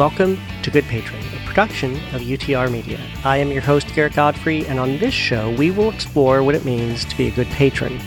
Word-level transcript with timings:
Welcome 0.00 0.38
to 0.62 0.70
Good 0.70 0.84
Patron, 0.84 1.22
a 1.36 1.46
production 1.46 1.96
of 2.14 2.22
UTR 2.22 2.72
Media. 2.72 2.98
I 3.22 3.36
am 3.36 3.52
your 3.52 3.60
host, 3.60 3.86
Garrett 3.94 4.14
Godfrey, 4.14 4.66
and 4.66 4.80
on 4.80 4.96
this 4.96 5.12
show, 5.12 5.54
we 5.56 5.70
will 5.70 5.90
explore 5.90 6.42
what 6.42 6.54
it 6.54 6.64
means 6.64 7.04
to 7.04 7.14
be 7.18 7.28
a 7.28 7.30
good 7.30 7.48
patron, 7.48 8.00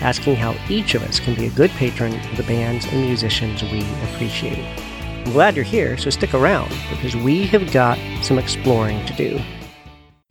asking 0.00 0.34
how 0.34 0.56
each 0.68 0.96
of 0.96 1.04
us 1.04 1.20
can 1.20 1.36
be 1.36 1.46
a 1.46 1.50
good 1.50 1.70
patron 1.70 2.18
of 2.18 2.36
the 2.36 2.42
bands 2.42 2.84
and 2.86 3.00
musicians 3.00 3.62
we 3.62 3.82
appreciate. 4.10 4.58
I'm 5.24 5.30
glad 5.30 5.54
you're 5.54 5.64
here, 5.64 5.96
so 5.96 6.10
stick 6.10 6.34
around 6.34 6.70
because 6.90 7.14
we 7.14 7.46
have 7.46 7.70
got 7.70 7.96
some 8.24 8.40
exploring 8.40 9.06
to 9.06 9.14
do. 9.14 9.40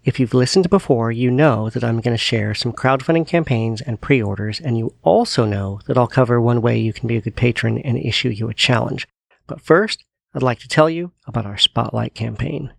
If 0.04 0.20
you've 0.20 0.34
listened 0.34 0.70
before, 0.70 1.14
you 1.14 1.32
know 1.32 1.70
that 1.70 1.86
I'm 1.86 2.02
going 2.02 2.14
to 2.14 2.18
share 2.18 2.54
some 2.54 2.74
crowdfunding 2.74 3.26
campaigns 3.26 3.80
and 3.80 4.02
pre 4.02 4.22
orders, 4.22 4.60
and 4.60 4.78
you 4.78 4.94
also 5.02 5.46
know 5.46 5.80
that 5.88 5.98
I'll 5.98 6.08
cover 6.08 6.42
one 6.42 6.62
way 6.62 6.78
you 6.78 6.92
can 6.92 7.08
be 7.08 7.16
a 7.16 7.22
good 7.22 7.38
patron 7.38 7.78
and 7.78 7.98
issue 7.98 8.28
you 8.28 8.50
a 8.50 8.54
challenge. 8.54 9.08
But 9.48 9.62
first, 9.62 10.04
I'd 10.36 10.44
like 10.44 10.60
to 10.60 10.68
tell 10.68 10.90
you 10.90 11.14
about 11.28 11.46
our 11.46 11.58
Spotlight 11.58 12.14
campaign. 12.14 12.74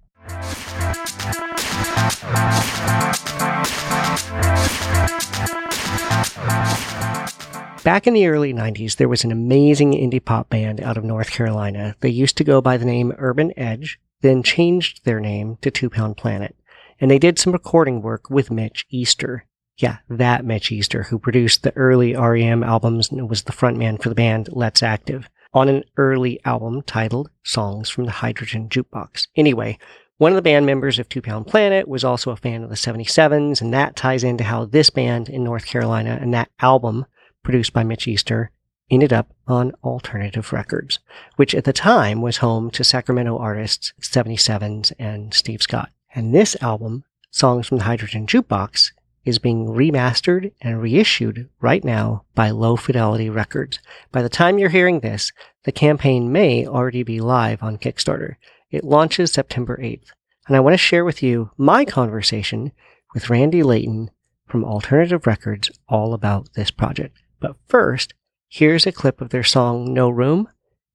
Back 7.82 8.06
in 8.06 8.12
the 8.12 8.26
early 8.26 8.52
90s, 8.52 8.96
there 8.96 9.08
was 9.08 9.24
an 9.24 9.32
amazing 9.32 9.92
indie 9.92 10.22
pop 10.22 10.50
band 10.50 10.82
out 10.82 10.98
of 10.98 11.04
North 11.04 11.30
Carolina. 11.30 11.96
They 12.00 12.10
used 12.10 12.36
to 12.36 12.44
go 12.44 12.60
by 12.60 12.76
the 12.76 12.84
name 12.84 13.14
Urban 13.16 13.58
Edge, 13.58 13.98
then 14.20 14.42
changed 14.42 15.06
their 15.06 15.20
name 15.20 15.56
to 15.62 15.70
Two 15.70 15.88
Pound 15.88 16.18
Planet. 16.18 16.54
And 17.00 17.10
they 17.10 17.18
did 17.18 17.38
some 17.38 17.54
recording 17.54 18.02
work 18.02 18.28
with 18.28 18.50
Mitch 18.50 18.84
Easter. 18.90 19.46
Yeah, 19.78 19.98
that 20.10 20.44
Mitch 20.44 20.70
Easter, 20.70 21.04
who 21.04 21.18
produced 21.18 21.62
the 21.62 21.74
early 21.74 22.14
REM 22.14 22.62
albums 22.62 23.10
and 23.10 23.30
was 23.30 23.44
the 23.44 23.52
frontman 23.52 24.02
for 24.02 24.10
the 24.10 24.14
band 24.14 24.50
Let's 24.52 24.82
Active 24.82 25.30
on 25.56 25.70
an 25.70 25.82
early 25.96 26.38
album 26.44 26.82
titled 26.82 27.30
Songs 27.42 27.88
from 27.88 28.04
the 28.04 28.10
Hydrogen 28.10 28.68
Jukebox. 28.68 29.28
Anyway, 29.36 29.78
one 30.18 30.30
of 30.30 30.36
the 30.36 30.42
band 30.42 30.66
members 30.66 30.98
of 30.98 31.08
Two 31.08 31.22
Pound 31.22 31.46
Planet 31.46 31.88
was 31.88 32.04
also 32.04 32.30
a 32.30 32.36
fan 32.36 32.62
of 32.62 32.68
the 32.68 32.76
77s, 32.76 33.62
and 33.62 33.72
that 33.72 33.96
ties 33.96 34.22
into 34.22 34.44
how 34.44 34.66
this 34.66 34.90
band 34.90 35.30
in 35.30 35.42
North 35.42 35.64
Carolina 35.64 36.18
and 36.20 36.34
that 36.34 36.50
album 36.60 37.06
produced 37.42 37.72
by 37.72 37.84
Mitch 37.84 38.06
Easter 38.06 38.50
ended 38.90 39.14
up 39.14 39.34
on 39.46 39.72
Alternative 39.82 40.52
Records, 40.52 40.98
which 41.36 41.54
at 41.54 41.64
the 41.64 41.72
time 41.72 42.20
was 42.20 42.36
home 42.36 42.70
to 42.72 42.84
Sacramento 42.84 43.38
artists 43.38 43.94
77s 44.02 44.92
and 44.98 45.32
Steve 45.32 45.62
Scott. 45.62 45.88
And 46.14 46.34
this 46.34 46.54
album, 46.60 47.04
Songs 47.30 47.66
from 47.66 47.78
the 47.78 47.84
Hydrogen 47.84 48.26
Jukebox, 48.26 48.92
is 49.26 49.38
being 49.38 49.66
remastered 49.66 50.52
and 50.62 50.80
reissued 50.80 51.50
right 51.60 51.84
now 51.84 52.24
by 52.34 52.48
Lo-Fidelity 52.48 53.28
Records. 53.28 53.78
By 54.10 54.22
the 54.22 54.30
time 54.30 54.58
you're 54.58 54.70
hearing 54.70 55.00
this, 55.00 55.32
the 55.64 55.72
campaign 55.72 56.32
may 56.32 56.66
already 56.66 57.02
be 57.02 57.20
live 57.20 57.62
on 57.62 57.76
Kickstarter. 57.76 58.36
It 58.70 58.84
launches 58.84 59.32
September 59.32 59.76
8th. 59.76 60.08
And 60.46 60.56
I 60.56 60.60
want 60.60 60.72
to 60.74 60.78
share 60.78 61.04
with 61.04 61.22
you 61.22 61.50
my 61.58 61.84
conversation 61.84 62.72
with 63.12 63.28
Randy 63.28 63.62
Layton 63.62 64.10
from 64.46 64.64
Alternative 64.64 65.26
Records 65.26 65.70
all 65.88 66.14
about 66.14 66.54
this 66.54 66.70
project. 66.70 67.18
But 67.40 67.56
first, 67.66 68.14
here's 68.48 68.86
a 68.86 68.92
clip 68.92 69.20
of 69.20 69.30
their 69.30 69.44
song 69.44 69.92
No 69.92 70.08
Room 70.08 70.48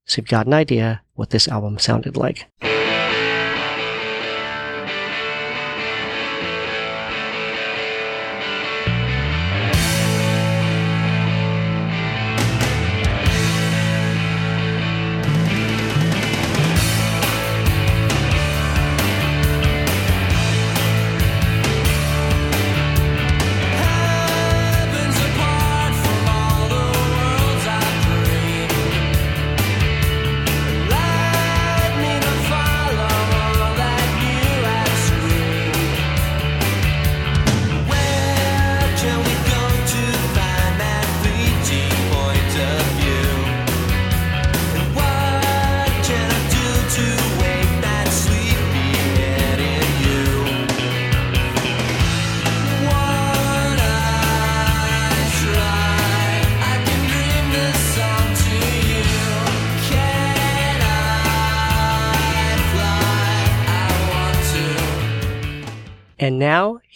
so 0.05 0.17
you've 0.17 0.27
got 0.27 0.47
an 0.47 0.53
idea 0.53 1.01
what 1.13 1.29
this 1.29 1.47
album 1.47 1.79
sounded 1.79 2.17
like. 2.17 2.47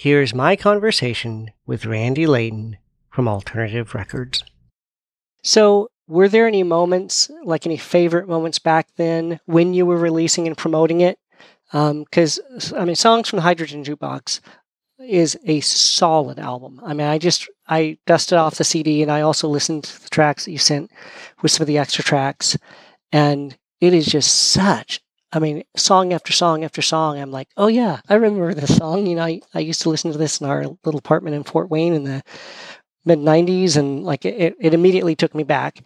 Here's 0.06 0.36
my 0.36 0.56
conversation 0.56 1.50
with 1.66 1.88
Randy 1.88 2.28
Layton 2.28 2.78
from 3.10 3.28
Alternative 3.28 3.96
Records. 3.96 4.44
So, 5.42 5.88
were 6.08 6.30
there 6.30 6.46
any 6.46 6.62
moments, 6.62 7.32
like 7.44 7.66
any 7.66 7.78
favorite 7.78 8.28
moments 8.28 8.60
back 8.60 8.88
then 8.98 9.40
when 9.46 9.74
you 9.74 9.84
were 9.84 9.98
releasing 9.98 10.46
and 10.46 10.56
promoting 10.56 11.02
it? 11.02 11.18
Because, 11.72 12.40
um, 12.72 12.80
I 12.80 12.86
mean, 12.86 12.96
Songs 12.96 13.28
from 13.28 13.38
the 13.38 13.42
Hydrogen 13.42 13.84
Jukebox 13.84 14.42
is 15.00 15.40
a 15.48 15.60
solid 15.62 16.38
album. 16.38 16.80
I 16.86 16.94
mean, 16.94 17.08
I 17.08 17.18
just, 17.18 17.50
I 17.68 17.98
dusted 18.06 18.38
off 18.38 18.60
the 18.60 18.64
CD 18.64 19.02
and 19.02 19.12
I 19.12 19.22
also 19.22 19.48
listened 19.48 19.86
to 19.86 20.04
the 20.04 20.10
tracks 20.10 20.46
that 20.46 20.52
you 20.52 20.60
sent 20.60 20.92
with 21.42 21.50
some 21.50 21.64
of 21.64 21.68
the 21.68 21.80
extra 21.80 22.04
tracks. 22.04 22.56
And 23.12 23.58
it 23.82 23.92
is 23.96 24.06
just 24.06 24.52
such 24.52 25.02
I 25.36 25.40
mean, 25.40 25.64
song 25.76 26.14
after 26.14 26.32
song 26.32 26.64
after 26.64 26.82
song, 26.82 27.20
I'm 27.20 27.30
like, 27.30 27.50
oh 27.58 27.68
yeah, 27.68 28.00
I 28.08 28.14
remember 28.16 28.54
this 28.54 28.78
song. 28.78 29.06
You 29.06 29.16
know, 29.16 29.24
I, 29.24 29.42
I 29.54 29.60
used 29.60 29.82
to 29.82 29.90
listen 29.90 30.14
to 30.14 30.18
this 30.18 30.40
in 30.40 30.48
our 30.48 30.64
little 30.86 30.98
apartment 30.98 31.36
in 31.36 31.44
Fort 31.44 31.70
Wayne 31.70 31.94
in 31.94 32.06
the 32.06 32.24
mid 33.04 33.20
'90s, 33.20 33.76
and 33.76 34.06
like 34.06 34.24
it, 34.24 34.56
it 34.60 34.74
immediately 34.74 35.14
took 35.14 35.36
me 35.36 35.44
back. 35.44 35.84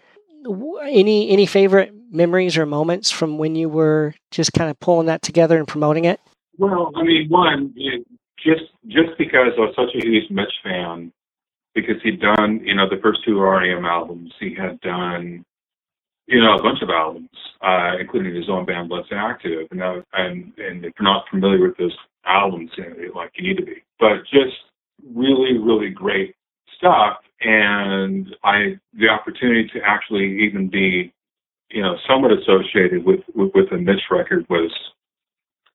Any 0.84 1.32
any 1.32 1.48
favorite 1.48 1.92
memories 2.12 2.58
or 2.58 2.68
moments 2.68 3.10
from 3.10 3.40
when 3.40 3.56
you 3.56 3.70
were 3.70 4.14
just 4.30 4.54
kind 4.54 4.70
of 4.70 4.80
pulling 4.80 5.08
that 5.08 5.24
together 5.24 5.58
and 5.58 5.68
promoting 5.68 6.06
it? 6.06 6.20
Well, 6.60 6.92
I 6.96 7.04
mean, 7.04 7.28
one, 7.30 7.74
just 8.38 8.72
just 8.88 9.18
because 9.18 9.54
I 9.58 9.62
was 9.62 9.74
such 9.76 9.96
a 9.96 10.06
huge 10.06 10.30
Mitch 10.30 10.54
fan, 10.64 11.12
because 11.74 11.96
he'd 12.04 12.22
done, 12.22 12.62
you 12.64 12.76
know, 12.76 12.88
the 12.88 13.02
first 13.02 13.26
two 13.26 13.42
REM 13.42 13.86
albums, 13.86 14.32
he 14.40 14.54
had 14.54 14.80
done 14.82 15.44
you 16.30 16.40
know, 16.42 16.54
a 16.54 16.62
bunch 16.62 16.82
of 16.84 16.90
albums, 16.90 17.30
uh, 17.62 17.94
including 18.00 18.36
his 18.36 18.50
own 18.50 18.64
band, 18.64 18.92
Let's 18.92 19.08
Active. 19.12 19.68
And, 19.72 19.82
uh, 19.82 20.02
and, 20.14 20.54
and 20.58 20.86
if 20.86 20.94
you're 21.00 21.04
not 21.04 21.26
familiar 21.32 21.68
with 21.68 21.78
those 21.78 21.98
albums, 22.26 22.70
you 22.78 22.84
know, 22.84 23.20
like 23.20 23.32
you 23.36 23.50
need 23.50 23.58
to 23.58 23.66
be. 23.66 23.84
But 24.00 24.22
just 24.32 24.56
really, 25.16 25.58
really 25.58 25.90
great 25.90 26.36
stuff. 26.78 27.18
And 27.42 28.28
I, 28.44 28.78
the 28.94 29.10
opportunity 29.10 29.68
to 29.74 29.80
actually 29.84 30.44
even 30.44 30.70
be, 30.70 31.12
you 31.72 31.82
know, 31.82 31.96
somewhat 32.08 32.32
associated 32.32 33.04
with, 33.04 33.22
with, 33.34 33.52
with 33.56 33.70
the 33.72 33.78
Mitch 33.78 34.02
record 34.12 34.46
was, 34.50 34.72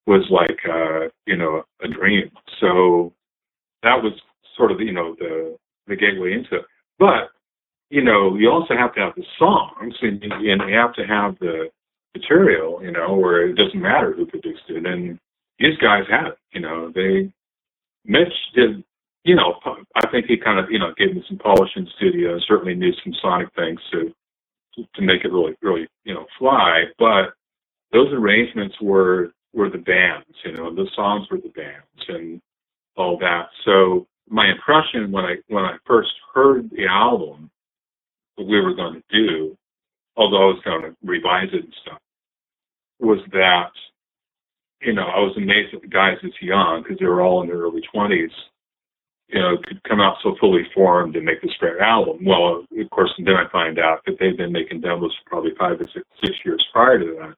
was 0.07 0.25
like, 0.31 0.59
uh, 0.71 1.09
you 1.27 1.37
know, 1.37 1.65
a 1.83 1.89
dream. 1.89 2.31
So 2.61 3.13
that 3.83 4.01
was 4.01 4.13
sort 4.57 4.71
of, 4.71 4.81
you 4.81 4.93
know, 4.93 5.17
the, 5.19 5.57
the 5.89 5.97
gateway 5.97 6.33
into 6.35 6.57
it. 6.57 6.65
But 7.01 7.31
you 7.91 8.03
know, 8.03 8.37
you 8.37 8.51
also 8.51 8.75
have 8.77 8.95
to 8.95 9.01
have 9.01 9.15
the 9.17 9.25
songs 9.39 9.95
and, 10.03 10.23
and 10.23 10.43
you 10.43 10.77
have 10.77 10.95
to 10.95 11.07
have 11.07 11.39
the 11.39 11.71
material, 12.15 12.83
you 12.83 12.93
know, 12.93 13.15
where 13.15 13.49
it 13.49 13.55
doesn't 13.55 13.81
matter 13.81 14.13
who 14.13 14.27
produced 14.27 14.63
it. 14.69 14.87
And 14.87 15.19
these 15.59 15.77
guys 15.79 16.05
had 16.11 16.29
it, 16.29 16.39
you 16.53 16.61
know, 16.61 16.91
they, 16.95 17.33
Mitch 18.05 18.33
did, 18.55 18.83
you 19.25 19.35
know, 19.35 19.55
I 19.97 20.11
think 20.11 20.27
he 20.27 20.37
kind 20.37 20.59
of, 20.59 20.71
you 20.71 20.79
know, 20.79 20.93
gave 20.97 21.15
them 21.15 21.25
some 21.29 21.39
polish 21.39 21.71
in 21.77 21.87
studio, 21.97 22.39
certainly 22.47 22.75
knew 22.75 22.93
some 23.03 23.15
sonic 23.23 23.49
things 23.55 23.81
to, 23.93 24.13
to 24.95 25.03
make 25.03 25.25
it 25.25 25.33
really, 25.33 25.55
really, 25.63 25.87
you 26.05 26.15
know, 26.15 26.27
fly. 26.39 26.85
But 26.99 27.35
those 27.93 28.13
arrangements 28.13 28.75
were, 28.81 29.33
were 29.53 29.71
the 29.71 29.79
bands, 29.79 30.27
you 30.45 30.53
know, 30.53 30.75
the 30.75 30.89
songs 30.95 31.27
were 31.31 31.39
the 31.39 31.51
bands 31.51 32.05
and 32.09 32.41
all 32.97 33.19
that. 33.19 33.47
So 33.65 34.07
my 34.29 34.51
impression 34.51 35.13
when 35.13 35.25
I, 35.25 35.37
when 35.49 35.65
I 35.65 35.77
first 35.87 36.11
heard 36.35 36.71
the 36.71 36.87
album 36.87 37.51
what 38.37 38.49
we 38.49 38.61
were 38.61 38.75
going 38.75 38.95
to 38.95 39.03
do, 39.11 39.57
although 40.17 40.51
I 40.51 40.53
was 40.53 40.63
going 40.65 40.83
to 40.83 40.97
revise 41.05 41.49
it 41.53 41.65
and 41.65 41.75
stuff, 41.83 41.99
was 43.01 43.21
that, 43.33 43.71
you 44.83 44.93
know, 44.93 45.07
I 45.07 45.21
was 45.21 45.37
amazed 45.37 45.75
that 45.75 45.83
the 45.83 45.89
guys 45.89 46.19
this 46.23 46.33
young, 46.41 46.83
because 46.83 46.99
they 46.99 47.07
were 47.07 47.23
all 47.23 47.43
in 47.43 47.49
their 47.49 47.59
early 47.59 47.83
20s, 47.95 48.31
you 49.29 49.41
know, 49.41 49.57
could 49.67 49.83
come 49.85 50.01
out 50.01 50.17
so 50.23 50.37
fully 50.41 50.63
formed 50.75 51.17
and 51.17 51.25
make 51.25 51.43
this 51.43 51.55
great 51.59 51.81
album. 51.81 52.25
Well, 52.25 52.65
of 52.79 52.91
course, 52.91 53.13
and 53.19 53.27
then 53.27 53.37
I 53.37 53.49
find 53.51 53.79
out 53.79 54.01
that 54.07 54.17
they've 54.21 54.37
been 54.37 54.53
making 54.53 54.83
demos 54.83 55.13
for 55.25 55.31
probably 55.31 55.53
five 55.59 55.81
or 55.81 55.85
six, 55.93 56.07
six 56.23 56.35
years 56.45 56.65
prior 56.73 56.99
to 56.99 57.07
that. 57.21 57.35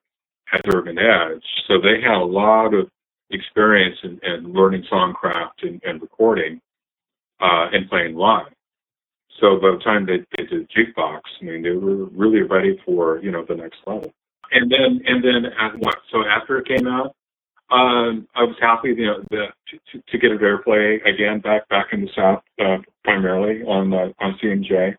at 0.53 0.75
Urban 0.75 0.99
Edge, 0.99 1.45
so 1.67 1.81
they 1.81 2.01
had 2.01 2.21
a 2.21 2.25
lot 2.25 2.75
of 2.75 2.89
experience 3.31 3.97
in, 4.03 4.21
in 4.23 4.53
learning 4.53 4.85
songcraft 4.91 5.63
and, 5.63 5.81
and 5.85 6.01
recording 6.03 6.61
uh, 7.41 7.69
and 7.73 7.89
playing 7.89 8.15
live. 8.17 8.53
So 9.41 9.57
by 9.61 9.73
the 9.73 9.83
time 9.85 10.07
they, 10.07 10.19
they 10.37 10.47
did 10.47 10.71
jukebox, 10.71 11.21
I 11.41 11.45
mean, 11.45 11.63
they 11.63 11.71
were 11.71 12.07
really 12.07 12.43
ready 12.43 12.81
for 12.85 13.19
you 13.23 13.31
know 13.31 13.45
the 13.47 13.55
next 13.55 13.79
level. 13.87 14.13
And 14.53 14.71
then 14.71 15.01
and 15.07 15.23
then 15.23 15.53
at 15.59 15.79
what? 15.79 15.97
So 16.11 16.25
after 16.25 16.59
it 16.59 16.69
came 16.69 16.87
out, 16.87 17.15
um, 17.71 18.29
I 18.35 18.45
was 18.45 18.57
happy 18.61 18.95
you 18.97 19.07
know 19.07 19.25
the, 19.31 19.47
to, 19.93 20.03
to 20.09 20.19
get 20.19 20.31
a 20.31 20.37
airplay 20.37 21.05
again 21.07 21.41
back 21.41 21.69
back 21.69 21.87
in 21.93 22.03
the 22.03 22.11
south 22.15 22.43
uh, 22.61 22.79
primarily 23.05 23.63
on 23.63 23.93
uh, 23.93 24.13
on 24.21 24.39
CMJ. 24.43 24.97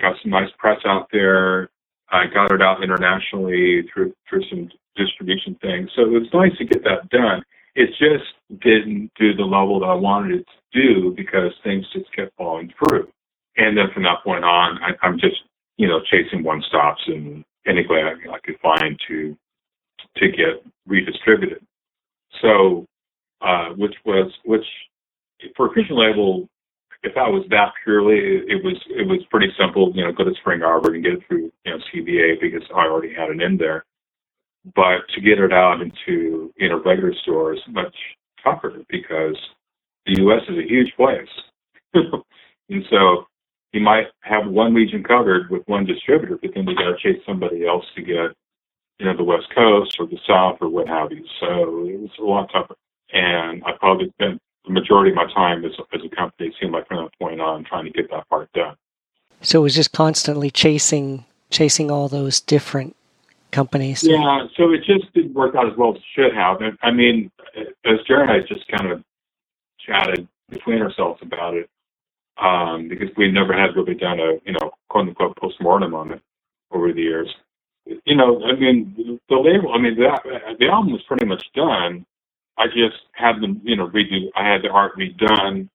Got 0.00 0.16
some 0.22 0.30
nice 0.30 0.50
press 0.58 0.80
out 0.84 1.08
there. 1.12 1.70
I 2.10 2.26
got 2.26 2.52
it 2.52 2.62
out 2.62 2.82
internationally 2.82 3.88
through 3.92 4.14
through 4.28 4.44
some 4.50 4.68
distribution 4.96 5.56
things. 5.62 5.90
So 5.96 6.02
it 6.02 6.08
was 6.10 6.28
nice 6.34 6.56
to 6.58 6.64
get 6.64 6.84
that 6.84 7.08
done. 7.08 7.42
It 7.74 7.88
just 7.98 8.60
didn't 8.60 9.10
do 9.18 9.34
the 9.34 9.44
level 9.44 9.80
that 9.80 9.86
I 9.86 9.94
wanted 9.94 10.40
it 10.40 10.46
to 10.72 10.82
do 10.82 11.14
because 11.16 11.52
things 11.64 11.86
just 11.94 12.14
kept 12.14 12.36
falling 12.36 12.72
through. 12.78 13.08
And 13.56 13.76
then 13.76 13.86
from 13.92 14.04
that 14.04 14.22
point 14.24 14.44
on, 14.44 14.78
I, 14.82 15.06
I'm 15.06 15.18
just, 15.18 15.36
you 15.76 15.88
know, 15.88 16.00
chasing 16.10 16.42
one 16.42 16.62
stops 16.68 17.02
and 17.06 17.44
any 17.66 17.86
way 17.88 18.02
I, 18.02 18.12
I 18.32 18.38
could 18.44 18.58
find 18.60 18.98
to 19.08 19.36
to 20.16 20.28
get 20.28 20.64
redistributed. 20.86 21.64
So, 22.40 22.86
uh, 23.40 23.70
which 23.76 23.94
was 24.04 24.32
which 24.44 24.64
for 25.56 25.66
a 25.66 25.70
Christian 25.70 25.98
label, 25.98 26.48
if 27.02 27.16
I 27.16 27.28
was 27.28 27.44
that 27.50 27.72
purely, 27.82 28.16
it 28.18 28.64
was 28.64 28.76
it 28.88 29.06
was 29.06 29.20
pretty 29.30 29.52
simple. 29.58 29.92
You 29.94 30.04
know, 30.04 30.12
go 30.12 30.24
to 30.24 30.34
Spring 30.40 30.62
Arbor 30.62 30.94
and 30.94 31.04
get 31.04 31.14
it 31.14 31.20
through 31.28 31.50
you 31.64 31.72
know 31.72 31.78
CBA 31.92 32.40
because 32.40 32.62
I 32.74 32.86
already 32.86 33.14
had 33.14 33.30
it 33.30 33.42
in 33.42 33.56
there. 33.56 33.84
But 34.76 35.00
to 35.14 35.20
get 35.20 35.38
it 35.38 35.52
out 35.52 35.80
into 35.80 36.52
you 36.56 36.68
know 36.68 36.82
regular 36.82 37.14
stores, 37.22 37.60
much 37.68 37.94
tougher 38.42 38.82
because 38.88 39.36
the 40.06 40.20
U.S. 40.22 40.42
is 40.48 40.58
a 40.58 40.68
huge 40.68 40.92
place, 40.96 41.28
and 41.94 42.84
so 42.90 43.26
you 43.72 43.80
might 43.80 44.06
have 44.20 44.46
one 44.46 44.74
region 44.74 45.02
covered 45.02 45.50
with 45.50 45.62
one 45.66 45.84
distributor, 45.84 46.38
but 46.40 46.50
then 46.54 46.66
you 46.66 46.76
got 46.76 46.90
to 46.90 46.96
chase 46.98 47.22
somebody 47.26 47.66
else 47.66 47.84
to 47.96 48.02
get 48.02 48.36
you 48.98 49.06
know 49.06 49.16
the 49.16 49.24
West 49.24 49.46
Coast 49.54 49.96
or 49.98 50.06
the 50.06 50.18
South 50.26 50.58
or 50.60 50.68
what 50.68 50.88
have 50.88 51.10
you. 51.10 51.24
So 51.40 51.86
it 51.86 52.00
was 52.00 52.10
a 52.18 52.22
lot 52.22 52.50
tougher, 52.52 52.76
and 53.12 53.62
I 53.64 53.72
probably 53.78 54.10
spent 54.10 54.40
the 54.64 54.72
majority 54.72 55.10
of 55.10 55.16
my 55.16 55.32
time 55.32 55.64
as 55.64 55.72
as 55.92 56.00
a 56.04 56.14
company 56.14 56.48
it 56.48 56.54
seemed 56.60 56.72
like 56.72 56.86
from 56.86 57.04
that 57.04 57.18
point 57.18 57.40
on 57.40 57.64
trying 57.64 57.84
to 57.84 57.90
get 57.90 58.10
that 58.10 58.28
part 58.28 58.52
done. 58.52 58.76
So 59.40 59.60
it 59.60 59.62
was 59.62 59.74
just 59.74 59.92
constantly 59.92 60.50
chasing 60.50 61.24
chasing 61.50 61.90
all 61.90 62.08
those 62.08 62.40
different 62.40 62.96
companies. 63.50 64.02
Yeah, 64.02 64.46
so 64.56 64.72
it 64.72 64.84
just 64.84 65.12
didn't 65.14 65.34
work 65.34 65.54
out 65.54 65.70
as 65.70 65.76
well 65.76 65.90
as 65.90 65.96
it 65.96 66.02
should 66.14 66.34
have. 66.34 66.58
I 66.82 66.90
mean, 66.90 67.30
as 67.84 67.98
Jared 68.06 68.30
and 68.30 68.30
I 68.30 68.40
just 68.46 68.66
kind 68.68 68.90
of 68.90 69.02
chatted 69.78 70.26
between 70.48 70.80
ourselves 70.80 71.20
about 71.22 71.54
it, 71.54 71.68
um, 72.38 72.88
because 72.88 73.08
we 73.16 73.30
never 73.30 73.52
had 73.52 73.76
really 73.76 73.94
done 73.94 74.20
a, 74.20 74.34
you 74.44 74.52
know, 74.52 74.70
quote 74.88 75.08
unquote 75.08 75.36
postmortem 75.36 75.94
on 75.94 76.12
it 76.12 76.22
over 76.70 76.92
the 76.92 77.02
years. 77.02 77.28
You 77.84 78.16
know, 78.16 78.42
I 78.44 78.54
mean, 78.54 79.18
the 79.28 79.36
label, 79.36 79.72
I 79.74 79.78
mean, 79.78 79.96
the, 79.96 80.56
the 80.58 80.68
album 80.68 80.92
was 80.92 81.02
pretty 81.08 81.26
much 81.26 81.44
done. 81.54 82.06
I 82.56 82.66
just 82.66 83.02
had 83.12 83.40
them, 83.40 83.60
you 83.64 83.76
know, 83.76 83.88
redo, 83.88 84.28
I 84.36 84.48
had 84.48 84.62
the 84.62 84.68
art 84.68 84.92
redone 84.96 85.68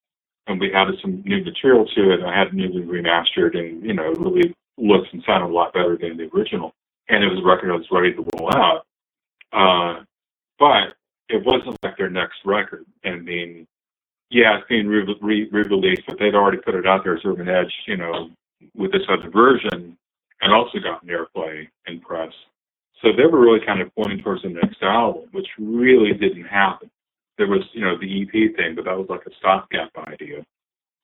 and 0.48 0.60
we 0.60 0.74
added 0.74 0.96
some 1.02 1.22
new 1.26 1.44
material 1.44 1.86
to 1.96 2.14
it. 2.14 2.22
I 2.24 2.38
had 2.38 2.48
it 2.48 2.54
newly 2.54 2.84
remastered 2.84 3.58
and, 3.58 3.84
you 3.84 3.94
know, 3.94 4.12
it 4.12 4.20
really 4.20 4.56
looks 4.78 5.10
and 5.12 5.22
sounded 5.26 5.48
a 5.48 5.54
lot 5.54 5.74
better 5.74 5.98
than 5.98 6.18
the 6.18 6.30
original 6.34 6.74
and 7.10 7.24
it 7.24 7.28
was 7.28 7.40
a 7.40 7.48
record 7.48 7.70
that 7.70 7.78
was 7.78 7.88
ready 7.92 8.14
to 8.14 8.26
roll 8.38 8.50
out. 8.56 8.86
Uh, 9.52 10.04
but 10.60 10.96
it 11.30 11.44
wasn't 11.46 11.78
like 11.84 11.98
their 11.98 12.10
next 12.10 12.38
record. 12.46 12.86
I 13.06 13.16
mean, 13.16 13.68
yeah, 14.30 14.58
it's 14.58 14.68
being 14.68 14.88
re- 14.88 15.18
re- 15.22 15.50
released 15.52 16.04
but 16.08 16.18
they'd 16.20 16.36
already 16.36 16.58
put 16.58 16.76
it 16.76 16.86
out 16.86 17.04
there 17.04 17.16
as 17.16 17.22
Urban 17.26 17.50
Edge, 17.50 17.74
you 17.88 17.98
know, 17.98 18.30
with 18.76 18.92
this 18.92 19.04
other 19.10 19.30
version, 19.30 19.98
and 20.42 20.54
also 20.54 20.80
gotten 20.80 21.10
airplay 21.10 21.68
and 21.86 22.02
press. 22.02 22.32
So 23.02 23.10
they 23.16 23.26
were 23.26 23.40
really 23.40 23.66
kind 23.66 23.82
of 23.82 23.94
pointing 23.96 24.22
towards 24.22 24.44
the 24.44 24.50
next 24.50 24.82
album, 24.82 25.30
which 25.32 25.48
really 25.60 26.14
didn't 26.14 26.46
happen. 26.46 26.90
There 27.38 27.48
was, 27.48 27.62
you 27.74 27.82
know, 27.82 27.98
the 28.00 28.24
EP 28.24 28.56
thing, 28.56 28.76
but 28.76 28.86
that 28.86 28.98
was 28.98 29.08
like 29.10 29.26
a 29.28 29.36
stopgap 29.40 29.92
idea. 30.08 30.44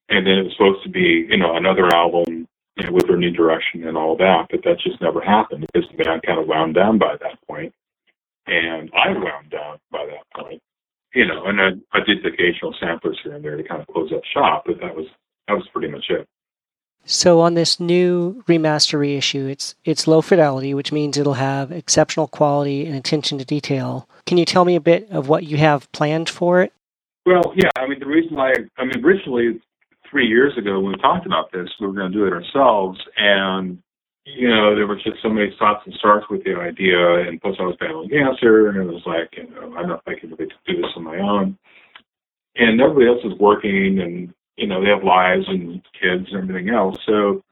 And 0.09 0.25
then 0.25 0.39
it 0.39 0.43
was 0.43 0.53
supposed 0.53 0.83
to 0.83 0.89
be, 0.89 1.27
you 1.29 1.37
know, 1.37 1.55
another 1.55 1.87
album 1.93 2.47
you 2.77 2.85
know, 2.85 2.91
with 2.91 3.07
their 3.07 3.17
new 3.17 3.31
direction 3.31 3.87
and 3.87 3.97
all 3.97 4.17
that. 4.17 4.47
But 4.49 4.63
that 4.63 4.79
just 4.79 5.01
never 5.01 5.21
happened 5.21 5.65
because 5.71 5.89
the 5.89 6.03
band 6.03 6.23
kind 6.23 6.39
of 6.39 6.47
wound 6.47 6.75
down 6.75 6.97
by 6.97 7.15
that 7.21 7.37
point, 7.47 7.73
and 8.47 8.89
I 8.93 9.11
wound 9.11 9.51
down 9.51 9.77
by 9.91 10.05
that 10.07 10.43
point. 10.43 10.61
You 11.13 11.25
know, 11.27 11.45
and 11.45 11.61
I, 11.61 11.69
I 11.97 11.99
did 12.05 12.23
the 12.23 12.29
occasional 12.29 12.75
samplers 12.79 13.19
here 13.23 13.33
and 13.33 13.43
there 13.43 13.55
to 13.55 13.63
kind 13.63 13.81
of 13.81 13.87
close 13.87 14.11
up 14.11 14.23
shop, 14.33 14.63
but 14.65 14.79
that 14.81 14.95
was 14.95 15.05
that 15.47 15.53
was 15.53 15.67
pretty 15.71 15.89
much 15.89 16.05
it. 16.09 16.27
So 17.05 17.41
on 17.41 17.53
this 17.53 17.79
new 17.79 18.43
remaster 18.47 18.99
reissue, 18.99 19.45
it's 19.47 19.75
it's 19.83 20.07
Lo-Fidelity, 20.07 20.73
which 20.73 20.91
means 20.91 21.17
it'll 21.17 21.33
have 21.33 21.71
exceptional 21.71 22.27
quality 22.27 22.85
and 22.85 22.95
attention 22.95 23.37
to 23.37 23.45
detail. 23.45 24.07
Can 24.25 24.37
you 24.37 24.45
tell 24.45 24.65
me 24.65 24.75
a 24.75 24.81
bit 24.81 25.09
of 25.11 25.27
what 25.27 25.43
you 25.43 25.57
have 25.57 25.91
planned 25.91 26.29
for 26.29 26.61
it? 26.61 26.73
Well, 27.25 27.53
yeah, 27.55 27.69
I 27.77 27.87
mean 27.87 27.99
the 27.99 28.07
reason 28.07 28.35
why 28.35 28.53
I 28.77 28.85
mean 28.85 29.03
originally 29.03 29.61
three 30.09 30.27
years 30.27 30.57
ago 30.57 30.79
when 30.79 30.93
we 30.93 30.97
talked 30.99 31.25
about 31.25 31.51
this, 31.51 31.67
we 31.79 31.87
were 31.87 31.93
going 31.93 32.11
to 32.11 32.17
do 32.17 32.25
it 32.25 32.33
ourselves. 32.33 32.99
And, 33.17 33.79
you 34.25 34.49
know, 34.49 34.75
there 34.75 34.87
were 34.87 34.95
just 34.95 35.21
so 35.21 35.29
many 35.29 35.51
stops 35.55 35.83
and 35.85 35.93
starts 35.95 36.25
with 36.29 36.43
the 36.43 36.55
idea. 36.55 37.27
And 37.27 37.41
plus, 37.41 37.55
I 37.59 37.63
was 37.63 37.75
battling 37.79 38.09
cancer, 38.09 38.69
and 38.69 38.77
it 38.77 38.93
was 38.93 39.03
like, 39.05 39.29
you 39.35 39.49
know, 39.49 39.73
I 39.75 39.81
don't 39.81 39.89
know 39.89 40.01
if 40.05 40.07
I 40.07 40.19
can 40.19 40.31
really 40.31 40.51
do 40.65 40.81
this 40.81 40.91
on 40.95 41.03
my 41.03 41.19
own. 41.19 41.57
And 42.55 42.79
everybody 42.79 43.07
else 43.07 43.23
is 43.25 43.37
working, 43.39 43.99
and, 43.99 44.33
you 44.57 44.67
know, 44.67 44.81
they 44.81 44.89
have 44.89 45.03
lives 45.03 45.45
and 45.47 45.81
kids 45.99 46.27
and 46.31 46.49
everything 46.49 46.73
else. 46.73 46.97
So 47.05 47.43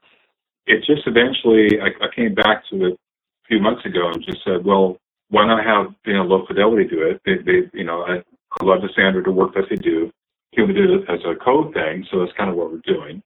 it 0.66 0.84
just 0.86 1.06
eventually, 1.06 1.80
I, 1.80 1.88
I 2.04 2.14
came 2.14 2.34
back 2.34 2.62
to 2.70 2.86
it 2.86 2.92
a 2.92 3.46
few 3.48 3.60
months 3.60 3.84
ago 3.84 4.10
and 4.10 4.24
just 4.24 4.44
said, 4.44 4.64
well, 4.64 4.98
why 5.28 5.46
not 5.46 5.64
have, 5.64 5.94
you 6.06 6.14
know, 6.14 6.22
Lo-Fidelity 6.22 6.88
do 6.88 7.02
it? 7.02 7.20
They, 7.24 7.38
they 7.44 7.68
you 7.72 7.84
know, 7.84 8.02
I, 8.02 8.22
I 8.60 8.64
love 8.64 8.82
the 8.82 8.88
standard 8.92 9.26
of 9.26 9.34
work 9.34 9.54
that 9.54 9.64
they 9.68 9.76
do 9.76 10.12
he 10.52 10.62
would 10.62 10.76
do 10.76 10.94
it 10.94 11.10
as 11.10 11.20
a 11.24 11.34
code 11.42 11.74
thing, 11.74 12.06
so 12.10 12.20
that's 12.20 12.36
kind 12.36 12.50
of 12.50 12.56
what 12.56 12.70
we're 12.70 12.78
doing. 12.86 13.22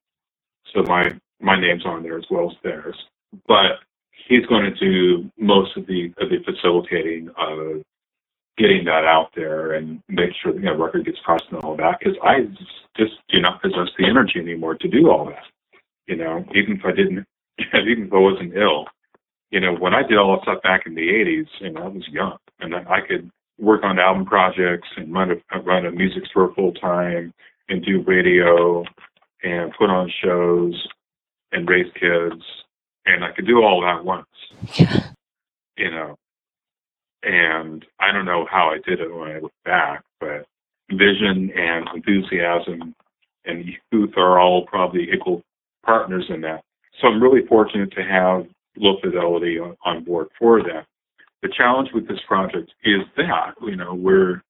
So 0.72 0.82
my 0.82 1.10
my 1.40 1.60
name's 1.60 1.84
on 1.84 2.02
there 2.02 2.16
as 2.16 2.24
well 2.30 2.50
as 2.50 2.56
theirs, 2.62 2.96
but 3.46 3.80
he's 4.28 4.46
going 4.46 4.64
to 4.64 4.74
do 4.78 5.30
most 5.38 5.76
of 5.76 5.86
the 5.86 6.12
of 6.18 6.28
the 6.30 6.38
facilitating 6.44 7.28
of 7.36 7.82
getting 8.58 8.84
that 8.84 9.04
out 9.04 9.30
there 9.36 9.74
and 9.74 10.00
make 10.08 10.30
sure 10.42 10.52
the 10.52 10.58
you 10.58 10.64
know, 10.64 10.76
record 10.76 11.04
gets 11.04 11.18
pressed 11.24 11.44
and 11.50 11.62
all 11.62 11.76
that. 11.76 11.98
Because 11.98 12.16
I 12.22 12.46
just 12.96 13.12
do 13.28 13.40
not 13.40 13.60
possess 13.60 13.88
the 13.98 14.06
energy 14.06 14.38
anymore 14.40 14.76
to 14.76 14.88
do 14.88 15.10
all 15.10 15.26
that. 15.26 15.44
You 16.06 16.16
know, 16.16 16.44
even 16.54 16.78
if 16.78 16.84
I 16.84 16.92
didn't, 16.92 17.26
even 17.58 18.06
if 18.06 18.12
I 18.12 18.18
wasn't 18.18 18.56
ill, 18.56 18.86
you 19.50 19.60
know, 19.60 19.74
when 19.74 19.94
I 19.94 20.02
did 20.02 20.18
all 20.18 20.36
that 20.36 20.42
stuff 20.42 20.62
back 20.62 20.82
in 20.86 20.94
the 20.94 21.08
'80s, 21.08 21.48
you 21.60 21.72
know, 21.72 21.82
I 21.82 21.88
was 21.88 22.08
young 22.08 22.38
and 22.60 22.74
I 22.74 23.00
could 23.06 23.30
work 23.58 23.84
on 23.84 23.98
album 23.98 24.26
projects 24.26 24.88
and 24.96 25.12
run 25.12 25.30
a 25.30 25.60
run 25.60 25.86
a 25.86 25.90
music 25.90 26.24
store 26.26 26.52
full 26.54 26.72
time 26.74 27.32
and 27.68 27.84
do 27.84 28.02
radio 28.06 28.84
and 29.42 29.72
put 29.78 29.90
on 29.90 30.10
shows 30.22 30.86
and 31.52 31.68
raise 31.68 31.92
kids 31.94 32.42
and 33.06 33.24
I 33.24 33.32
could 33.32 33.46
do 33.46 33.62
all 33.62 33.80
that 33.82 34.04
once. 34.04 34.26
Yeah. 34.74 35.10
You 35.76 35.90
know. 35.90 36.16
And 37.22 37.84
I 37.98 38.12
don't 38.12 38.24
know 38.24 38.46
how 38.50 38.70
I 38.70 38.78
did 38.88 39.00
it 39.00 39.12
when 39.12 39.30
I 39.30 39.38
look 39.40 39.52
back, 39.64 40.02
but 40.20 40.46
vision 40.90 41.50
and 41.56 41.88
enthusiasm 41.94 42.94
and 43.44 43.64
youth 43.90 44.12
are 44.16 44.38
all 44.38 44.64
probably 44.66 45.10
equal 45.12 45.42
partners 45.84 46.26
in 46.28 46.40
that. 46.42 46.62
So 47.00 47.08
I'm 47.08 47.22
really 47.22 47.46
fortunate 47.46 47.90
to 47.92 48.02
have 48.02 48.46
Lo-Fidelity 48.76 49.58
on, 49.58 49.76
on 49.84 50.04
board 50.04 50.28
for 50.38 50.62
that 50.62 50.86
the 51.46 51.52
challenge 51.56 51.90
with 51.94 52.08
this 52.08 52.18
project 52.26 52.72
is 52.84 53.02
that, 53.16 53.54
you 53.62 53.76
know, 53.76 53.94
we're, 53.94 54.42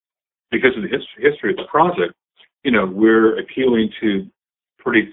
because 0.51 0.77
of 0.77 0.83
the 0.83 0.89
history, 0.89 1.31
history 1.31 1.51
of 1.51 1.57
the 1.57 1.65
project, 1.71 2.15
you 2.63 2.71
know, 2.71 2.87
we're 2.87 3.39
appealing 3.39 3.91
to 4.01 4.27
pretty 4.79 5.13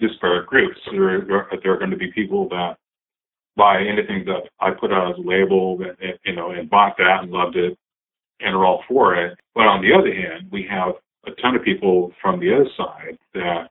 disparate 0.00 0.46
groups. 0.46 0.78
There, 0.90 1.20
there 1.26 1.72
are 1.72 1.78
going 1.78 1.90
to 1.90 1.96
be 1.96 2.12
people 2.12 2.48
that 2.50 2.76
buy 3.56 3.80
anything 3.80 4.24
that 4.26 4.50
I 4.60 4.70
put 4.70 4.92
out 4.92 5.12
as 5.12 5.18
a 5.18 5.26
label, 5.26 5.78
that, 5.78 5.96
you 6.24 6.34
know, 6.34 6.50
and 6.50 6.68
bought 6.68 6.96
that 6.98 7.22
and 7.22 7.30
loved 7.30 7.56
it 7.56 7.76
and 8.40 8.54
are 8.54 8.64
all 8.64 8.82
for 8.86 9.14
it. 9.14 9.38
But 9.54 9.66
on 9.66 9.82
the 9.82 9.92
other 9.94 10.12
hand, 10.14 10.48
we 10.52 10.66
have 10.68 10.94
a 11.26 11.30
ton 11.40 11.56
of 11.56 11.62
people 11.62 12.12
from 12.20 12.38
the 12.38 12.54
other 12.54 12.68
side 12.76 13.18
that, 13.34 13.70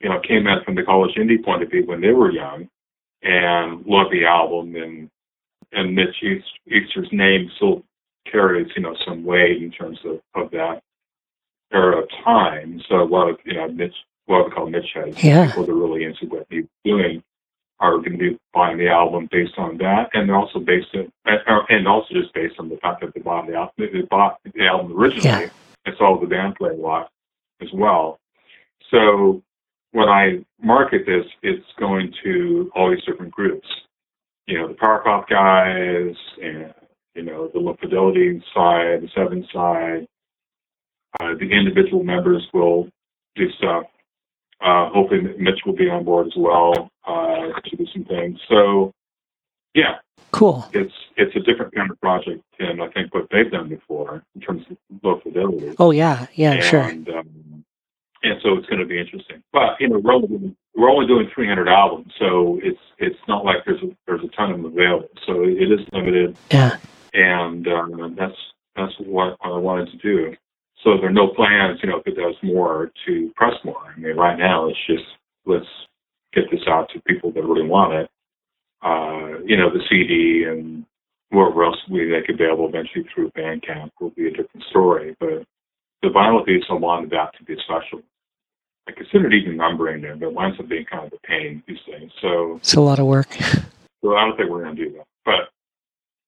you 0.00 0.08
know, 0.08 0.20
came 0.20 0.46
in 0.46 0.64
from 0.64 0.74
the 0.74 0.82
college 0.82 1.14
indie 1.16 1.44
point 1.44 1.62
of 1.62 1.70
view 1.70 1.84
when 1.86 2.00
they 2.00 2.10
were 2.10 2.30
young 2.30 2.68
and 3.22 3.84
loved 3.86 4.12
the 4.12 4.24
album 4.24 4.74
and 4.76 5.08
and 5.74 5.94
Mitch 5.94 6.16
Easter's 6.66 7.08
name 7.12 7.50
still 7.56 7.82
carries, 8.30 8.70
you 8.76 8.82
know, 8.82 8.94
some 9.06 9.24
weight 9.24 9.62
in 9.62 9.70
terms 9.70 9.98
of, 10.04 10.20
of 10.34 10.50
that 10.50 10.82
era 11.72 12.02
of 12.02 12.08
time. 12.22 12.80
So 12.88 12.96
a 12.96 13.04
lot 13.04 13.30
of, 13.30 13.38
you 13.44 13.54
know, 13.54 13.68
Mitch, 13.68 13.94
what 14.26 14.44
we 14.44 14.50
call 14.50 14.68
Mitch 14.68 14.90
heads, 14.94 15.22
yeah. 15.22 15.46
people 15.46 15.66
that 15.66 15.72
are 15.72 15.76
really 15.76 16.04
into 16.04 16.26
what 16.26 16.46
they're 16.50 16.62
doing, 16.84 17.22
are 17.80 17.98
going 17.98 18.12
to 18.12 18.18
be 18.18 18.38
buying 18.54 18.78
the 18.78 18.88
album 18.88 19.28
based 19.30 19.54
on 19.58 19.76
that, 19.78 20.08
and 20.14 20.30
also 20.30 20.60
based 20.60 20.88
it, 20.94 21.10
and 21.26 21.88
also 21.88 22.14
just 22.14 22.32
based 22.32 22.54
on 22.58 22.68
the 22.68 22.76
fact 22.76 23.00
that 23.00 23.12
they 23.14 23.20
bought 23.20 23.46
the 23.46 23.54
album, 23.54 23.74
they 23.78 24.00
bought 24.02 24.38
the 24.44 24.66
album 24.66 24.92
originally, 24.96 25.46
yeah. 25.46 25.50
and 25.84 25.96
saw 25.98 26.18
the 26.20 26.26
band 26.26 26.54
play 26.54 26.70
a 26.70 26.74
lot 26.74 27.10
as 27.60 27.68
well. 27.74 28.20
So 28.90 29.42
when 29.90 30.08
I 30.08 30.44
market 30.62 31.02
this, 31.06 31.26
it's 31.42 31.66
going 31.78 32.14
to 32.22 32.70
all 32.74 32.90
these 32.90 33.04
different 33.04 33.32
groups. 33.32 33.66
You 34.46 34.58
know, 34.58 34.68
the 34.68 34.74
power 34.74 35.00
pop 35.04 35.28
guys, 35.28 36.14
and 36.42 36.72
you 37.14 37.22
know, 37.22 37.48
the 37.52 37.58
Lo-Fidelity 37.58 38.42
side, 38.54 39.02
the 39.02 39.08
seven 39.14 39.46
side. 39.52 40.06
Uh, 41.20 41.34
the 41.38 41.50
individual 41.50 42.02
members 42.02 42.46
will 42.54 42.88
do 43.36 43.50
stuff. 43.58 43.84
Uh, 44.62 44.90
hopefully, 44.90 45.22
Mitch 45.38 45.60
will 45.66 45.74
be 45.74 45.88
on 45.88 46.04
board 46.04 46.28
as 46.28 46.34
well 46.36 46.90
uh, 47.06 47.60
to 47.64 47.76
do 47.76 47.86
some 47.92 48.04
things. 48.04 48.38
So, 48.48 48.92
yeah, 49.74 49.96
cool. 50.30 50.68
It's 50.72 50.92
it's 51.16 51.34
a 51.34 51.40
different 51.40 51.74
kind 51.74 51.90
of 51.90 52.00
project 52.00 52.42
than 52.58 52.80
I 52.80 52.88
think 52.88 53.12
what 53.12 53.26
they've 53.30 53.50
done 53.50 53.68
before 53.68 54.22
in 54.34 54.40
terms 54.40 54.64
of 54.70 54.76
Lo-Fidelity. 55.02 55.74
Oh 55.78 55.90
yeah, 55.90 56.26
yeah, 56.34 56.52
and, 56.52 56.64
sure. 56.64 56.84
Um, 56.84 57.64
and 58.22 58.40
so 58.42 58.56
it's 58.56 58.68
going 58.68 58.78
to 58.78 58.86
be 58.86 59.00
interesting. 59.00 59.42
But 59.52 59.80
you 59.80 59.88
know, 59.88 59.98
we're 59.98 60.12
only, 60.12 60.54
we're 60.76 60.90
only 60.90 61.06
doing 61.06 61.28
300 61.34 61.68
albums, 61.68 62.12
so 62.18 62.60
it's 62.62 62.78
it's 62.98 63.18
not 63.26 63.44
like 63.44 63.64
there's 63.66 63.82
a, 63.82 63.88
there's 64.06 64.22
a 64.22 64.28
ton 64.28 64.52
of 64.52 64.58
them 64.58 64.66
available. 64.66 65.08
So 65.26 65.42
it 65.42 65.72
is 65.72 65.80
limited. 65.92 66.36
Yeah. 66.52 66.76
And 67.14 67.66
um, 67.66 68.14
that's 68.16 68.36
that's 68.76 68.94
what 69.00 69.36
I 69.42 69.48
wanted 69.48 69.90
to 69.90 69.96
do. 69.98 70.36
So 70.82 70.96
there 70.96 71.08
are 71.08 71.12
no 71.12 71.28
plans, 71.28 71.78
you 71.82 71.88
know, 71.88 71.98
if 71.98 72.06
it 72.06 72.16
does 72.16 72.34
more 72.42 72.90
to 73.06 73.32
press 73.36 73.54
more. 73.64 73.94
I 73.94 73.98
mean, 73.98 74.16
right 74.16 74.38
now 74.38 74.68
it's 74.68 74.78
just 74.86 75.04
let's 75.46 75.66
get 76.32 76.44
this 76.50 76.66
out 76.68 76.88
to 76.90 77.00
people 77.02 77.30
that 77.32 77.42
really 77.42 77.66
want 77.66 77.92
it. 77.94 78.10
Uh, 78.82 79.38
you 79.44 79.56
know, 79.56 79.70
the 79.70 79.82
CD 79.88 80.44
and 80.48 80.84
whatever 81.30 81.64
else 81.64 81.76
we 81.88 82.10
make 82.10 82.28
available 82.28 82.68
eventually 82.68 83.04
through 83.14 83.30
Bandcamp 83.30 83.90
will 84.00 84.10
be 84.10 84.26
a 84.26 84.30
different 84.30 84.64
story. 84.70 85.16
But 85.20 85.44
the 86.02 86.08
vinyl 86.08 86.44
piece, 86.44 86.64
I 86.68 86.74
wanted 86.74 87.10
that 87.10 87.30
to 87.38 87.44
be 87.44 87.56
special. 87.64 88.02
I 88.88 88.92
considered 88.92 89.32
even 89.32 89.56
numbering 89.56 90.02
them, 90.02 90.18
but 90.18 90.26
it 90.26 90.34
winds 90.34 90.58
up 90.58 90.68
being 90.68 90.84
kind 90.90 91.06
of 91.06 91.12
a 91.12 91.26
pain 91.26 91.62
these 91.68 91.78
days. 91.86 92.10
So 92.20 92.56
it's 92.56 92.74
a 92.74 92.80
lot 92.80 92.98
of 92.98 93.06
work. 93.06 93.36
So 94.02 94.16
I 94.16 94.24
don't 94.24 94.36
think 94.36 94.50
we're 94.50 94.64
going 94.64 94.74
to 94.74 94.84
do 94.84 94.96
that. 94.96 95.06
But 95.24 95.50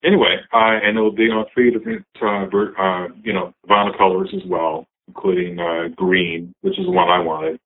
anyway, 0.05 0.37
uh, 0.53 0.79
and 0.83 0.97
it 0.97 1.01
will 1.01 1.13
be 1.13 1.31
on 1.31 1.47
three 1.53 1.71
different, 1.71 2.05
uh, 2.21 2.47
uh, 2.79 3.09
you 3.23 3.33
know, 3.33 3.53
vinyl 3.69 3.97
colors 3.97 4.31
as 4.35 4.43
well, 4.47 4.87
including 5.09 5.59
uh, 5.59 5.89
green, 5.97 6.55
which 6.61 6.79
is 6.79 6.87
the 6.87 6.93
one 6.93 7.09
I 7.09 7.21
wanted, 7.21 7.59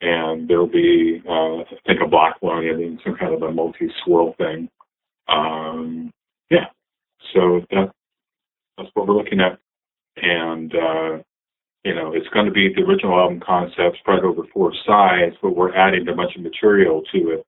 and 0.00 0.48
there'll 0.48 0.66
be, 0.66 1.22
uh, 1.28 1.60
I 1.60 1.64
think, 1.86 2.00
a 2.04 2.08
black 2.08 2.36
one 2.40 2.64
and 2.64 3.00
some 3.04 3.16
kind 3.16 3.34
of 3.34 3.42
a 3.42 3.52
multi-swirl 3.52 4.34
thing. 4.38 4.68
Um, 5.28 6.12
yeah, 6.50 6.66
so 7.34 7.60
that 7.70 7.92
that's 8.76 8.90
what 8.94 9.06
we're 9.06 9.16
looking 9.16 9.40
at, 9.40 9.58
and 10.16 10.74
uh, 10.74 11.18
you 11.84 11.94
know, 11.94 12.12
it's 12.12 12.28
going 12.28 12.46
to 12.46 12.52
be 12.52 12.72
the 12.74 12.82
original 12.82 13.18
album 13.18 13.40
concept 13.44 13.98
spread 13.98 14.24
over 14.24 14.42
four 14.52 14.72
sides, 14.86 15.36
but 15.40 15.56
we're 15.56 15.74
adding 15.74 16.08
a 16.08 16.14
bunch 16.14 16.36
of 16.36 16.42
material 16.42 17.02
to 17.12 17.30
it 17.30 17.46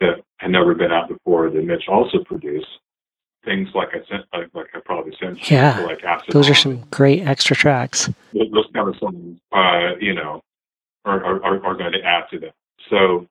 that 0.00 0.22
had 0.38 0.50
never 0.50 0.74
been 0.74 0.92
out 0.92 1.08
before 1.08 1.50
that 1.50 1.64
Mitch 1.64 1.84
also 1.88 2.18
produced. 2.24 2.66
Things 3.46 3.68
like 3.74 3.88
I 3.94 4.06
sent, 4.08 4.26
like, 4.34 4.50
like 4.52 4.66
I 4.74 4.80
probably 4.80 5.16
sent 5.18 5.50
yeah, 5.50 5.80
like 5.80 6.04
Acid 6.04 6.34
those 6.34 6.50
are 6.50 6.54
some 6.54 6.82
great 6.90 7.22
extra 7.22 7.56
tracks. 7.56 8.10
Those 8.34 8.66
kind 8.74 8.88
of 8.88 8.96
songs, 8.98 9.38
uh, 9.52 9.96
you 9.98 10.12
know, 10.12 10.42
are, 11.06 11.24
are, 11.24 11.64
are 11.64 11.74
going 11.74 11.92
to 11.92 12.02
add 12.02 12.24
to 12.32 12.40
that. 12.40 12.54
So 12.90 13.26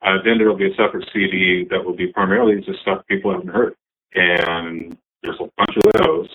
uh, 0.00 0.22
then 0.24 0.38
there 0.38 0.48
will 0.48 0.56
be 0.56 0.70
a 0.70 0.74
separate 0.74 1.06
CD 1.12 1.66
that 1.70 1.84
will 1.84 1.96
be 1.96 2.06
primarily 2.06 2.60
just 2.62 2.80
stuff 2.80 3.04
people 3.08 3.32
haven't 3.32 3.48
heard, 3.48 3.74
and 4.14 4.96
there's 5.22 5.40
a 5.40 5.50
bunch 5.58 5.76
of 5.76 5.92
those 5.92 6.28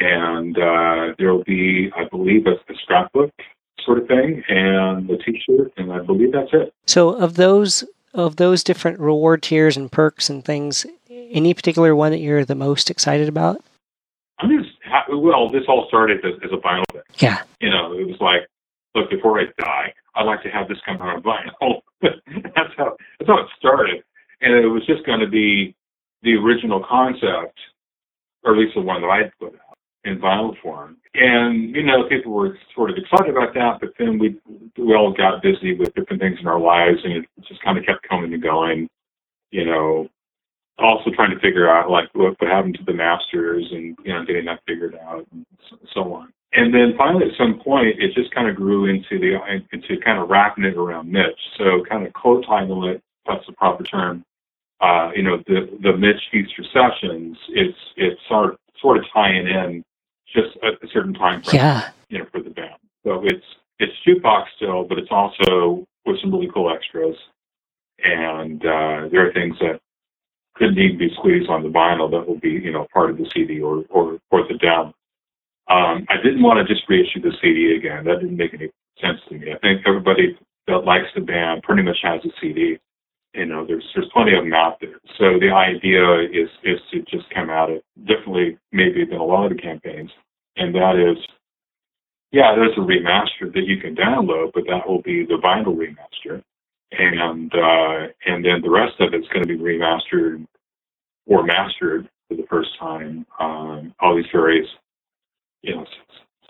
and 0.00 0.56
uh, 0.58 1.14
there 1.18 1.32
will 1.32 1.44
be, 1.44 1.90
I 1.96 2.04
believe, 2.04 2.46
a, 2.46 2.52
a, 2.52 2.76
scrapbook 2.82 3.32
sort 3.84 3.98
of 3.98 4.08
thing 4.08 4.42
and 4.48 5.10
a 5.10 5.18
T-shirt, 5.18 5.72
and 5.76 5.92
I 5.92 6.00
believe 6.00 6.32
that's 6.32 6.50
it. 6.52 6.72
So, 6.86 7.10
of 7.10 7.34
those 7.34 7.84
of 8.14 8.36
those 8.36 8.64
different 8.64 8.98
reward 9.00 9.42
tiers 9.42 9.76
and 9.76 9.92
perks 9.92 10.30
and 10.30 10.44
things, 10.44 10.86
any 11.30 11.54
particular 11.54 11.94
one 11.94 12.12
that 12.12 12.18
you're 12.18 12.44
the 12.44 12.54
most 12.54 12.90
excited 12.90 13.28
about? 13.28 13.62
I'm 14.38 14.50
just 14.50 14.70
well. 15.10 15.48
This 15.48 15.64
all 15.68 15.86
started 15.88 16.24
as, 16.24 16.34
as 16.44 16.50
a 16.52 16.56
vinyl 16.56 16.84
thing. 16.92 17.02
Yeah. 17.18 17.42
You 17.60 17.70
know, 17.70 17.92
it 17.92 18.06
was 18.06 18.20
like, 18.20 18.48
look, 18.94 19.10
before 19.10 19.40
I 19.40 19.44
die, 19.58 19.92
I'd 20.14 20.24
like 20.24 20.42
to 20.42 20.48
have 20.48 20.68
this 20.68 20.78
come 20.84 21.00
out 21.02 21.16
on 21.16 21.22
vinyl. 21.22 21.80
that's 22.02 22.74
how 22.76 22.96
that's 23.18 23.28
how 23.28 23.38
it 23.38 23.46
started, 23.58 24.02
and 24.40 24.54
it 24.54 24.68
was 24.68 24.86
just 24.86 25.04
going 25.06 25.20
to 25.20 25.28
be 25.28 25.74
the 26.22 26.34
original 26.34 26.84
concept, 26.88 27.58
or 28.44 28.52
at 28.52 28.58
least 28.58 28.74
the 28.74 28.80
one 28.80 29.02
that 29.02 29.08
I 29.08 29.30
put 29.40 29.54
out 29.54 29.78
in 30.04 30.18
vinyl 30.18 30.54
form. 30.62 30.96
And, 31.14 31.74
you 31.74 31.82
know, 31.82 32.08
people 32.08 32.32
were 32.32 32.56
sort 32.74 32.90
of 32.90 32.96
excited 32.96 33.30
about 33.30 33.54
that, 33.54 33.78
but 33.80 33.90
then 33.98 34.18
we, 34.18 34.38
we 34.76 34.94
all 34.94 35.12
got 35.12 35.42
busy 35.42 35.74
with 35.74 35.94
different 35.94 36.22
things 36.22 36.38
in 36.40 36.46
our 36.46 36.60
lives 36.60 36.98
and 37.04 37.12
it 37.12 37.24
just 37.46 37.62
kind 37.62 37.78
of 37.78 37.84
kept 37.84 38.08
coming 38.08 38.32
and 38.32 38.42
going, 38.42 38.88
you 39.50 39.64
know, 39.64 40.08
also 40.78 41.10
trying 41.10 41.30
to 41.30 41.40
figure 41.40 41.68
out 41.68 41.90
like 41.90 42.08
what, 42.14 42.40
what 42.40 42.50
happened 42.50 42.76
to 42.78 42.84
the 42.84 42.94
masters 42.94 43.66
and, 43.72 43.98
you 44.04 44.12
know, 44.12 44.24
getting 44.24 44.44
that 44.46 44.60
figured 44.66 44.96
out 44.96 45.26
and 45.32 45.44
so 45.92 46.14
on. 46.14 46.32
And 46.52 46.72
then 46.72 46.94
finally 46.96 47.26
at 47.26 47.36
some 47.36 47.60
point 47.60 48.00
it 48.00 48.14
just 48.14 48.34
kind 48.34 48.48
of 48.48 48.56
grew 48.56 48.86
into 48.86 49.18
the, 49.18 49.38
into 49.72 50.00
kind 50.04 50.18
of 50.18 50.28
wrapping 50.28 50.64
it 50.64 50.76
around 50.76 51.10
Mitch. 51.10 51.40
So 51.56 51.84
kind 51.88 52.06
of 52.06 52.12
co-title 52.14 52.88
it, 52.88 53.02
that's 53.26 53.46
the 53.46 53.52
proper 53.52 53.84
term, 53.84 54.24
uh, 54.80 55.10
you 55.14 55.22
know, 55.22 55.38
the 55.46 55.68
the 55.82 55.96
Mitch 55.96 56.20
Easter 56.32 56.64
sessions, 56.72 57.36
it's 57.48 57.78
it's 57.96 58.20
sort 58.28 58.54
of 58.54 58.58
sort 58.80 58.96
of 58.96 59.04
tying 59.12 59.46
in 59.46 59.84
just 60.32 60.56
at 60.62 60.74
a 60.82 60.90
certain 60.92 61.14
time 61.14 61.42
frame, 61.42 61.56
yeah. 61.56 61.88
you 62.08 62.18
know, 62.18 62.26
for 62.30 62.40
the 62.40 62.50
band. 62.50 62.76
So 63.04 63.22
it's 63.24 63.44
it's 63.80 63.92
jukebox 64.06 64.44
still, 64.56 64.84
but 64.84 64.98
it's 64.98 65.10
also 65.10 65.84
with 66.06 66.20
some 66.20 66.32
really 66.32 66.48
cool 66.54 66.72
extras. 66.72 67.16
And 68.04 68.64
uh, 68.64 69.08
there 69.10 69.26
are 69.28 69.32
things 69.32 69.56
that 69.58 69.80
could 70.58 70.74
need 70.74 70.98
be 70.98 71.10
squeezed 71.14 71.48
on 71.48 71.62
the 71.62 71.68
vinyl 71.68 72.10
that 72.10 72.26
will 72.26 72.38
be, 72.38 72.50
you 72.50 72.72
know, 72.72 72.86
part 72.92 73.10
of 73.10 73.16
the 73.16 73.30
CD 73.34 73.60
or 73.60 73.84
or, 73.90 74.18
or 74.30 74.46
the 74.48 74.58
demo. 74.58 74.94
Um, 75.70 76.06
I 76.08 76.16
didn't 76.22 76.42
want 76.42 76.66
to 76.66 76.74
just 76.74 76.88
reissue 76.88 77.20
the 77.20 77.32
CD 77.42 77.76
again. 77.76 78.04
That 78.04 78.20
didn't 78.20 78.36
make 78.36 78.54
any 78.54 78.70
sense 79.00 79.20
to 79.28 79.38
me. 79.38 79.52
I 79.52 79.58
think 79.58 79.82
everybody 79.86 80.36
that 80.66 80.84
likes 80.84 81.08
the 81.14 81.20
band 81.20 81.62
pretty 81.62 81.82
much 81.82 81.98
has 82.02 82.24
a 82.24 82.28
CD. 82.40 82.78
You 83.34 83.46
know, 83.46 83.66
there's 83.66 83.84
there's 83.94 84.08
plenty 84.12 84.34
of 84.34 84.44
them 84.44 84.54
out 84.54 84.80
there. 84.80 84.98
So 85.18 85.38
the 85.38 85.50
idea 85.52 86.22
is 86.22 86.48
is 86.64 86.80
to 86.92 87.02
just 87.02 87.28
come 87.30 87.50
at 87.50 87.70
it 87.70 87.84
differently, 88.04 88.58
maybe 88.72 89.04
than 89.04 89.18
a 89.18 89.24
lot 89.24 89.50
of 89.50 89.56
the 89.56 89.62
campaigns, 89.62 90.10
and 90.56 90.74
that 90.74 90.96
is, 90.96 91.22
yeah, 92.32 92.54
there's 92.54 92.76
a 92.76 92.80
remaster 92.80 93.52
that 93.52 93.66
you 93.66 93.78
can 93.80 93.94
download, 93.94 94.52
but 94.54 94.64
that 94.68 94.88
will 94.88 95.02
be 95.02 95.24
the 95.26 95.38
vinyl 95.44 95.76
remaster, 95.76 96.42
and 96.92 97.52
uh, 97.54 98.08
and 98.26 98.44
then 98.44 98.60
the 98.62 98.70
rest 98.70 98.94
of 99.00 99.14
it's 99.14 99.28
going 99.28 99.46
to 99.46 99.48
be 99.48 99.58
remastered 99.58 100.46
or 101.26 101.42
mastered 101.44 102.08
for 102.28 102.36
the 102.36 102.46
first 102.48 102.70
time. 102.78 103.26
Um, 103.38 103.94
all 104.00 104.16
these 104.16 104.26
various, 104.32 104.68
you 105.62 105.74
know, 105.74 105.86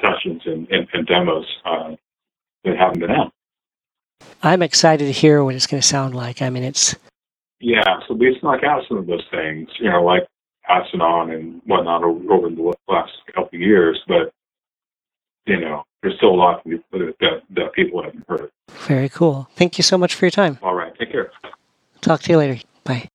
sessions 0.00 0.42
and, 0.46 0.68
and, 0.70 0.88
and 0.92 1.06
demos 1.06 1.46
uh, 1.64 1.96
that 2.64 2.76
haven't 2.76 3.00
been 3.00 3.10
out. 3.10 3.32
I'm 4.42 4.62
excited 4.62 5.04
to 5.06 5.12
hear 5.12 5.42
what 5.42 5.54
it's 5.54 5.66
going 5.66 5.80
to 5.80 5.86
sound 5.86 6.14
like. 6.14 6.42
I 6.42 6.50
mean, 6.50 6.62
it's 6.62 6.94
yeah. 7.60 7.98
So 8.06 8.14
we 8.14 8.36
snuck 8.40 8.62
out 8.62 8.82
some 8.88 8.98
of 8.98 9.06
those 9.06 9.24
things, 9.30 9.68
you 9.80 9.90
know, 9.90 10.02
like 10.02 10.26
passing 10.64 11.00
on 11.00 11.30
and 11.30 11.60
whatnot 11.64 12.04
over 12.04 12.50
the 12.50 12.74
last 12.86 13.12
couple 13.26 13.48
of 13.52 13.60
years, 13.60 14.00
but 14.06 14.32
you 15.46 15.58
know, 15.60 15.82
there's 16.02 16.16
still 16.16 16.30
a 16.30 16.36
lot 16.36 16.62
that 16.64 17.42
that 17.50 17.72
people 17.72 18.02
haven't 18.02 18.24
heard. 18.28 18.50
Very 18.86 19.08
cool. 19.08 19.48
Thank 19.56 19.78
you 19.78 19.82
so 19.82 19.98
much 19.98 20.14
for 20.14 20.24
your 20.24 20.30
time. 20.30 20.58
All 20.62 20.74
right. 20.74 20.92
Take 20.98 21.12
care. 21.12 21.30
Talk 22.00 22.22
to 22.22 22.32
you 22.32 22.38
later. 22.38 22.60
Bye. 22.84 23.08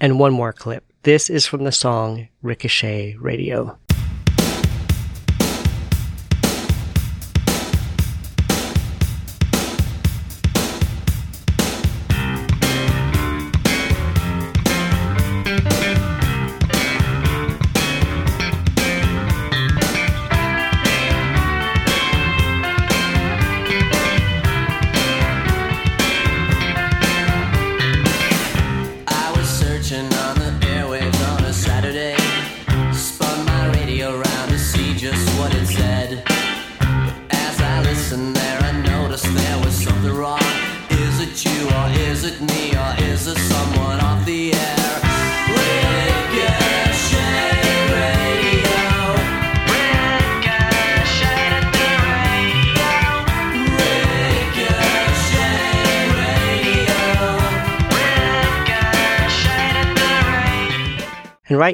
And 0.00 0.18
one 0.18 0.32
more 0.32 0.52
clip. 0.52 0.84
This 1.02 1.28
is 1.28 1.46
from 1.46 1.64
the 1.64 1.72
song 1.72 2.28
Ricochet 2.42 3.16
Radio. 3.20 3.78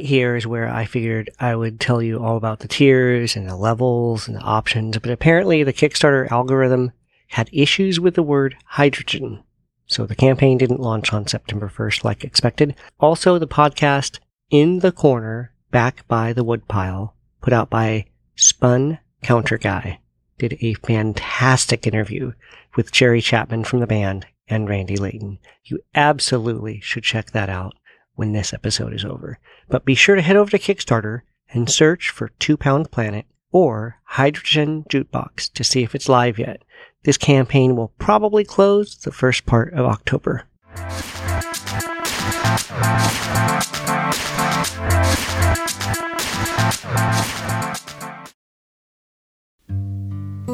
Right 0.01 0.09
here 0.09 0.35
is 0.35 0.47
where 0.47 0.67
I 0.67 0.87
figured 0.87 1.29
I 1.39 1.55
would 1.55 1.79
tell 1.79 2.01
you 2.01 2.25
all 2.25 2.39
about 2.39 2.61
the 2.61 2.69
tiers 2.69 3.37
and 3.37 3.47
the 3.47 3.55
levels 3.55 4.27
and 4.27 4.35
the 4.35 4.41
options, 4.41 4.97
but 4.97 5.11
apparently 5.11 5.63
the 5.63 5.75
Kickstarter 5.75 6.31
algorithm 6.31 6.93
had 7.29 7.51
issues 7.53 8.01
with 8.01 8.15
the 8.15 8.23
word 8.23 8.57
hydrogen. 8.65 9.43
So 9.87 10.07
the 10.07 10.15
campaign 10.15 10.57
didn't 10.57 10.81
launch 10.81 11.13
on 11.13 11.27
September 11.27 11.69
1st 11.69 12.03
like 12.03 12.25
expected. 12.25 12.77
Also, 12.99 13.39
the 13.39 13.47
podcast 13.47 14.21
In 14.49 14.79
the 14.79 14.91
Corner, 14.91 15.53
back 15.71 16.09
by 16.09 16.33
the 16.33 16.45
woodpile, 16.45 17.15
put 17.43 17.53
out 17.53 17.69
by 17.69 18.07
Spun 18.37 19.01
Counter 19.23 19.59
Guy, 19.59 20.01
did 20.39 20.57
a 20.63 20.75
fantastic 20.75 21.87
interview 21.87 22.33
with 22.75 22.91
Jerry 22.91 23.21
Chapman 23.21 23.65
from 23.65 23.81
the 23.81 23.87
band 23.87 24.27
and 24.49 24.67
Randy 24.67 24.97
Layton. 24.97 25.41
You 25.65 25.81
absolutely 25.95 26.81
should 26.81 27.05
check 27.05 27.33
that 27.33 27.51
out 27.51 27.75
when 28.21 28.33
this 28.33 28.53
episode 28.53 28.93
is 28.93 29.03
over. 29.03 29.39
But 29.71 29.87
be 29.87 29.95
sure 29.95 30.15
to 30.15 30.21
head 30.21 30.37
over 30.37 30.51
to 30.51 30.59
Kickstarter 30.59 31.23
and 31.55 31.71
search 31.71 32.11
for 32.11 32.29
Two 32.39 32.59
Pound 32.59 32.91
Planet 32.91 33.25
or 33.51 33.97
Hydrogen 34.05 34.85
Jukebox 34.91 35.51
to 35.55 35.65
see 35.65 35.83
if 35.83 35.95
it's 35.95 36.07
live 36.07 36.39
yet. 36.39 36.63
This 37.05 37.17
campaign 37.17 37.77
will 37.77 37.95
probably 37.99 38.45
close 38.45 38.95
the 38.95 39.11
first 39.11 39.47
part 39.47 39.73
of 39.73 39.87
October. 39.87 40.45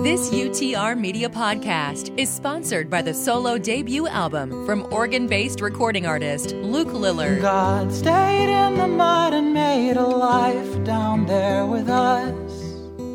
This 0.06 0.30
UTR 0.30 0.96
Media 0.96 1.28
Podcast 1.28 2.16
is 2.16 2.32
sponsored 2.32 2.88
by 2.88 3.02
the 3.02 3.12
solo 3.12 3.58
debut 3.58 4.06
album 4.06 4.64
from 4.64 4.86
Oregon 4.92 5.26
based 5.26 5.60
recording 5.60 6.06
artist 6.06 6.52
Luke 6.52 6.90
Lillard. 6.90 7.42
God 7.42 7.92
stayed 7.92 8.48
in 8.48 8.78
the 8.78 8.86
mud 8.86 9.34
and 9.34 9.52
made 9.52 9.96
a 9.96 10.06
life 10.06 10.84
down 10.84 11.26
there 11.26 11.66
with 11.66 11.88
us. 11.88 12.32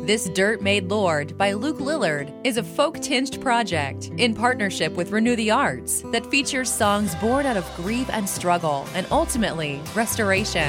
This 0.06 0.28
Dirt 0.28 0.60
Made 0.60 0.90
Lord 0.90 1.38
by 1.38 1.54
Luke 1.54 1.78
Lillard 1.78 2.30
is 2.44 2.58
a 2.58 2.62
folk 2.62 3.00
tinged 3.00 3.40
project 3.40 4.10
in 4.18 4.34
partnership 4.34 4.92
with 4.92 5.12
Renew 5.12 5.34
the 5.34 5.50
Arts 5.50 6.02
that 6.12 6.26
features 6.26 6.70
songs 6.70 7.14
born 7.14 7.46
out 7.46 7.56
of 7.56 7.74
grief 7.74 8.10
and 8.10 8.28
struggle 8.28 8.86
and 8.94 9.06
ultimately 9.10 9.80
restoration. 9.94 10.68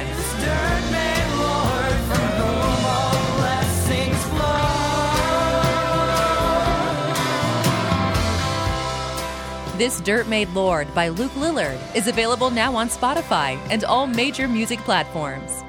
This 9.75 10.01
Dirt 10.01 10.27
Made 10.27 10.49
Lord 10.49 10.93
by 10.93 11.07
Luke 11.07 11.31
Lillard 11.31 11.79
is 11.95 12.07
available 12.07 12.51
now 12.51 12.75
on 12.75 12.89
Spotify 12.89 13.57
and 13.71 13.83
all 13.83 14.05
major 14.05 14.47
music 14.47 14.77
platforms. 14.81 15.63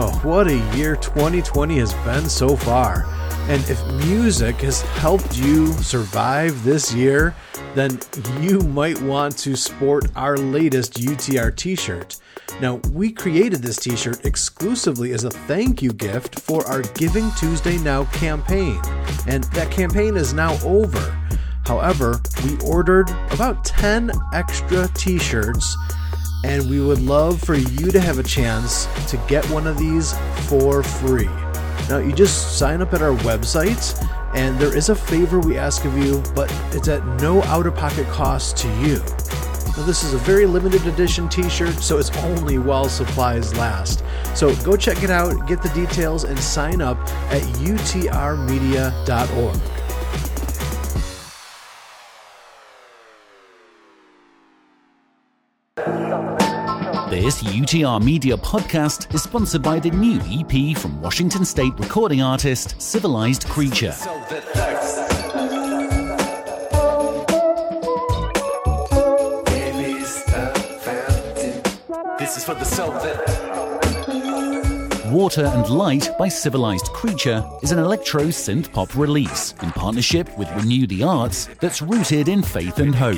Oh, 0.00 0.20
what 0.22 0.46
a 0.46 0.58
year 0.76 0.94
2020 0.94 1.80
has 1.80 1.92
been 1.94 2.28
so 2.28 2.54
far. 2.54 3.06
And 3.48 3.60
if 3.68 3.84
music 4.06 4.58
has 4.60 4.82
helped 4.82 5.36
you 5.36 5.72
survive 5.72 6.62
this 6.62 6.94
year, 6.94 7.34
then 7.74 7.98
you 8.40 8.60
might 8.60 9.02
want 9.02 9.36
to 9.38 9.56
sport 9.56 10.06
our 10.14 10.36
latest 10.36 10.94
UTR 10.94 11.56
t 11.56 11.74
shirt. 11.74 12.20
Now, 12.60 12.80
we 12.92 13.12
created 13.12 13.62
this 13.62 13.76
t 13.76 13.96
shirt 13.96 14.24
exclusively 14.24 15.12
as 15.12 15.24
a 15.24 15.30
thank 15.30 15.80
you 15.82 15.92
gift 15.92 16.40
for 16.40 16.66
our 16.66 16.82
Giving 16.94 17.30
Tuesday 17.38 17.78
Now 17.78 18.04
campaign, 18.06 18.80
and 19.26 19.44
that 19.44 19.70
campaign 19.70 20.16
is 20.16 20.32
now 20.34 20.58
over. 20.64 21.16
However, 21.64 22.20
we 22.44 22.58
ordered 22.66 23.10
about 23.30 23.64
10 23.64 24.10
extra 24.32 24.88
t 24.94 25.18
shirts 25.18 25.76
and 26.44 26.68
we 26.70 26.80
would 26.80 27.00
love 27.00 27.40
for 27.40 27.54
you 27.54 27.90
to 27.90 28.00
have 28.00 28.18
a 28.18 28.22
chance 28.22 28.86
to 29.08 29.16
get 29.28 29.44
one 29.50 29.66
of 29.66 29.78
these 29.78 30.12
for 30.48 30.82
free. 30.82 31.28
Now, 31.88 31.98
you 31.98 32.12
just 32.12 32.58
sign 32.58 32.82
up 32.82 32.92
at 32.92 33.02
our 33.02 33.16
website, 33.18 34.06
and 34.34 34.58
there 34.58 34.76
is 34.76 34.88
a 34.88 34.94
favor 34.94 35.40
we 35.40 35.56
ask 35.56 35.84
of 35.84 35.96
you, 35.98 36.22
but 36.34 36.52
it's 36.72 36.88
at 36.88 37.04
no 37.20 37.42
out 37.44 37.66
of 37.66 37.74
pocket 37.74 38.06
cost 38.08 38.56
to 38.58 38.68
you. 38.80 39.02
Now, 39.78 39.84
this 39.84 40.02
is 40.02 40.12
a 40.12 40.18
very 40.18 40.44
limited 40.44 40.84
edition 40.88 41.28
t 41.28 41.48
shirt, 41.48 41.76
so 41.76 41.98
it's 41.98 42.10
only 42.16 42.58
while 42.58 42.88
supplies 42.88 43.56
last. 43.56 44.02
So 44.34 44.52
go 44.64 44.76
check 44.76 45.04
it 45.04 45.10
out, 45.10 45.46
get 45.46 45.62
the 45.62 45.68
details, 45.68 46.24
and 46.24 46.36
sign 46.36 46.82
up 46.82 46.98
at 47.30 47.42
utrmedia.org. 47.62 47.94
This 57.08 57.40
UTR 57.44 58.02
Media 58.02 58.36
podcast 58.36 59.14
is 59.14 59.22
sponsored 59.22 59.62
by 59.62 59.78
the 59.78 59.90
new 59.92 60.20
EP 60.24 60.76
from 60.76 61.00
Washington 61.00 61.44
State 61.44 61.74
recording 61.78 62.20
artist 62.20 62.82
Civilized 62.82 63.46
Creature. 63.46 63.94
This 72.28 72.36
is 72.36 72.44
for 72.44 72.54
the 72.56 72.64
Water 75.10 75.46
and 75.46 75.66
Light 75.70 76.10
by 76.18 76.28
Civilized 76.28 76.88
Creature 76.88 77.42
is 77.62 77.72
an 77.72 77.78
electro 77.78 78.24
synth 78.24 78.70
pop 78.70 78.94
release 78.94 79.54
in 79.62 79.72
partnership 79.72 80.36
with 80.36 80.52
Renew 80.54 80.86
the 80.86 81.02
Arts 81.02 81.48
that's 81.58 81.80
rooted 81.80 82.28
in 82.28 82.42
faith 82.42 82.80
and 82.80 82.94
hope. 82.94 83.16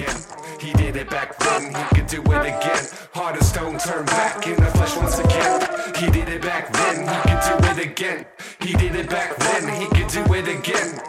he 0.60 0.72
did 0.74 0.94
it 0.94 1.10
back 1.10 1.36
then, 1.40 1.74
he 1.74 1.82
could 1.96 2.06
do 2.06 2.22
it 2.22 2.40
again. 2.40 2.86
Heart 3.12 3.38
of 3.38 3.42
stone 3.42 3.78
turned 3.80 4.06
back 4.06 4.46
in 4.46 4.54
the 4.54 4.66
flesh 4.66 4.96
once 4.96 5.18
again. 5.18 5.60
He 5.96 6.08
did 6.12 6.28
it 6.28 6.42
back 6.42 6.72
then, 6.72 7.00
he 7.00 7.16
could 7.28 7.42
do 7.48 7.56
it 7.68 7.78
again. 7.90 8.26
He 8.60 8.74
did 8.74 8.94
it 8.94 9.10
back 9.10 9.36
then, 9.38 9.80
he 9.80 9.86
could 9.88 10.06
do 10.06 10.34
it 10.34 10.46
again. 10.46 11.00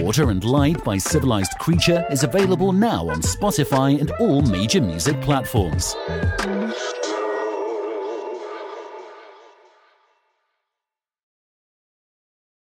Water 0.00 0.30
and 0.30 0.42
Light 0.42 0.82
by 0.82 0.96
Civilized 0.96 1.58
Creature 1.58 2.06
is 2.10 2.24
available 2.24 2.72
now 2.72 3.10
on 3.10 3.20
Spotify 3.20 4.00
and 4.00 4.10
all 4.12 4.40
major 4.40 4.80
music 4.80 5.20
platforms. 5.20 5.94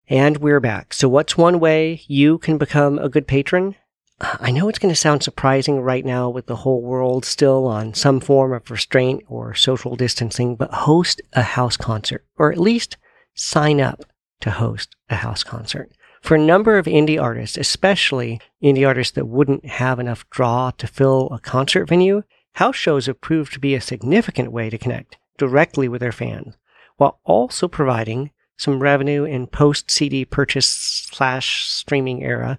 And 0.08 0.38
we're 0.38 0.62
back. 0.62 0.93
So 0.93 1.10
what's 1.10 1.38
one 1.38 1.60
way 1.60 2.04
you 2.08 2.38
can 2.38 2.58
become 2.58 2.98
a 3.00 3.10
good 3.10 3.28
patron? 3.28 3.76
Uh, 4.21 4.38
I 4.39 4.52
know 4.52 4.69
it's 4.69 4.80
going 4.80 4.93
to 4.93 5.00
sound 5.00 5.21
surprising 5.21 5.82
right 5.82 6.06
now 6.06 6.30
with 6.30 6.45
the 6.45 6.56
whole 6.56 6.82
world 6.82 7.26
still 7.26 7.67
on 7.67 7.93
some 7.95 8.21
form 8.21 8.54
of 8.54 8.71
restraint 8.71 9.24
or 9.28 9.54
social 9.54 9.98
distancing, 9.98 10.56
but 10.56 10.74
host 10.74 11.21
a 11.34 11.41
house 11.41 11.76
concert, 11.76 12.24
or 12.38 12.54
at 12.54 12.58
least 12.58 12.95
sign 13.34 13.82
up 13.82 14.06
to 14.39 14.52
host 14.52 14.95
a 15.10 15.15
house 15.15 15.43
concert. 15.43 15.91
For 16.25 16.33
a 16.33 16.39
number 16.39 16.79
of 16.79 16.88
indie 16.88 17.21
artists, 17.21 17.55
especially 17.55 18.41
indie 18.59 18.88
artists 18.88 19.13
that 19.13 19.27
wouldn't 19.27 19.63
have 19.67 19.99
enough 19.99 20.27
draw 20.31 20.71
to 20.71 20.88
fill 20.88 21.27
a 21.31 21.38
concert 21.38 21.88
venue, 21.88 22.23
house 22.53 22.75
shows 22.75 23.05
have 23.05 23.21
proved 23.21 23.53
to 23.53 23.59
be 23.59 23.75
a 23.75 23.79
significant 23.79 24.51
way 24.51 24.71
to 24.71 24.77
connect 24.79 25.17
directly 25.38 25.88
with 25.88 26.01
their 26.01 26.11
fans, 26.11 26.57
while 26.97 27.19
also 27.25 27.67
providing 27.67 28.31
some 28.57 28.81
revenue 28.81 29.23
in 29.23 29.45
post 29.45 29.91
CD 29.91 30.25
purchase 30.25 30.65
slash 30.65 31.69
streaming 31.69 32.23
era. 32.23 32.57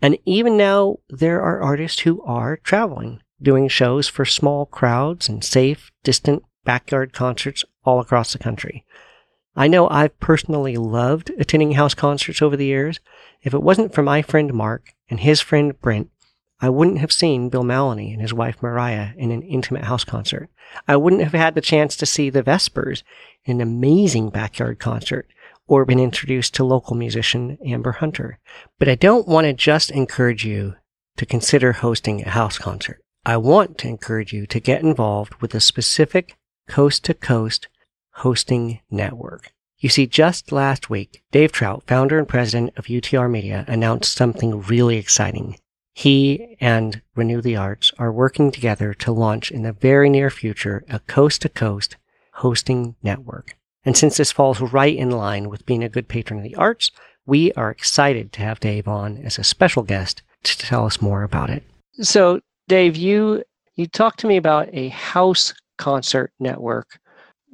And 0.00 0.16
even 0.24 0.56
now, 0.56 0.98
there 1.08 1.42
are 1.42 1.60
artists 1.60 2.02
who 2.02 2.22
are 2.22 2.56
traveling, 2.58 3.20
doing 3.42 3.66
shows 3.66 4.06
for 4.06 4.24
small 4.24 4.64
crowds 4.64 5.28
and 5.28 5.42
safe, 5.42 5.90
distant 6.04 6.44
backyard 6.64 7.12
concerts 7.12 7.64
all 7.84 7.98
across 7.98 8.32
the 8.32 8.38
country. 8.38 8.84
I 9.54 9.68
know 9.68 9.88
I've 9.88 10.18
personally 10.18 10.76
loved 10.76 11.30
attending 11.38 11.72
house 11.72 11.94
concerts 11.94 12.40
over 12.40 12.56
the 12.56 12.66
years. 12.66 13.00
If 13.42 13.52
it 13.52 13.62
wasn't 13.62 13.94
for 13.94 14.02
my 14.02 14.22
friend 14.22 14.52
Mark 14.54 14.94
and 15.10 15.20
his 15.20 15.40
friend 15.40 15.78
Brent, 15.80 16.10
I 16.60 16.70
wouldn't 16.70 16.98
have 16.98 17.12
seen 17.12 17.48
Bill 17.48 17.64
Mallonee 17.64 18.12
and 18.12 18.22
his 18.22 18.32
wife 18.32 18.62
Muriah 18.62 19.14
in 19.16 19.30
an 19.30 19.42
intimate 19.42 19.84
house 19.84 20.04
concert. 20.04 20.48
I 20.86 20.96
wouldn't 20.96 21.22
have 21.22 21.32
had 21.32 21.54
the 21.54 21.60
chance 21.60 21.96
to 21.96 22.06
see 22.06 22.30
the 22.30 22.42
Vespers 22.42 23.02
in 23.44 23.60
an 23.60 23.68
amazing 23.68 24.30
backyard 24.30 24.78
concert 24.78 25.28
or 25.66 25.84
been 25.84 25.98
introduced 25.98 26.54
to 26.54 26.64
local 26.64 26.96
musician 26.96 27.58
Amber 27.66 27.92
Hunter. 27.92 28.38
But 28.78 28.88
I 28.88 28.94
don't 28.94 29.28
want 29.28 29.46
to 29.46 29.52
just 29.52 29.90
encourage 29.90 30.44
you 30.44 30.76
to 31.16 31.26
consider 31.26 31.72
hosting 31.72 32.22
a 32.22 32.30
house 32.30 32.58
concert. 32.58 33.00
I 33.26 33.36
want 33.36 33.76
to 33.78 33.88
encourage 33.88 34.32
you 34.32 34.46
to 34.46 34.60
get 34.60 34.82
involved 34.82 35.34
with 35.36 35.54
a 35.54 35.60
specific 35.60 36.36
coast 36.68 37.04
to 37.04 37.14
coast 37.14 37.68
hosting 38.12 38.80
network. 38.90 39.52
You 39.78 39.88
see, 39.88 40.06
just 40.06 40.52
last 40.52 40.90
week, 40.90 41.22
Dave 41.32 41.50
Trout, 41.50 41.82
founder 41.86 42.18
and 42.18 42.28
president 42.28 42.72
of 42.76 42.86
UTR 42.86 43.30
Media, 43.30 43.64
announced 43.66 44.16
something 44.16 44.62
really 44.62 44.96
exciting. 44.96 45.58
He 45.94 46.56
and 46.60 47.02
Renew 47.14 47.40
the 47.40 47.56
Arts 47.56 47.92
are 47.98 48.12
working 48.12 48.50
together 48.50 48.94
to 48.94 49.12
launch 49.12 49.50
in 49.50 49.62
the 49.62 49.72
very 49.72 50.08
near 50.08 50.30
future 50.30 50.84
a 50.88 51.00
coast 51.00 51.42
to 51.42 51.48
coast 51.48 51.96
hosting 52.34 52.94
network. 53.02 53.56
And 53.84 53.96
since 53.96 54.16
this 54.16 54.32
falls 54.32 54.60
right 54.60 54.96
in 54.96 55.10
line 55.10 55.48
with 55.48 55.66
being 55.66 55.82
a 55.82 55.88
good 55.88 56.08
patron 56.08 56.38
of 56.38 56.44
the 56.44 56.54
arts, 56.54 56.90
we 57.26 57.52
are 57.54 57.70
excited 57.70 58.32
to 58.32 58.42
have 58.42 58.60
Dave 58.60 58.88
on 58.88 59.18
as 59.18 59.38
a 59.38 59.44
special 59.44 59.82
guest 59.82 60.22
to 60.44 60.56
tell 60.58 60.86
us 60.86 61.02
more 61.02 61.22
about 61.22 61.50
it. 61.50 61.64
So, 62.00 62.40
Dave, 62.68 62.96
you 62.96 63.42
you 63.74 63.86
talked 63.86 64.20
to 64.20 64.26
me 64.26 64.36
about 64.36 64.68
a 64.72 64.88
house 64.88 65.54
concert 65.78 66.32
network. 66.38 66.98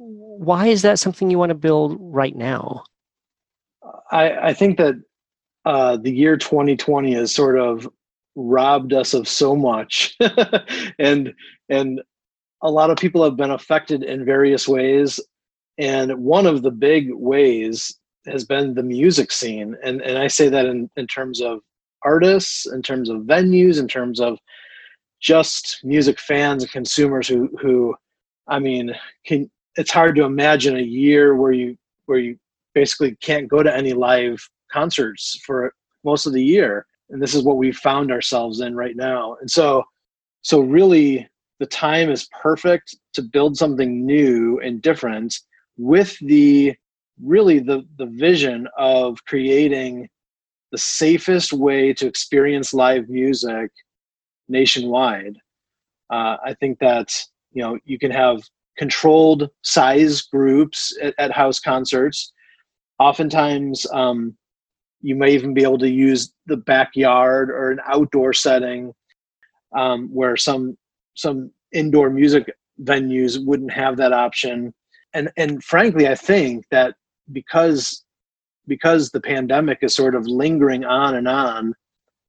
Why 0.09 0.67
is 0.67 0.81
that 0.81 0.99
something 0.99 1.29
you 1.29 1.37
want 1.37 1.51
to 1.51 1.55
build 1.55 1.97
right 1.99 2.35
now? 2.35 2.83
I, 4.11 4.49
I 4.49 4.53
think 4.53 4.77
that 4.77 4.95
uh, 5.65 5.97
the 5.97 6.11
year 6.11 6.35
2020 6.37 7.13
has 7.13 7.33
sort 7.33 7.59
of 7.59 7.87
robbed 8.35 8.93
us 8.93 9.13
of 9.13 9.27
so 9.27 9.55
much, 9.55 10.17
and 10.99 11.33
and 11.69 12.01
a 12.61 12.71
lot 12.71 12.89
of 12.89 12.97
people 12.97 13.23
have 13.23 13.35
been 13.35 13.51
affected 13.51 14.03
in 14.03 14.25
various 14.25 14.67
ways. 14.67 15.19
And 15.77 16.17
one 16.17 16.45
of 16.45 16.61
the 16.61 16.71
big 16.71 17.13
ways 17.13 17.95
has 18.25 18.43
been 18.45 18.73
the 18.73 18.83
music 18.83 19.31
scene, 19.31 19.75
and 19.83 20.01
and 20.01 20.17
I 20.17 20.27
say 20.27 20.49
that 20.49 20.65
in 20.65 20.89
in 20.95 21.05
terms 21.07 21.41
of 21.41 21.59
artists, 22.03 22.65
in 22.65 22.81
terms 22.81 23.09
of 23.09 23.21
venues, 23.23 23.79
in 23.79 23.87
terms 23.87 24.19
of 24.19 24.39
just 25.21 25.81
music 25.83 26.19
fans 26.19 26.63
and 26.63 26.71
consumers 26.71 27.27
who 27.27 27.49
who 27.61 27.95
I 28.47 28.59
mean 28.59 28.95
can 29.25 29.49
it's 29.79 29.91
hard 29.91 30.13
to 30.13 30.25
imagine 30.25 30.75
a 30.75 30.81
year 30.81 31.35
where 31.35 31.53
you 31.53 31.77
where 32.05 32.19
you 32.19 32.37
basically 32.73 33.15
can't 33.21 33.47
go 33.47 33.63
to 33.63 33.75
any 33.75 33.93
live 33.93 34.37
concerts 34.69 35.39
for 35.45 35.73
most 36.03 36.25
of 36.25 36.33
the 36.33 36.43
year 36.43 36.85
and 37.09 37.21
this 37.21 37.33
is 37.33 37.43
what 37.43 37.57
we 37.57 37.71
found 37.71 38.11
ourselves 38.11 38.59
in 38.59 38.75
right 38.75 38.97
now 38.97 39.37
and 39.39 39.49
so 39.49 39.81
so 40.41 40.59
really 40.59 41.27
the 41.59 41.65
time 41.65 42.09
is 42.11 42.27
perfect 42.41 42.97
to 43.13 43.21
build 43.21 43.55
something 43.57 44.05
new 44.05 44.59
and 44.59 44.81
different 44.81 45.39
with 45.77 46.17
the 46.19 46.75
really 47.23 47.59
the 47.59 47.85
the 47.97 48.05
vision 48.05 48.67
of 48.77 49.23
creating 49.25 50.09
the 50.73 50.77
safest 50.77 51.53
way 51.53 51.93
to 51.93 52.05
experience 52.05 52.73
live 52.73 53.09
music 53.09 53.71
nationwide. 54.49 55.35
Uh, 56.09 56.37
I 56.43 56.53
think 56.59 56.79
that 56.79 57.11
you 57.53 57.61
know 57.61 57.77
you 57.85 57.97
can 57.97 58.11
have 58.11 58.41
controlled 58.79 59.49
size 59.61 60.21
groups 60.21 60.97
at, 61.01 61.13
at 61.17 61.33
house 61.33 61.59
concerts. 61.59 62.31
Oftentimes, 62.97 63.85
um, 63.91 64.35
you 65.01 65.15
may 65.15 65.31
even 65.33 65.53
be 65.53 65.63
able 65.63 65.77
to 65.79 65.89
use 65.89 66.33
the 66.45 66.57
backyard 66.57 67.49
or 67.49 67.71
an 67.71 67.79
outdoor 67.85 68.31
setting 68.31 68.93
um, 69.75 70.07
where 70.13 70.37
some 70.37 70.77
some 71.15 71.51
indoor 71.73 72.09
music 72.09 72.51
venues 72.83 73.45
wouldn't 73.45 73.71
have 73.71 73.97
that 73.97 74.13
option. 74.13 74.73
And 75.13 75.29
and 75.35 75.61
frankly, 75.61 76.07
I 76.07 76.15
think 76.15 76.65
that 76.71 76.95
because 77.33 78.05
because 78.65 79.09
the 79.09 79.21
pandemic 79.21 79.79
is 79.81 79.93
sort 79.93 80.15
of 80.15 80.25
lingering 80.25 80.85
on 80.85 81.15
and 81.15 81.27
on, 81.27 81.73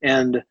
and 0.02 0.42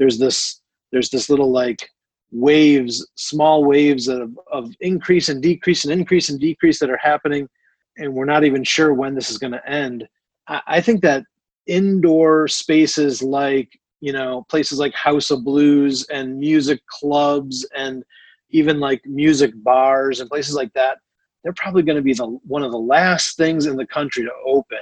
there's 0.00 0.18
this 0.18 0.60
there's 0.90 1.10
this 1.10 1.30
little 1.30 1.52
like 1.52 1.88
waves, 2.34 3.06
small 3.14 3.64
waves 3.64 4.08
of, 4.08 4.38
of 4.50 4.74
increase 4.80 5.28
and 5.28 5.40
decrease 5.40 5.84
and 5.84 5.92
increase 5.92 6.28
and 6.28 6.40
decrease 6.40 6.78
that 6.80 6.90
are 6.90 6.98
happening, 6.98 7.48
and 7.96 8.12
we're 8.12 8.24
not 8.24 8.44
even 8.44 8.64
sure 8.64 8.92
when 8.92 9.14
this 9.14 9.30
is 9.30 9.38
going 9.38 9.52
to 9.52 9.68
end. 9.68 10.06
I, 10.48 10.60
I 10.66 10.80
think 10.80 11.00
that 11.02 11.24
indoor 11.66 12.48
spaces 12.48 13.22
like 13.22 13.70
you 14.00 14.12
know 14.12 14.44
places 14.50 14.78
like 14.78 14.92
House 14.94 15.30
of 15.30 15.44
Blues 15.44 16.04
and 16.10 16.38
music 16.38 16.84
clubs 16.86 17.66
and 17.74 18.04
even 18.50 18.78
like 18.80 19.00
music 19.06 19.52
bars 19.62 20.20
and 20.20 20.28
places 20.28 20.54
like 20.54 20.72
that 20.74 20.98
they're 21.42 21.54
probably 21.54 21.82
going 21.82 21.96
to 21.96 22.02
be 22.02 22.12
the 22.12 22.26
one 22.26 22.62
of 22.62 22.72
the 22.72 22.78
last 22.78 23.36
things 23.36 23.66
in 23.66 23.76
the 23.76 23.86
country 23.86 24.24
to 24.24 24.32
open 24.46 24.78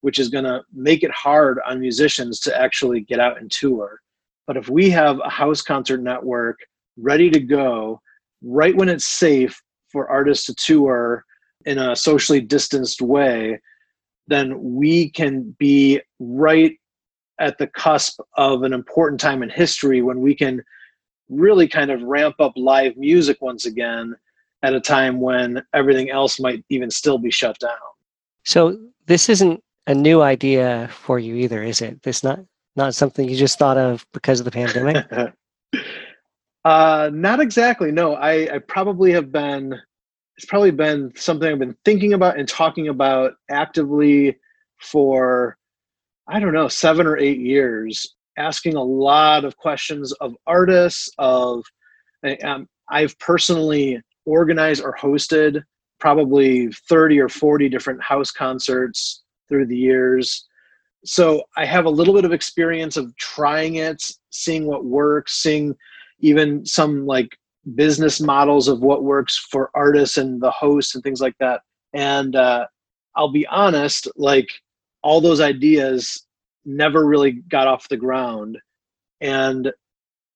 which 0.00 0.18
is 0.18 0.28
going 0.28 0.44
to 0.44 0.62
make 0.72 1.02
it 1.02 1.10
hard 1.10 1.58
on 1.66 1.80
musicians 1.80 2.40
to 2.40 2.58
actually 2.58 3.00
get 3.00 3.20
out 3.20 3.38
and 3.38 3.50
tour 3.50 4.00
but 4.46 4.56
if 4.56 4.70
we 4.70 4.88
have 4.88 5.20
a 5.22 5.28
house 5.28 5.60
concert 5.60 6.00
network 6.00 6.58
ready 6.96 7.30
to 7.30 7.40
go 7.40 8.00
right 8.42 8.76
when 8.76 8.88
it's 8.88 9.06
safe 9.06 9.60
for 9.90 10.08
artists 10.08 10.46
to 10.46 10.54
tour 10.54 11.24
in 11.64 11.78
a 11.78 11.96
socially 11.96 12.40
distanced 12.40 13.00
way, 13.00 13.60
then 14.28 14.60
we 14.62 15.10
can 15.10 15.54
be 15.58 16.00
right 16.18 16.76
at 17.38 17.58
the 17.58 17.66
cusp 17.66 18.20
of 18.36 18.62
an 18.62 18.72
important 18.72 19.20
time 19.20 19.42
in 19.42 19.50
history 19.50 20.02
when 20.02 20.20
we 20.20 20.34
can 20.34 20.62
really 21.28 21.68
kind 21.68 21.90
of 21.90 22.02
ramp 22.02 22.36
up 22.38 22.52
live 22.56 22.96
music 22.96 23.36
once 23.40 23.66
again 23.66 24.14
at 24.62 24.74
a 24.74 24.80
time 24.80 25.20
when 25.20 25.62
everything 25.74 26.10
else 26.10 26.40
might 26.40 26.64
even 26.70 26.90
still 26.90 27.18
be 27.18 27.30
shut 27.30 27.58
down. 27.58 27.70
So 28.44 28.78
this 29.06 29.28
isn't 29.28 29.62
a 29.86 29.94
new 29.94 30.22
idea 30.22 30.88
for 30.90 31.18
you 31.18 31.34
either, 31.36 31.62
is 31.62 31.82
it? 31.82 32.02
This 32.02 32.24
not 32.24 32.40
not 32.74 32.94
something 32.94 33.28
you 33.28 33.36
just 33.36 33.58
thought 33.58 33.78
of 33.78 34.06
because 34.12 34.40
of 34.40 34.44
the 34.44 34.50
pandemic? 34.60 35.06
Uh, 36.66 37.10
not 37.12 37.38
exactly. 37.38 37.92
No, 37.92 38.14
I, 38.14 38.56
I 38.56 38.58
probably 38.58 39.12
have 39.12 39.30
been. 39.30 39.72
It's 40.36 40.46
probably 40.46 40.72
been 40.72 41.12
something 41.14 41.48
I've 41.48 41.60
been 41.60 41.76
thinking 41.84 42.12
about 42.12 42.40
and 42.40 42.48
talking 42.48 42.88
about 42.88 43.34
actively 43.48 44.36
for, 44.80 45.56
I 46.28 46.40
don't 46.40 46.52
know, 46.52 46.66
seven 46.66 47.06
or 47.06 47.16
eight 47.18 47.38
years. 47.38 48.14
Asking 48.36 48.74
a 48.74 48.82
lot 48.82 49.44
of 49.44 49.56
questions 49.56 50.10
of 50.14 50.34
artists. 50.48 51.08
Of, 51.18 51.62
um, 52.42 52.68
I've 52.90 53.16
personally 53.20 54.02
organized 54.24 54.82
or 54.82 54.96
hosted 54.96 55.62
probably 56.00 56.72
30 56.88 57.20
or 57.20 57.28
40 57.28 57.68
different 57.68 58.02
house 58.02 58.32
concerts 58.32 59.22
through 59.48 59.66
the 59.66 59.76
years 59.76 60.48
so 61.04 61.44
I 61.56 61.64
have 61.64 61.84
a 61.84 61.90
little 61.90 62.12
bit 62.12 62.24
of 62.24 62.32
experience 62.32 62.96
of 62.96 63.16
trying 63.16 63.76
it, 63.76 64.02
seeing 64.30 64.66
what 64.66 64.84
works, 64.84 65.40
seeing 65.40 65.72
even 66.20 66.64
some 66.64 67.06
like 67.06 67.36
business 67.74 68.20
models 68.20 68.68
of 68.68 68.80
what 68.80 69.04
works 69.04 69.36
for 69.50 69.70
artists 69.74 70.16
and 70.18 70.40
the 70.40 70.50
hosts 70.50 70.94
and 70.94 71.02
things 71.02 71.20
like 71.20 71.36
that. 71.40 71.62
And 71.92 72.36
uh, 72.36 72.66
I'll 73.16 73.32
be 73.32 73.46
honest, 73.46 74.08
like 74.16 74.48
all 75.02 75.20
those 75.20 75.40
ideas 75.40 76.26
never 76.64 77.06
really 77.06 77.32
got 77.48 77.66
off 77.66 77.88
the 77.88 77.96
ground. 77.96 78.58
And 79.20 79.72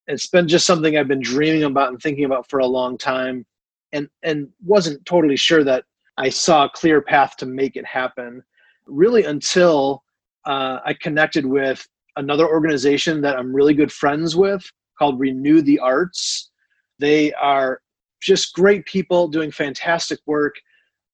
it's 0.07 0.27
been 0.27 0.49
just 0.49 0.67
something 0.67 0.97
I've 0.97 1.09
been 1.09 1.23
dreaming 1.23 1.65
about 1.65 1.89
and 1.89 2.01
thinking 2.01 2.25
about 2.25 2.49
for 2.49 2.61
a 2.61 2.67
long 2.67 2.99
time 2.99 3.47
and 3.93 4.09
and 4.23 4.49
wasn't 4.65 5.05
totally 5.05 5.37
sure 5.37 5.65
that 5.65 5.85
I 6.17 6.29
saw 6.29 6.65
a 6.65 6.71
clear 6.71 7.01
path 7.01 7.37
to 7.39 7.47
make 7.47 7.77
it 7.77 7.87
happen 7.87 8.43
really 8.87 9.25
until 9.25 10.03
uh, 10.47 10.79
I 10.85 10.95
connected 10.95 11.47
with 11.47 11.87
another 12.17 12.49
organization 12.49 13.21
that 13.23 13.39
I'm 13.39 13.55
really 13.55 13.75
good 13.75 13.93
friends 13.93 14.37
with 14.37 14.65
called 15.01 15.19
Renew 15.19 15.63
the 15.63 15.79
Arts. 15.79 16.51
They 16.99 17.33
are 17.35 17.81
just 18.23 18.55
great 18.55 18.85
people 18.85 19.29
doing 19.29 19.51
fantastic 19.51 20.19
work. 20.27 20.55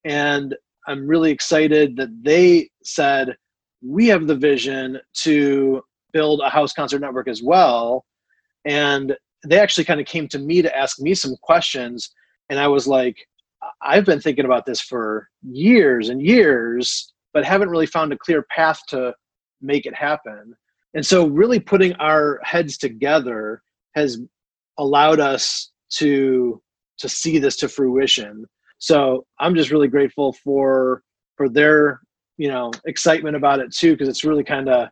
And 0.05 0.55
I'm 0.88 1.07
really 1.07 1.31
excited 1.31 1.96
that 1.96 2.11
they 2.22 2.70
said, 2.85 3.37
we 3.83 4.07
have 4.09 4.27
the 4.27 4.35
vision 4.35 4.99
to 5.14 5.83
build 6.12 6.40
a 6.40 6.51
house 6.51 6.72
concert 6.72 7.01
network 7.01 7.29
as 7.29 7.42
well. 7.42 8.05
And 8.64 9.16
they 9.46 9.61
actually 9.61 9.85
kind 9.85 10.01
of 10.01 10.07
came 10.07 10.27
to 10.29 10.38
me 10.38 10.62
to 10.62 10.77
ask 10.77 10.99
me 11.01 11.14
some 11.14 11.37
questions. 11.42 12.11
And 12.51 12.59
I 12.59 12.68
was 12.68 12.87
like, 12.87 13.16
I've 13.83 14.05
been 14.05 14.20
thinking 14.20 14.44
about 14.44 14.66
this 14.66 14.81
for 14.81 15.29
years 15.42 16.09
and 16.09 16.20
years 16.20 17.12
but 17.37 17.44
haven't 17.44 17.68
really 17.68 17.85
found 17.85 18.11
a 18.14 18.16
clear 18.16 18.46
path 18.49 18.81
to 18.88 19.12
make 19.61 19.85
it 19.85 19.94
happen. 19.94 20.57
And 20.94 21.05
so, 21.05 21.27
really 21.27 21.61
putting 21.61 21.92
our 21.96 22.40
heads 22.42 22.79
together 22.79 23.62
has 23.96 24.18
allowed 24.78 25.18
us 25.18 25.72
to 25.88 26.62
to 26.98 27.09
see 27.09 27.38
this 27.38 27.56
to 27.56 27.68
fruition. 27.68 28.44
So 28.78 29.26
I'm 29.40 29.54
just 29.54 29.70
really 29.70 29.88
grateful 29.88 30.32
for 30.32 31.02
for 31.37 31.48
their 31.48 32.00
you 32.37 32.48
know 32.48 32.70
excitement 32.85 33.37
about 33.37 33.61
it 33.61 33.72
too, 33.72 33.92
because 33.92 34.09
it's 34.09 34.24
really 34.24 34.44
kind 34.44 34.68
of 34.68 34.88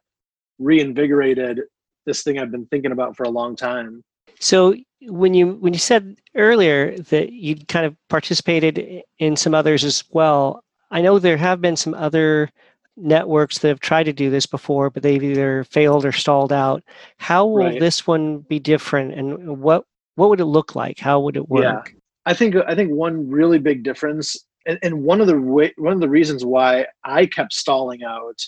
reinvigorated 0.58 1.60
this 2.06 2.22
thing 2.22 2.38
I've 2.38 2.50
been 2.50 2.66
thinking 2.66 2.92
about 2.92 3.16
for 3.16 3.24
a 3.24 3.30
long 3.30 3.54
time. 3.56 4.02
So 4.40 4.74
when 5.02 5.34
you 5.34 5.54
when 5.54 5.72
you 5.72 5.78
said 5.78 6.16
earlier 6.34 6.96
that 6.96 7.32
you 7.32 7.56
kind 7.68 7.86
of 7.86 7.94
participated 8.08 9.02
in 9.18 9.36
some 9.36 9.54
others 9.54 9.84
as 9.84 10.04
well, 10.10 10.64
I 10.90 11.02
know 11.02 11.18
there 11.18 11.36
have 11.36 11.60
been 11.60 11.76
some 11.76 11.94
other 11.94 12.50
networks 12.96 13.58
that 13.58 13.68
have 13.68 13.80
tried 13.80 14.04
to 14.04 14.12
do 14.12 14.30
this 14.30 14.46
before, 14.46 14.90
but 14.90 15.02
they've 15.02 15.22
either 15.22 15.64
failed 15.64 16.04
or 16.04 16.12
stalled 16.12 16.52
out. 16.52 16.82
How 17.18 17.46
will 17.46 17.66
Right. 17.66 17.80
this 17.80 18.06
one 18.06 18.38
be 18.40 18.58
different, 18.58 19.14
and 19.14 19.60
what 19.60 19.84
what 20.16 20.30
would 20.30 20.40
it 20.40 20.44
look 20.44 20.76
like? 20.76 21.00
How 21.00 21.18
would 21.20 21.36
it 21.36 21.48
work? 21.48 21.90
Yeah. 21.92 22.00
I 22.26 22.34
think 22.34 22.54
I 22.56 22.74
think 22.74 22.92
one 22.92 23.28
really 23.28 23.58
big 23.58 23.82
difference 23.82 24.36
and, 24.66 24.78
and 24.82 25.02
one 25.02 25.20
of 25.20 25.26
the 25.26 25.38
way, 25.38 25.72
one 25.76 25.92
of 25.92 26.00
the 26.00 26.08
reasons 26.08 26.44
why 26.44 26.86
I 27.04 27.26
kept 27.26 27.52
stalling 27.52 28.02
out 28.02 28.40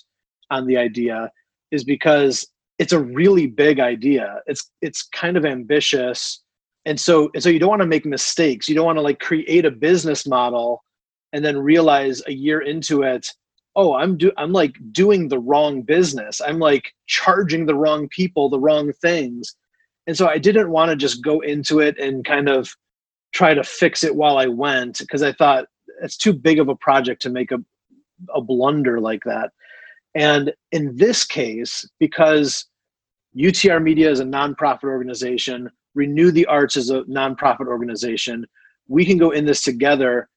on 0.50 0.66
the 0.66 0.76
idea 0.76 1.30
is 1.70 1.84
because 1.84 2.46
it's 2.78 2.92
a 2.92 3.00
really 3.00 3.46
big 3.46 3.80
idea. 3.80 4.40
It's 4.46 4.70
it's 4.82 5.02
kind 5.08 5.36
of 5.36 5.44
ambitious, 5.44 6.42
and 6.84 6.98
so 6.98 7.30
and 7.34 7.42
so 7.42 7.48
you 7.48 7.58
don't 7.58 7.70
want 7.70 7.82
to 7.82 7.86
make 7.86 8.06
mistakes. 8.06 8.68
You 8.68 8.74
don't 8.74 8.86
want 8.86 8.98
to 8.98 9.02
like 9.02 9.18
create 9.18 9.64
a 9.64 9.70
business 9.70 10.26
model 10.26 10.82
and 11.32 11.44
then 11.44 11.58
realize 11.58 12.22
a 12.26 12.32
year 12.32 12.60
into 12.60 13.02
it, 13.02 13.28
oh, 13.76 13.94
I'm 13.94 14.16
do 14.16 14.32
I'm 14.36 14.52
like 14.52 14.74
doing 14.90 15.28
the 15.28 15.38
wrong 15.38 15.82
business. 15.82 16.40
I'm 16.40 16.58
like 16.58 16.92
charging 17.06 17.66
the 17.66 17.74
wrong 17.74 18.08
people 18.08 18.48
the 18.48 18.58
wrong 18.60 18.92
things, 18.94 19.54
and 20.06 20.16
so 20.16 20.28
I 20.28 20.38
didn't 20.38 20.70
want 20.70 20.90
to 20.90 20.96
just 20.96 21.22
go 21.22 21.40
into 21.40 21.80
it 21.80 21.98
and 21.98 22.24
kind 22.24 22.48
of 22.48 22.70
try 23.32 23.54
to 23.54 23.62
fix 23.62 24.02
it 24.02 24.16
while 24.16 24.38
I 24.38 24.46
went 24.46 24.98
because 24.98 25.22
I 25.22 25.32
thought 25.32 25.66
it's 26.02 26.16
too 26.16 26.32
big 26.32 26.58
of 26.58 26.68
a 26.68 26.76
project 26.76 27.22
to 27.22 27.30
make 27.30 27.52
a 27.52 27.58
a 28.34 28.40
blunder 28.40 29.00
like 29.00 29.22
that. 29.24 29.50
And 30.14 30.52
in 30.72 30.96
this 30.96 31.24
case, 31.24 31.88
because 32.00 32.64
UTR 33.36 33.82
Media 33.82 34.10
is 34.10 34.20
a 34.20 34.24
nonprofit 34.24 34.84
organization, 34.84 35.70
Renew 35.94 36.30
the 36.30 36.46
Arts 36.46 36.76
is 36.76 36.90
a 36.90 37.02
nonprofit 37.02 37.66
organization, 37.66 38.46
we 38.88 39.04
can 39.04 39.18
go 39.18 39.30
in 39.30 39.44
this 39.44 39.62
together 39.62 40.28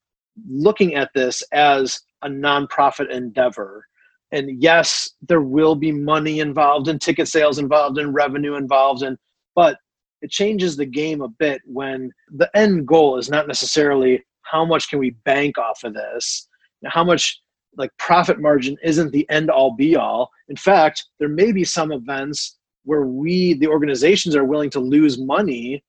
looking 0.48 0.94
at 0.94 1.10
this 1.14 1.42
as 1.52 2.00
a 2.22 2.28
nonprofit 2.28 3.10
endeavor. 3.10 3.86
And 4.32 4.62
yes, 4.62 5.10
there 5.26 5.40
will 5.40 5.74
be 5.74 5.92
money 5.92 6.40
involved 6.40 6.88
and 6.88 7.00
ticket 7.00 7.28
sales 7.28 7.58
involved 7.58 7.98
and 7.98 8.14
revenue 8.14 8.54
involved 8.54 9.02
and 9.02 9.18
but 9.56 9.78
it 10.22 10.30
changes 10.30 10.76
the 10.76 10.86
game 10.86 11.22
a 11.22 11.28
bit 11.28 11.60
when 11.64 12.12
the 12.28 12.48
end 12.56 12.86
goal 12.86 13.18
is 13.18 13.30
not 13.30 13.48
necessarily 13.48 14.22
how 14.42 14.64
much 14.64 14.88
can 14.88 14.98
we 14.98 15.10
bank 15.24 15.58
off 15.58 15.82
of 15.82 15.94
this? 15.94 16.46
How 16.86 17.02
much 17.02 17.40
like 17.76 17.90
profit 17.98 18.40
margin 18.40 18.76
isn't 18.82 19.12
the 19.12 19.28
end 19.30 19.50
all 19.50 19.74
be 19.74 19.96
all. 19.96 20.30
In 20.48 20.56
fact 20.56 21.06
there 21.18 21.28
may 21.28 21.52
be 21.52 21.64
some 21.64 21.92
events 21.92 22.58
where 22.84 23.06
we 23.06 23.54
the 23.54 23.66
organizations 23.66 24.34
are 24.34 24.44
willing 24.44 24.70
to 24.70 24.80
lose 24.80 25.18
money 25.18 25.82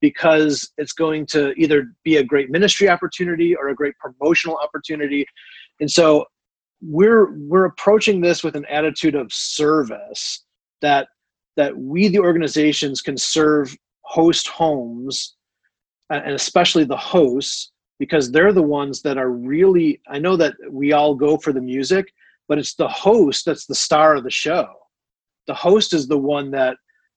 because 0.00 0.70
it's 0.78 0.92
going 0.92 1.26
to 1.26 1.52
either 1.56 1.92
be 2.04 2.16
a 2.16 2.22
great 2.22 2.50
ministry 2.50 2.88
opportunity 2.88 3.54
or 3.54 3.68
a 3.68 3.74
great 3.74 3.94
promotional 3.98 4.56
opportunity 4.62 5.26
and 5.80 5.90
so 5.90 6.24
we're 6.80 7.32
we're 7.48 7.64
approaching 7.64 8.20
this 8.20 8.44
with 8.44 8.54
an 8.54 8.64
attitude 8.66 9.14
of 9.14 9.32
service 9.32 10.44
that 10.80 11.08
that 11.56 11.76
we 11.76 12.08
the 12.08 12.18
organizations 12.18 13.00
can 13.00 13.16
serve 13.16 13.76
host 14.02 14.48
homes 14.48 15.36
uh, 16.12 16.20
and 16.24 16.34
especially 16.34 16.84
the 16.84 16.96
hosts 16.96 17.72
because 17.98 18.30
they're 18.30 18.52
the 18.52 18.62
ones 18.62 19.02
that 19.02 19.18
are 19.18 19.30
really 19.30 20.00
i 20.08 20.18
know 20.18 20.36
that 20.36 20.54
we 20.70 20.92
all 20.92 21.14
go 21.14 21.36
for 21.36 21.52
the 21.52 21.60
music 21.60 22.06
but 22.48 22.58
it's 22.58 22.74
the 22.74 22.88
host 22.88 23.44
that's 23.44 23.66
the 23.66 23.74
star 23.74 24.16
of 24.16 24.24
the 24.24 24.30
show. 24.30 24.66
The 25.46 25.54
host 25.54 25.94
is 25.94 26.08
the 26.08 26.18
one 26.18 26.50
that 26.52 26.76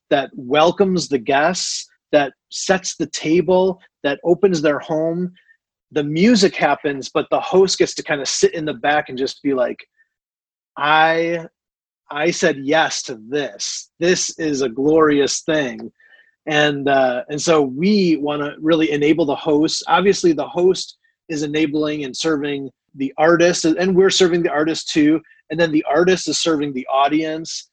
that 0.10 0.30
welcomes 0.36 1.08
the 1.08 1.18
guests 1.18 1.88
that 2.12 2.34
sets 2.50 2.98
the 2.98 3.08
table 3.08 3.80
that 4.04 4.20
opens 4.26 4.62
their 4.62 4.80
home 4.80 5.32
the 5.92 6.04
music 6.04 6.56
happens 6.56 7.10
but 7.10 7.28
the 7.32 7.40
host 7.40 7.78
gets 7.78 7.94
to 7.94 8.04
kind 8.04 8.22
of 8.22 8.28
sit 8.28 8.54
in 8.54 8.66
the 8.66 8.74
back 8.74 9.10
and 9.10 9.18
just 9.18 9.42
be 9.44 9.54
like 9.54 9.80
i 10.78 11.46
i 12.10 12.32
said 12.32 12.58
yes 12.64 13.02
to 13.04 13.20
this 13.30 13.92
this 14.00 14.38
is 14.40 14.62
a 14.62 14.70
glorious 14.70 15.42
thing 15.42 15.92
and 16.48 16.90
uh, 16.90 17.24
and 17.30 17.40
so 17.40 17.62
we 17.62 18.18
want 18.18 18.42
to 18.42 18.56
really 18.60 18.92
enable 18.92 19.26
the 19.26 19.36
host. 19.36 19.84
Obviously, 19.88 20.34
the 20.34 20.48
host 20.48 20.98
is 21.30 21.44
enabling 21.44 22.04
and 22.04 22.16
serving 22.16 22.70
the 22.96 23.14
artist, 23.18 23.66
and 23.66 23.96
we're 23.96 24.10
serving 24.10 24.44
the 24.44 24.50
artist 24.50 24.90
too. 24.90 25.22
And 25.50 25.60
then 25.60 25.72
the 25.72 25.86
artist 25.90 26.28
is 26.28 26.40
serving 26.40 26.74
the 26.74 26.88
audience, 26.88 27.70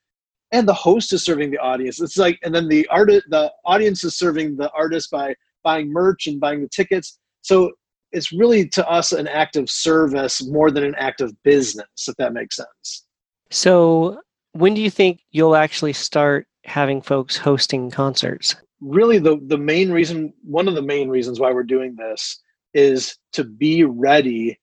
and 0.53 0.69
the 0.69 0.75
host 0.75 1.13
is 1.13 1.25
serving 1.25 1.51
the 1.51 1.59
audience. 1.59 2.01
It's 2.01 2.19
like, 2.19 2.39
and 2.43 2.55
then 2.55 2.69
the 2.69 2.87
artist, 2.89 3.27
the 3.31 3.51
audience 3.65 4.05
is 4.05 4.19
serving 4.19 4.57
the 4.57 4.71
artist 4.73 5.11
by 5.11 5.35
buying 5.65 5.91
merch 5.91 6.27
and 6.27 6.41
buying 6.41 6.61
the 6.61 6.69
tickets. 6.69 7.19
So 7.43 7.73
it's 8.13 8.33
really 8.33 8.69
to 8.69 8.89
us 8.89 9.13
an 9.13 9.29
act 9.29 9.57
of 9.57 9.71
service 9.71 10.47
more 10.47 10.71
than 10.71 10.85
an 10.85 10.95
act 10.97 11.21
of 11.21 11.35
business, 11.43 11.87
if 12.07 12.15
that 12.17 12.33
makes 12.33 12.57
sense. 12.57 13.07
So 13.51 14.21
when 14.53 14.75
do 14.75 14.81
you 14.81 14.91
think 14.91 15.21
you'll 15.31 15.57
actually 15.57 15.93
start 15.93 16.47
having 16.65 17.01
folks 17.01 17.37
hosting 17.37 17.91
concerts? 17.91 18.57
Really, 18.81 19.19
the, 19.19 19.39
the 19.47 19.59
main 19.59 19.91
reason, 19.91 20.33
one 20.43 20.69
of 20.69 20.75
the 20.75 20.83
main 20.83 21.09
reasons 21.09 21.41
why 21.41 21.53
we're 21.53 21.63
doing 21.65 21.97
this 21.97 22.41
is 22.75 23.17
to 23.33 23.45
be 23.45 23.85
ready 23.85 24.59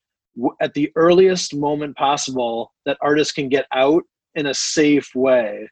at 0.60 0.74
the 0.74 0.90
earliest 0.96 1.54
moment 1.54 1.96
possible 1.96 2.72
that 2.84 2.98
artists 3.00 3.32
can 3.32 3.48
get 3.48 3.66
out 3.72 4.02
in 4.34 4.46
a 4.46 4.54
safe 4.54 5.14
way. 5.14 5.68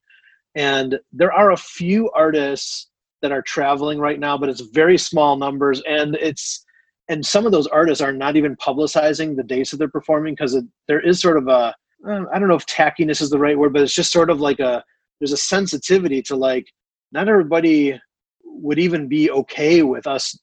And 0.55 0.99
there 1.13 1.33
are 1.33 1.53
a 1.53 1.57
few 1.57 2.11
artists 2.13 2.89
that 3.23 3.33
are 3.33 3.43
traveling 3.43 3.99
right 3.99 4.21
now, 4.21 4.37
but 4.39 4.49
it's 4.49 4.61
very 4.61 4.99
small 4.99 5.37
numbers. 5.37 5.83
And 5.87 6.15
it's, 6.17 6.65
and 7.09 7.25
some 7.25 7.47
of 7.47 7.53
those 7.53 7.67
artists 7.67 8.03
are 8.03 8.13
not 8.13 8.37
even 8.37 8.57
publicizing 8.57 9.37
the 9.37 9.43
dates 9.43 9.71
that 9.71 9.77
they're 9.77 9.89
performing 9.89 10.35
because 10.35 10.57
there 10.89 11.01
is 11.01 11.21
sort 11.21 11.37
of 11.37 11.49
a, 11.49 11.75
I 12.07 12.39
don't 12.39 12.49
know 12.49 12.55
if 12.55 12.67
tackiness 12.67 13.21
is 13.21 13.31
the 13.31 13.39
right 13.39 13.59
word, 13.59 13.73
but 13.73 13.83
it's 13.83 13.95
just 13.95 14.13
sort 14.13 14.31
of 14.31 14.41
like 14.41 14.61
a, 14.61 14.83
there's 15.21 15.33
a 15.33 15.37
sensitivity 15.37 16.23
to 16.23 16.37
like 16.37 16.67
not 17.13 17.29
everybody 17.29 18.01
would 18.45 18.79
even 18.79 19.09
be 19.09 19.31
okay 19.31 19.83
with 19.83 20.07
us 20.07 20.39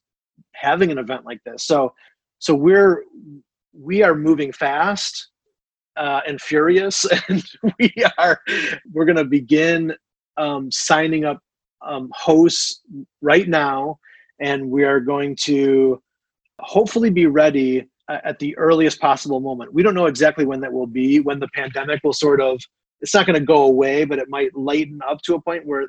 having 0.54 0.92
an 0.92 0.98
event 0.98 1.26
like 1.26 1.40
this. 1.46 1.64
So 1.66 1.94
so 2.40 2.56
we're 2.56 3.04
we 3.74 4.04
are 4.04 4.16
moving 4.16 4.52
fast 4.52 5.30
uh, 5.98 6.22
and 6.28 6.42
furious 6.42 7.06
and 7.30 7.44
we 7.80 7.94
are 8.18 8.40
we're 8.94 9.06
going 9.06 9.18
to 9.18 9.26
begin 9.26 9.94
um, 10.38 10.72
signing 10.72 11.26
up 11.26 11.40
um, 11.86 12.10
hosts 12.14 12.82
right 13.22 13.48
now 13.48 13.98
and 14.40 14.70
we 14.70 14.84
are 14.84 15.00
going 15.00 15.36
to 15.36 16.02
hopefully 16.62 17.10
be 17.10 17.26
ready 17.26 17.88
uh, 18.10 18.18
at 18.24 18.40
the 18.40 18.58
earliest 18.58 19.00
possible 19.00 19.40
moment 19.40 19.74
we 19.74 19.84
don't 19.84 19.94
know 19.94 20.06
exactly 20.06 20.46
when 20.46 20.60
that 20.60 20.72
will 20.72 20.88
be 20.88 21.20
when 21.20 21.40
the 21.40 21.48
pandemic 21.54 22.00
will 22.04 22.14
sort 22.14 22.42
of 22.42 22.60
it's 23.02 23.14
not 23.14 23.26
going 23.26 23.40
to 23.40 23.46
go 23.46 23.64
away, 23.64 24.06
but 24.06 24.20
it 24.20 24.30
might 24.30 24.56
lighten 24.56 25.00
up 25.08 25.22
to 25.24 25.36
a 25.36 25.42
point 25.42 25.66
where 25.66 25.88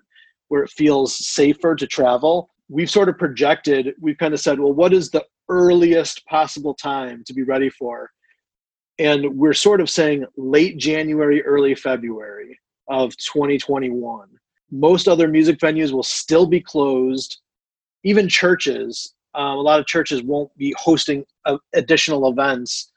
where 0.49 0.63
it 0.63 0.71
feels 0.71 1.15
safer 1.15 1.75
to 1.75 1.87
travel. 1.87 2.51
We've 2.69 2.91
sort 2.91 3.09
of 3.09 3.17
projected, 3.17 3.95
we've 3.99 4.19
kind 4.19 4.35
of 4.35 4.41
said, 4.41 4.61
well, 4.61 4.75
what 4.75 4.93
is 4.93 5.11
the 5.11 5.25
earliest 5.49 6.27
possible 6.27 6.75
time 6.75 7.23
to 7.27 7.33
be 7.33 7.43
ready 7.43 7.71
for? 7.71 8.11
And 8.99 9.35
we're 9.35 9.55
sort 9.55 9.81
of 9.81 9.89
saying 9.89 10.27
late 10.37 10.77
January, 10.77 11.43
early 11.43 11.75
February 11.75 12.59
of 12.89 13.17
2021. 13.17 14.29
Most 14.71 15.09
other 15.09 15.27
music 15.27 15.59
venues 15.59 15.91
will 15.91 16.03
still 16.03 16.45
be 16.45 16.61
closed. 16.61 17.41
Even 18.05 18.29
churches, 18.29 19.15
um, 19.35 19.59
a 19.59 19.61
lot 19.61 19.81
of 19.81 19.87
churches 19.87 20.23
won't 20.23 20.55
be 20.57 20.75
hosting 20.79 21.25
uh, 21.47 21.59
additional 21.75 22.29
events, 22.31 22.91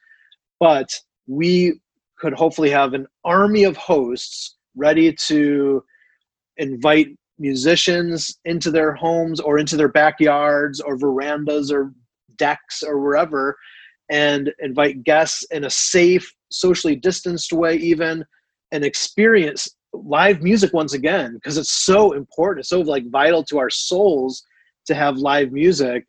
but 0.59 0.89
we 1.27 1.79
could 2.17 2.33
hopefully 2.33 2.69
have 2.69 2.93
an 2.93 3.07
army 3.23 3.63
of 3.63 3.77
hosts 3.77 4.55
ready 4.75 5.13
to 5.13 5.83
invite 6.57 7.07
musicians 7.39 8.39
into 8.45 8.71
their 8.71 8.93
homes 8.93 9.39
or 9.39 9.57
into 9.57 9.75
their 9.75 9.89
backyards 9.89 10.79
or 10.79 10.97
verandas 10.97 11.71
or 11.71 11.93
decks 12.37 12.83
or 12.83 12.99
wherever 12.99 13.57
and 14.09 14.53
invite 14.59 15.03
guests 15.03 15.43
in 15.51 15.65
a 15.65 15.69
safe 15.69 16.31
socially 16.51 16.95
distanced 16.95 17.51
way 17.51 17.75
even 17.75 18.23
and 18.71 18.85
experience 18.85 19.67
live 19.93 20.41
music 20.41 20.71
once 20.73 20.93
again 20.93 21.33
because 21.35 21.57
it's 21.57 21.71
so 21.71 22.13
important 22.13 22.61
it's 22.61 22.69
so 22.69 22.81
like 22.81 23.09
vital 23.09 23.43
to 23.43 23.57
our 23.57 23.69
souls 23.69 24.43
to 24.85 24.93
have 24.93 25.17
live 25.17 25.51
music 25.51 26.05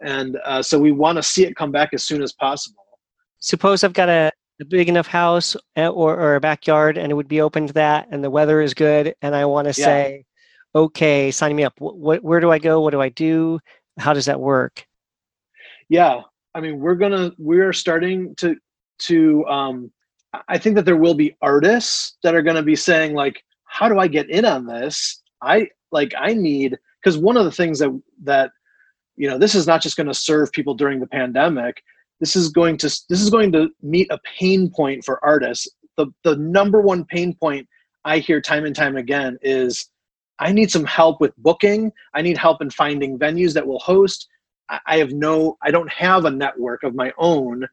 and 0.00 0.38
uh, 0.44 0.62
so 0.62 0.78
we 0.78 0.92
want 0.92 1.16
to 1.16 1.22
see 1.22 1.44
it 1.44 1.56
come 1.56 1.72
back 1.72 1.90
as 1.92 2.04
soon 2.04 2.22
as 2.22 2.32
possible. 2.32 2.84
Suppose 3.40 3.84
i've 3.84 3.92
got 3.92 4.08
a 4.08 4.32
a 4.60 4.64
big 4.64 4.88
enough 4.88 5.06
house 5.06 5.56
eh, 5.76 5.86
or, 5.86 6.14
or 6.16 6.34
a 6.34 6.40
backyard 6.40 6.98
and 6.98 7.12
it 7.12 7.14
would 7.14 7.28
be 7.28 7.40
open 7.40 7.66
to 7.66 7.72
that 7.72 8.08
and 8.10 8.24
the 8.24 8.30
weather 8.30 8.60
is 8.60 8.74
good 8.74 9.14
and 9.22 9.34
i 9.34 9.44
want 9.44 9.72
to 9.72 9.80
yeah. 9.80 9.86
say 9.86 10.24
okay 10.74 11.30
sign 11.30 11.54
me 11.54 11.64
up. 11.64 11.74
What, 11.78 12.22
where 12.22 12.40
do 12.40 12.50
i 12.50 12.58
go? 12.58 12.80
What 12.80 12.90
do 12.90 13.00
i 13.00 13.08
do? 13.08 13.58
How 13.98 14.12
does 14.12 14.26
that 14.26 14.40
work? 14.40 14.84
Yeah. 15.88 16.22
I 16.54 16.60
mean 16.60 16.80
we're 16.80 16.94
gonna 16.94 17.32
we're 17.38 17.72
starting 17.72 18.34
to 18.36 18.56
to 19.00 19.46
um 19.46 19.92
i 20.48 20.58
think 20.58 20.74
that 20.76 20.84
there 20.84 20.96
will 20.96 21.14
be 21.14 21.36
artists 21.40 22.18
that 22.22 22.34
are 22.34 22.42
gonna 22.42 22.62
be 22.62 22.76
saying 22.76 23.14
like 23.14 23.42
how 23.64 23.88
do 23.88 23.98
i 23.98 24.08
get 24.08 24.28
in 24.28 24.44
on 24.44 24.66
this? 24.66 25.22
I 25.42 25.68
like 25.92 26.12
i 26.18 26.34
need 26.34 26.76
because 27.00 27.16
one 27.16 27.36
of 27.36 27.44
the 27.44 27.52
things 27.52 27.78
that 27.78 27.90
that 28.24 28.50
you 29.18 29.28
know 29.28 29.36
this 29.36 29.54
is 29.54 29.66
not 29.66 29.82
just 29.82 29.96
going 29.96 30.06
to 30.06 30.14
serve 30.14 30.50
people 30.52 30.74
during 30.74 31.00
the 31.00 31.06
pandemic. 31.06 31.82
This 32.20 32.36
is 32.36 32.48
going 32.48 32.78
to 32.78 32.86
this 32.86 33.20
is 33.20 33.30
going 33.30 33.52
to 33.52 33.68
meet 33.82 34.06
a 34.10 34.18
pain 34.38 34.70
point 34.70 35.04
for 35.04 35.22
artists. 35.24 35.68
The 35.96 36.06
the 36.22 36.36
number 36.36 36.80
one 36.80 37.04
pain 37.04 37.34
point 37.34 37.68
i 38.04 38.18
hear 38.18 38.40
time 38.40 38.64
and 38.64 38.74
time 38.74 38.96
again 38.96 39.36
is 39.42 39.90
i 40.38 40.52
need 40.52 40.70
some 40.70 40.84
help 40.84 41.20
with 41.20 41.36
booking. 41.36 41.92
I 42.14 42.22
need 42.22 42.38
help 42.38 42.62
in 42.62 42.70
finding 42.70 43.18
venues 43.18 43.52
that 43.54 43.66
will 43.66 43.80
host. 43.80 44.28
I 44.86 44.98
have 44.98 45.12
no 45.12 45.58
i 45.62 45.70
don't 45.70 45.90
have 45.90 46.24
a 46.24 46.30
network 46.30 46.84
of 46.84 46.94
my 46.94 47.12
own. 47.18 47.66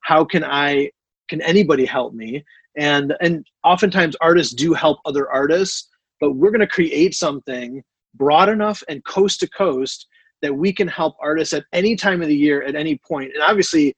How 0.00 0.24
can 0.24 0.44
I 0.44 0.90
can 1.28 1.42
anybody 1.42 1.84
help 1.84 2.14
me? 2.14 2.44
And 2.76 3.14
and 3.20 3.44
oftentimes 3.64 4.14
artists 4.20 4.54
do 4.54 4.72
help 4.72 4.98
other 5.04 5.28
artists, 5.30 5.88
but 6.20 6.34
we're 6.34 6.52
going 6.52 6.60
to 6.60 6.66
create 6.78 7.14
something 7.14 7.82
broad 8.14 8.48
enough 8.48 8.84
and 8.88 9.04
coast 9.04 9.40
to 9.40 9.48
coast 9.48 10.06
that 10.42 10.54
we 10.54 10.72
can 10.72 10.88
help 10.88 11.16
artists 11.20 11.54
at 11.54 11.64
any 11.72 11.96
time 11.96 12.20
of 12.20 12.28
the 12.28 12.36
year 12.36 12.62
at 12.62 12.74
any 12.74 12.98
point. 12.98 13.30
And 13.32 13.42
obviously 13.42 13.94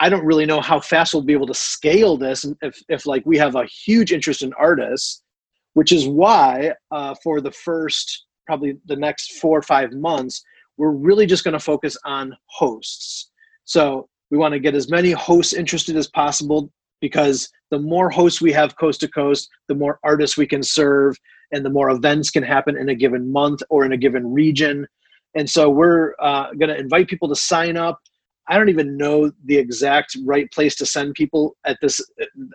I 0.00 0.08
don't 0.08 0.24
really 0.24 0.46
know 0.46 0.60
how 0.60 0.80
fast 0.80 1.12
we'll 1.12 1.22
be 1.22 1.32
able 1.32 1.46
to 1.48 1.54
scale 1.54 2.16
this 2.16 2.44
if, 2.62 2.82
if 2.88 3.06
like 3.06 3.24
we 3.26 3.36
have 3.38 3.56
a 3.56 3.66
huge 3.66 4.12
interest 4.12 4.42
in 4.42 4.52
artists, 4.54 5.22
which 5.74 5.92
is 5.92 6.06
why 6.06 6.72
uh, 6.90 7.14
for 7.22 7.40
the 7.40 7.50
first 7.50 8.26
probably 8.46 8.78
the 8.86 8.96
next 8.96 9.38
four 9.38 9.58
or 9.58 9.62
five 9.62 9.92
months, 9.92 10.42
we're 10.78 10.92
really 10.92 11.26
just 11.26 11.44
going 11.44 11.52
to 11.52 11.60
focus 11.60 11.96
on 12.04 12.34
hosts. 12.46 13.30
So 13.64 14.08
we 14.30 14.38
want 14.38 14.52
to 14.52 14.60
get 14.60 14.74
as 14.74 14.90
many 14.90 15.10
hosts 15.10 15.52
interested 15.52 15.96
as 15.96 16.08
possible 16.08 16.70
because 17.00 17.50
the 17.70 17.78
more 17.78 18.08
hosts 18.08 18.40
we 18.40 18.52
have 18.52 18.76
coast 18.78 19.00
to 19.00 19.08
coast, 19.08 19.48
the 19.68 19.74
more 19.74 19.98
artists 20.02 20.36
we 20.36 20.46
can 20.46 20.62
serve 20.62 21.16
and 21.52 21.64
the 21.64 21.70
more 21.70 21.90
events 21.90 22.30
can 22.30 22.42
happen 22.42 22.76
in 22.76 22.88
a 22.88 22.94
given 22.94 23.30
month 23.30 23.62
or 23.68 23.84
in 23.84 23.92
a 23.92 23.96
given 23.96 24.32
region. 24.32 24.86
And 25.34 25.48
so 25.48 25.68
we're 25.70 26.14
uh, 26.20 26.52
going 26.54 26.68
to 26.70 26.78
invite 26.78 27.08
people 27.08 27.28
to 27.28 27.36
sign 27.36 27.76
up. 27.76 28.00
I 28.48 28.56
don't 28.56 28.70
even 28.70 28.96
know 28.96 29.30
the 29.44 29.56
exact 29.56 30.16
right 30.24 30.50
place 30.52 30.74
to 30.76 30.86
send 30.86 31.14
people 31.14 31.56
at 31.66 31.78
this 31.82 32.00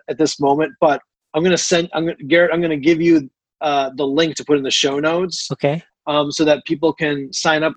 at 0.08 0.18
this 0.18 0.40
moment, 0.40 0.72
but 0.80 1.00
I'm 1.34 1.42
going 1.42 1.56
to 1.56 1.58
send. 1.58 1.88
I'm 1.92 2.04
going 2.04 2.16
Garrett. 2.26 2.52
I'm 2.52 2.60
going 2.60 2.70
to 2.70 2.76
give 2.76 3.00
you 3.00 3.30
uh, 3.60 3.90
the 3.96 4.06
link 4.06 4.36
to 4.36 4.44
put 4.44 4.58
in 4.58 4.64
the 4.64 4.70
show 4.70 4.98
notes. 4.98 5.48
Okay. 5.52 5.82
Um, 6.06 6.30
so 6.30 6.44
that 6.44 6.64
people 6.64 6.92
can 6.92 7.32
sign 7.32 7.62
up. 7.62 7.74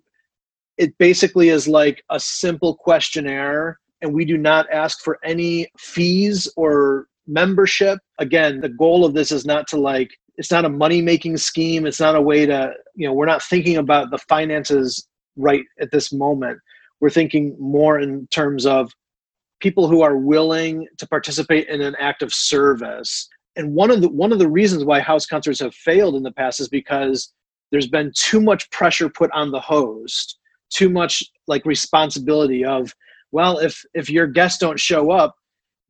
It 0.77 0.97
basically 0.97 1.49
is 1.49 1.67
like 1.67 2.03
a 2.09 2.19
simple 2.19 2.75
questionnaire, 2.75 3.79
and 4.01 4.13
we 4.13 4.25
do 4.25 4.37
not 4.37 4.69
ask 4.71 5.01
for 5.01 5.17
any 5.23 5.67
fees 5.77 6.51
or 6.55 7.07
membership. 7.25 7.99
Again, 8.19 8.61
the 8.61 8.69
goal 8.69 9.05
of 9.05 9.13
this 9.13 9.31
is 9.31 9.45
not 9.45 9.67
to 9.69 9.77
like. 9.77 10.09
It's 10.37 10.51
not 10.51 10.65
a 10.65 10.69
money 10.69 11.01
making 11.01 11.37
scheme. 11.37 11.85
It's 11.85 11.99
not 11.99 12.15
a 12.15 12.21
way 12.21 12.45
to. 12.45 12.73
You 12.95 13.07
know, 13.07 13.13
we're 13.13 13.25
not 13.25 13.43
thinking 13.43 13.77
about 13.77 14.11
the 14.11 14.17
finances 14.17 15.07
right 15.35 15.63
at 15.79 15.91
this 15.91 16.11
moment 16.11 16.59
we're 16.99 17.09
thinking 17.09 17.55
more 17.59 17.99
in 17.99 18.27
terms 18.27 18.65
of 18.65 18.91
people 19.59 19.87
who 19.87 20.01
are 20.01 20.17
willing 20.17 20.87
to 20.97 21.07
participate 21.07 21.67
in 21.67 21.81
an 21.81 21.95
act 21.99 22.21
of 22.21 22.33
service. 22.33 23.27
And 23.55 23.73
one 23.73 23.89
of 23.89 24.01
the 24.01 24.09
one 24.09 24.31
of 24.31 24.39
the 24.39 24.49
reasons 24.49 24.85
why 24.85 24.99
house 24.99 25.25
concerts 25.25 25.59
have 25.59 25.73
failed 25.73 26.15
in 26.15 26.23
the 26.23 26.31
past 26.31 26.59
is 26.59 26.69
because 26.69 27.33
there's 27.71 27.87
been 27.87 28.11
too 28.15 28.39
much 28.39 28.69
pressure 28.71 29.09
put 29.09 29.31
on 29.31 29.51
the 29.51 29.59
host, 29.59 30.37
too 30.69 30.89
much 30.89 31.23
like 31.47 31.65
responsibility 31.65 32.63
of, 32.63 32.93
well, 33.31 33.57
if 33.57 33.83
if 33.93 34.09
your 34.09 34.27
guests 34.27 34.59
don't 34.59 34.79
show 34.79 35.11
up, 35.11 35.35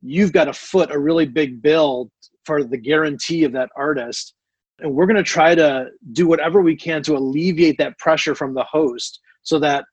you've 0.01 0.31
got 0.31 0.45
to 0.45 0.53
foot 0.53 0.91
a 0.91 0.99
really 0.99 1.25
big 1.25 1.61
bill 1.61 2.09
for 2.47 2.63
the 2.63 2.77
guarantee 2.77 3.43
of 3.43 3.51
that 3.51 3.69
artist. 3.75 4.33
And 4.79 4.95
we're 4.95 5.05
going 5.05 5.17
to 5.17 5.23
try 5.23 5.53
to 5.53 5.89
do 6.13 6.27
whatever 6.27 6.61
we 6.61 6.75
can 6.75 7.03
to 7.03 7.15
alleviate 7.15 7.77
that 7.77 7.99
pressure 7.99 8.33
from 8.33 8.55
the 8.55 8.63
host 8.63 9.19
so 9.43 9.59
that 9.59 9.85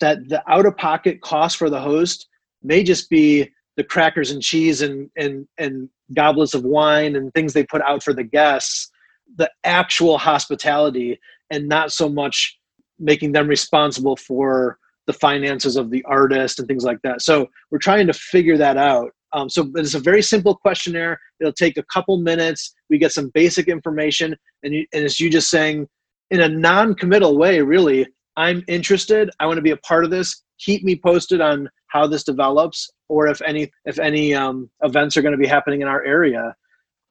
that 0.00 0.28
the 0.28 0.42
out 0.50 0.66
of 0.66 0.76
pocket 0.76 1.20
cost 1.20 1.56
for 1.56 1.68
the 1.68 1.80
host 1.80 2.28
may 2.62 2.82
just 2.82 3.10
be 3.10 3.50
the 3.76 3.84
crackers 3.84 4.30
and 4.30 4.42
cheese 4.42 4.82
and 4.82 5.10
and 5.16 5.46
and 5.58 5.88
goblets 6.14 6.54
of 6.54 6.64
wine 6.64 7.16
and 7.16 7.32
things 7.32 7.52
they 7.52 7.64
put 7.64 7.82
out 7.82 8.02
for 8.02 8.12
the 8.12 8.24
guests 8.24 8.90
the 9.36 9.50
actual 9.64 10.18
hospitality 10.18 11.18
and 11.50 11.68
not 11.68 11.90
so 11.90 12.08
much 12.08 12.58
making 12.98 13.32
them 13.32 13.48
responsible 13.48 14.16
for 14.16 14.78
the 15.06 15.12
finances 15.12 15.76
of 15.76 15.90
the 15.90 16.04
artist 16.04 16.58
and 16.58 16.68
things 16.68 16.84
like 16.84 17.00
that 17.02 17.22
so 17.22 17.48
we're 17.70 17.78
trying 17.78 18.06
to 18.06 18.12
figure 18.12 18.58
that 18.58 18.76
out 18.76 19.12
um, 19.32 19.48
so 19.48 19.70
it's 19.76 19.94
a 19.94 20.00
very 20.00 20.22
simple 20.22 20.54
questionnaire 20.56 21.18
it'll 21.40 21.52
take 21.52 21.76
a 21.76 21.84
couple 21.84 22.18
minutes 22.18 22.74
we 22.90 22.98
get 22.98 23.12
some 23.12 23.30
basic 23.34 23.68
information 23.68 24.36
and, 24.62 24.74
you, 24.74 24.86
and 24.92 25.04
it's 25.04 25.20
you 25.20 25.30
just 25.30 25.50
saying 25.50 25.86
in 26.30 26.40
a 26.40 26.48
non-committal 26.48 27.36
way 27.36 27.60
really 27.60 28.06
I'm 28.36 28.62
interested. 28.66 29.30
I 29.40 29.46
want 29.46 29.58
to 29.58 29.62
be 29.62 29.70
a 29.70 29.76
part 29.78 30.04
of 30.04 30.10
this. 30.10 30.42
Keep 30.58 30.84
me 30.84 30.98
posted 30.98 31.40
on 31.40 31.68
how 31.88 32.06
this 32.06 32.24
develops, 32.24 32.90
or 33.08 33.26
if 33.26 33.42
any 33.42 33.70
if 33.84 33.98
any 33.98 34.34
um, 34.34 34.70
events 34.82 35.16
are 35.16 35.22
going 35.22 35.32
to 35.32 35.38
be 35.38 35.46
happening 35.46 35.82
in 35.82 35.88
our 35.88 36.04
area. 36.04 36.54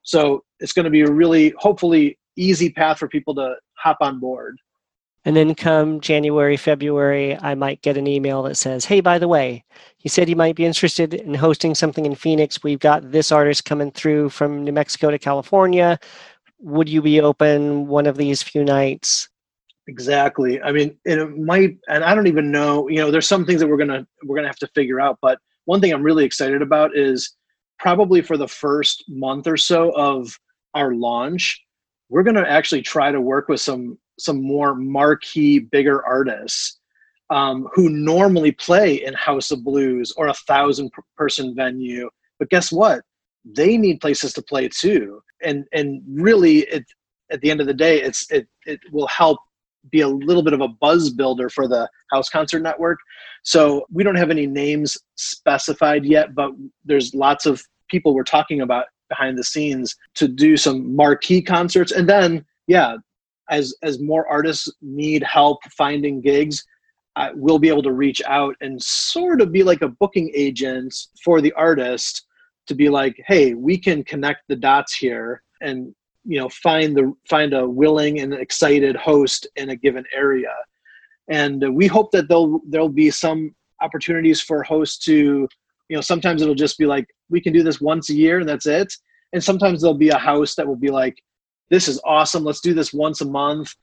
So 0.02 0.42
it's 0.58 0.72
going 0.72 0.84
to 0.84 0.90
be 0.90 1.02
a 1.02 1.10
really 1.10 1.54
hopefully 1.58 2.18
easy 2.36 2.70
path 2.70 2.98
for 2.98 3.08
people 3.08 3.34
to 3.36 3.54
hop 3.78 3.98
on 4.00 4.18
board. 4.18 4.56
And 5.24 5.36
then 5.36 5.54
come 5.54 6.00
January, 6.00 6.56
February, 6.56 7.38
I 7.40 7.54
might 7.54 7.82
get 7.82 7.96
an 7.96 8.08
email 8.08 8.42
that 8.42 8.56
says, 8.56 8.84
Hey, 8.84 9.00
by 9.00 9.18
the 9.18 9.28
way, 9.28 9.64
you 10.00 10.10
said 10.10 10.28
you 10.28 10.36
might 10.36 10.56
be 10.56 10.64
interested 10.64 11.14
in 11.14 11.34
hosting 11.34 11.74
something 11.74 12.04
in 12.04 12.16
Phoenix. 12.16 12.62
We've 12.62 12.80
got 12.80 13.12
this 13.12 13.30
artist 13.30 13.64
coming 13.64 13.92
through 13.92 14.30
from 14.30 14.64
New 14.64 14.72
Mexico 14.72 15.10
to 15.10 15.18
California. 15.18 15.98
Would 16.58 16.88
you 16.88 17.02
be 17.02 17.20
open 17.20 17.86
one 17.86 18.06
of 18.06 18.16
these 18.16 18.42
few 18.42 18.64
nights? 18.64 19.28
Exactly. 19.88 20.60
I 20.62 20.72
mean, 20.72 20.96
it 21.04 21.36
might, 21.38 21.76
and 21.88 22.04
I 22.04 22.14
don't 22.14 22.28
even 22.28 22.50
know. 22.50 22.88
You 22.88 22.98
know, 22.98 23.10
there's 23.10 23.26
some 23.26 23.44
things 23.44 23.60
that 23.60 23.68
we're 23.68 23.76
gonna 23.76 24.06
we're 24.24 24.36
gonna 24.36 24.48
have 24.48 24.56
to 24.58 24.68
figure 24.68 25.00
out. 25.00 25.18
But 25.20 25.38
one 25.64 25.80
thing 25.80 25.92
I'm 25.92 26.02
really 26.02 26.24
excited 26.24 26.62
about 26.62 26.96
is 26.96 27.36
probably 27.78 28.22
for 28.22 28.36
the 28.36 28.46
first 28.46 29.04
month 29.08 29.46
or 29.46 29.56
so 29.56 29.90
of 29.96 30.38
our 30.74 30.94
launch, 30.94 31.60
we're 32.08 32.22
gonna 32.22 32.42
actually 32.46 32.82
try 32.82 33.10
to 33.10 33.20
work 33.20 33.48
with 33.48 33.60
some 33.60 33.98
some 34.18 34.42
more 34.42 34.74
marquee, 34.74 35.58
bigger 35.58 36.04
artists 36.04 36.78
um, 37.30 37.66
who 37.72 37.88
normally 37.88 38.52
play 38.52 39.02
in 39.04 39.14
House 39.14 39.50
of 39.50 39.64
Blues 39.64 40.12
or 40.16 40.28
a 40.28 40.34
thousand 40.34 40.90
person 41.16 41.54
venue. 41.54 42.10
But 42.38 42.50
guess 42.50 42.70
what? 42.70 43.02
They 43.44 43.76
need 43.76 44.00
places 44.00 44.32
to 44.34 44.42
play 44.42 44.68
too. 44.68 45.22
And 45.42 45.64
and 45.72 46.02
really, 46.06 46.60
it 46.60 46.84
at 47.30 47.40
the 47.40 47.50
end 47.50 47.60
of 47.60 47.66
the 47.66 47.74
day, 47.74 48.02
it's 48.02 48.30
it 48.30 48.46
it 48.66 48.80
will 48.92 49.06
help 49.06 49.38
be 49.90 50.00
a 50.00 50.08
little 50.08 50.42
bit 50.42 50.52
of 50.52 50.60
a 50.60 50.68
buzz 50.68 51.10
builder 51.10 51.48
for 51.48 51.66
the 51.66 51.88
house 52.12 52.28
concert 52.28 52.60
network 52.60 52.98
so 53.42 53.84
we 53.90 54.04
don't 54.04 54.14
have 54.14 54.30
any 54.30 54.46
names 54.46 54.96
specified 55.16 56.04
yet 56.04 56.34
but 56.36 56.52
there's 56.84 57.14
lots 57.14 57.46
of 57.46 57.60
people 57.88 58.14
we're 58.14 58.22
talking 58.22 58.60
about 58.60 58.84
behind 59.08 59.36
the 59.36 59.42
scenes 59.42 59.96
to 60.14 60.28
do 60.28 60.56
some 60.56 60.94
marquee 60.94 61.42
concerts 61.42 61.90
and 61.90 62.08
then 62.08 62.44
yeah 62.68 62.96
as 63.50 63.74
as 63.82 64.00
more 64.00 64.26
artists 64.26 64.68
need 64.80 65.22
help 65.22 65.62
finding 65.76 66.20
gigs 66.20 66.64
uh, 67.16 67.28
we'll 67.34 67.58
be 67.58 67.68
able 67.68 67.82
to 67.82 67.92
reach 67.92 68.22
out 68.26 68.56
and 68.62 68.82
sort 68.82 69.42
of 69.42 69.52
be 69.52 69.62
like 69.62 69.82
a 69.82 69.88
booking 69.88 70.30
agent 70.34 70.94
for 71.22 71.40
the 71.40 71.52
artist 71.52 72.26
to 72.66 72.74
be 72.74 72.88
like 72.88 73.14
hey 73.26 73.54
we 73.54 73.76
can 73.76 74.02
connect 74.04 74.42
the 74.48 74.56
dots 74.56 74.94
here 74.94 75.42
and 75.60 75.94
you 76.24 76.38
know 76.38 76.48
find 76.48 76.96
the 76.96 77.12
find 77.28 77.54
a 77.54 77.68
willing 77.68 78.20
and 78.20 78.32
excited 78.34 78.96
host 78.96 79.46
in 79.56 79.70
a 79.70 79.76
given 79.76 80.04
area. 80.14 80.54
And 81.28 81.64
we 81.74 81.86
hope 81.86 82.10
that 82.12 82.28
there'll 82.28 82.60
there'll 82.68 82.88
be 82.88 83.10
some 83.10 83.54
opportunities 83.80 84.40
for 84.40 84.62
hosts 84.62 85.04
to 85.04 85.48
you 85.88 85.96
know 85.96 86.00
sometimes 86.00 86.42
it'll 86.42 86.54
just 86.54 86.78
be 86.78 86.86
like 86.86 87.06
we 87.30 87.40
can 87.40 87.52
do 87.52 87.62
this 87.62 87.80
once 87.80 88.10
a 88.10 88.14
year 88.14 88.40
and 88.40 88.48
that's 88.48 88.66
it. 88.66 88.92
And 89.32 89.42
sometimes 89.42 89.80
there'll 89.80 89.96
be 89.96 90.10
a 90.10 90.18
house 90.18 90.54
that 90.56 90.66
will 90.66 90.76
be 90.76 90.90
like 90.90 91.16
this 91.72 91.88
is 91.88 91.98
awesome. 92.04 92.44
Let's 92.44 92.60
do 92.60 92.74
this 92.74 92.92
once 92.92 93.22
a 93.22 93.24
month. 93.24 93.74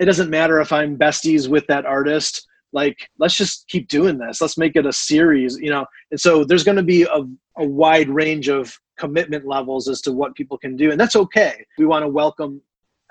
It 0.00 0.06
doesn't 0.06 0.28
matter 0.28 0.60
if 0.60 0.72
i'm 0.72 0.98
besties 0.98 1.48
with 1.48 1.64
that 1.68 1.86
artist. 1.86 2.44
Like 2.72 2.98
let's 3.18 3.36
just 3.36 3.68
keep 3.68 3.86
doing 3.86 4.18
this. 4.18 4.40
Let's 4.40 4.58
make 4.58 4.74
it 4.74 4.84
a 4.84 4.92
series 4.92 5.56
you 5.56 5.70
know? 5.70 5.86
And 6.10 6.20
so 6.20 6.44
there's 6.44 6.64
going 6.64 6.76
to 6.76 6.82
be 6.82 7.04
a, 7.04 7.22
a 7.56 7.64
wide 7.64 8.08
range 8.10 8.48
of 8.48 8.76
commitment 8.98 9.46
levels 9.46 9.88
as 9.88 10.00
to 10.02 10.12
what 10.12 10.34
people 10.34 10.58
can 10.58 10.76
do 10.76 10.90
and 10.90 11.00
that's 11.00 11.14
okay. 11.14 11.64
We 11.78 11.86
want 11.86 12.02
to 12.02 12.08
welcome 12.08 12.60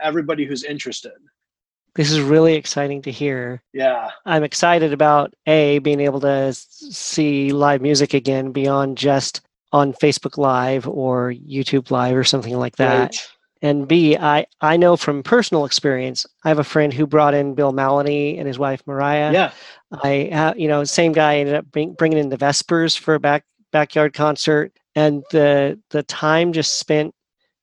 everybody 0.02 0.46
who's 0.46 0.66
interested. 0.66 1.14
This 1.96 2.12
is 2.12 2.20
really 2.20 2.56
exciting 2.56 3.02
to 3.04 3.12
hear. 3.12 3.64
Yeah. 3.74 4.12
I'm 4.26 4.44
excited 4.44 4.92
about 4.92 5.34
a 5.48 5.80
being 5.80 6.02
able 6.02 6.20
to 6.20 6.54
see 6.54 7.52
live 7.52 7.82
music 7.82 8.14
again 8.14 8.52
beyond 8.52 8.98
just 8.98 9.40
on 9.72 9.94
facebook 9.94 10.38
live 10.38 10.88
or 10.88 11.34
youtube 11.34 11.92
live 11.92 12.16
or 12.16 12.26
something 12.26 12.58
like 12.58 12.76
that. 12.76 13.00
Right. 13.00 13.28
And 13.68 13.86
b 13.86 14.16
i 14.16 14.46
i 14.62 14.78
know 14.78 14.96
from 14.96 15.24
personal 15.24 15.66
experience 15.66 16.26
i 16.46 16.48
have 16.48 16.58
a 16.60 16.64
friend 16.64 16.94
who 16.94 17.06
brought 17.06 17.34
in 17.34 17.54
Bill 17.54 17.74
Mallonee 17.74 18.38
and 18.38 18.48
his 18.48 18.58
wife 18.58 18.82
Muriah. 18.88 19.34
Yeah. 19.34 19.52
I 19.92 20.30
uh, 20.30 20.54
you 20.56 20.70
know 20.70 20.86
same 20.86 21.12
guy 21.12 21.38
ended 21.38 21.56
up 21.56 21.66
bring, 21.70 21.92
bringing 21.94 22.18
in 22.18 22.30
the 22.30 22.38
vespers 22.38 22.96
for 22.96 23.16
a 23.16 23.20
back 23.20 23.44
backyard 23.74 24.14
concert. 24.14 24.72
And 24.96 25.24
the 25.32 25.80
the 25.90 26.04
time 26.04 26.54
just 26.54 26.80
spent 26.80 27.14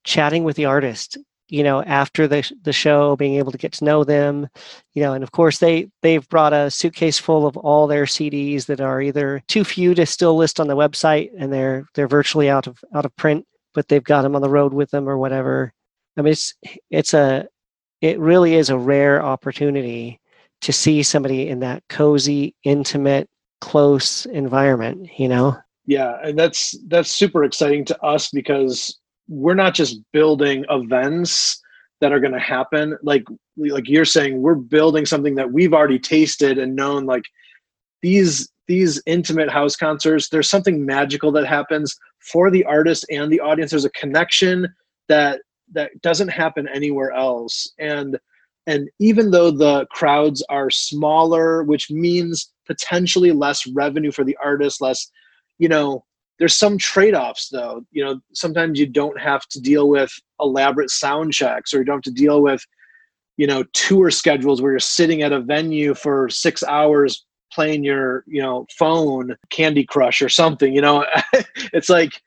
chatting 0.04 0.44
with 0.44 0.56
the 0.56 0.66
artist 0.66 1.16
you 1.48 1.62
know 1.62 1.82
after 1.82 2.28
the 2.28 2.50
the 2.62 2.72
show 2.72 3.16
being 3.16 3.36
able 3.36 3.52
to 3.52 3.58
get 3.58 3.72
to 3.72 3.84
know 3.84 4.04
them 4.04 4.46
you 4.92 5.02
know. 5.02 5.14
And 5.14 5.24
of 5.24 5.32
course 5.32 5.58
they 5.58 5.88
they've 6.02 6.28
brought 6.28 6.52
a 6.52 6.70
suitcase 6.70 7.18
full 7.18 7.46
of 7.46 7.56
all 7.56 7.86
their 7.86 8.04
CDs 8.04 8.66
that 8.66 8.82
are 8.82 9.00
either 9.00 9.42
too 9.48 9.64
few 9.64 9.94
to 9.94 10.04
still 10.04 10.36
list 10.36 10.60
on 10.60 10.68
the 10.68 10.76
website 10.76 11.30
and 11.38 11.50
they're 11.50 11.86
they're 11.94 12.08
virtually 12.08 12.50
out 12.50 12.66
of 12.66 12.84
out 12.94 13.06
of 13.06 13.16
print 13.16 13.46
but 13.72 13.88
they've 13.88 14.04
got 14.04 14.22
them 14.22 14.36
on 14.36 14.42
the 14.42 14.50
road 14.50 14.74
with 14.74 14.90
them 14.90 15.08
or 15.08 15.16
whatever 15.16 15.72
i 16.16 16.22
mean 16.22 16.32
it's 16.32 16.54
it's 16.90 17.14
a 17.14 17.46
it 18.00 18.18
really 18.18 18.54
is 18.54 18.70
a 18.70 18.78
rare 18.78 19.22
opportunity 19.22 20.20
to 20.60 20.72
see 20.72 21.02
somebody 21.02 21.48
in 21.48 21.60
that 21.60 21.82
cozy 21.88 22.54
intimate 22.64 23.28
close 23.60 24.26
environment 24.26 25.08
you 25.18 25.28
know? 25.28 25.56
Yeah, 25.86 26.16
and 26.22 26.38
that's 26.38 26.76
that's 26.86 27.10
super 27.10 27.44
exciting 27.44 27.84
to 27.86 28.02
us 28.02 28.30
because 28.30 28.98
we're 29.28 29.54
not 29.54 29.74
just 29.74 30.00
building 30.12 30.64
events 30.70 31.60
that 32.00 32.12
are 32.12 32.20
going 32.20 32.32
to 32.32 32.38
happen. 32.38 32.96
Like 33.02 33.24
like 33.56 33.88
you're 33.88 34.04
saying 34.04 34.40
we're 34.40 34.54
building 34.54 35.06
something 35.06 35.34
that 35.34 35.52
we've 35.52 35.74
already 35.74 35.98
tasted 35.98 36.58
and 36.58 36.74
known 36.74 37.04
like 37.04 37.24
these 38.02 38.50
these 38.66 39.00
intimate 39.04 39.50
house 39.50 39.76
concerts 39.76 40.30
there's 40.30 40.48
something 40.48 40.86
magical 40.86 41.30
that 41.30 41.46
happens 41.46 41.94
for 42.20 42.50
the 42.50 42.64
artist 42.64 43.04
and 43.10 43.30
the 43.30 43.40
audience. 43.40 43.70
There's 43.70 43.84
a 43.84 43.90
connection 43.90 44.66
that 45.08 45.42
that 45.74 46.00
doesn't 46.02 46.28
happen 46.28 46.68
anywhere 46.68 47.12
else. 47.12 47.72
And 47.78 48.18
and 48.66 48.88
even 48.98 49.30
though 49.30 49.50
the 49.50 49.86
crowds 49.90 50.42
are 50.48 50.70
smaller 50.70 51.62
which 51.64 51.90
means 51.90 52.50
potentially 52.66 53.30
less 53.30 53.66
revenue 53.66 54.10
for 54.10 54.24
the 54.24 54.36
artist 54.42 54.80
less 54.80 55.10
you 55.58 55.68
know 55.68 56.02
there's 56.38 56.56
some 56.56 56.76
trade-offs 56.78 57.48
though. 57.48 57.84
You 57.92 58.04
know 58.04 58.20
sometimes 58.32 58.78
you 58.78 58.86
don't 58.86 59.20
have 59.20 59.46
to 59.48 59.60
deal 59.60 59.88
with 59.88 60.12
elaborate 60.40 60.90
sound 60.90 61.32
checks 61.32 61.72
or 61.72 61.78
you 61.78 61.84
don't 61.84 62.04
have 62.04 62.14
to 62.14 62.22
deal 62.22 62.42
with 62.42 62.64
you 63.36 63.46
know 63.46 63.64
tour 63.72 64.10
schedules 64.10 64.60
where 64.60 64.72
you're 64.72 64.78
sitting 64.80 65.22
at 65.22 65.32
a 65.32 65.40
venue 65.40 65.94
for 65.94 66.28
six 66.28 66.62
hours 66.64 67.24
playing 67.52 67.84
your 67.84 68.24
you 68.26 68.42
know 68.42 68.66
phone 68.76 69.36
candy 69.50 69.84
crush 69.84 70.22
or 70.22 70.28
something 70.28 70.74
you 70.74 70.80
know? 70.80 71.04
It's 71.72 71.88
like 71.88 72.20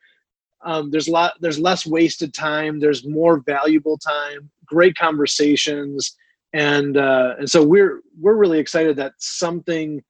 um, 0.67 0.91
there's 0.91 1.07
a 1.07 1.11
lot 1.11 1.33
there's 1.39 1.57
less 1.57 1.87
wasted 1.87 2.33
time. 2.33 2.79
There's 2.79 3.07
more 3.07 3.39
valuable 3.39 3.97
time. 3.97 4.51
Great 4.65 4.97
conversations. 4.97 6.15
And 6.53 6.97
uh, 6.97 7.35
and 7.39 7.49
so 7.49 7.63
we're 7.63 8.01
we're 8.19 8.35
really 8.35 8.59
excited 8.59 8.97
that 8.97 9.13
something 9.17 10.03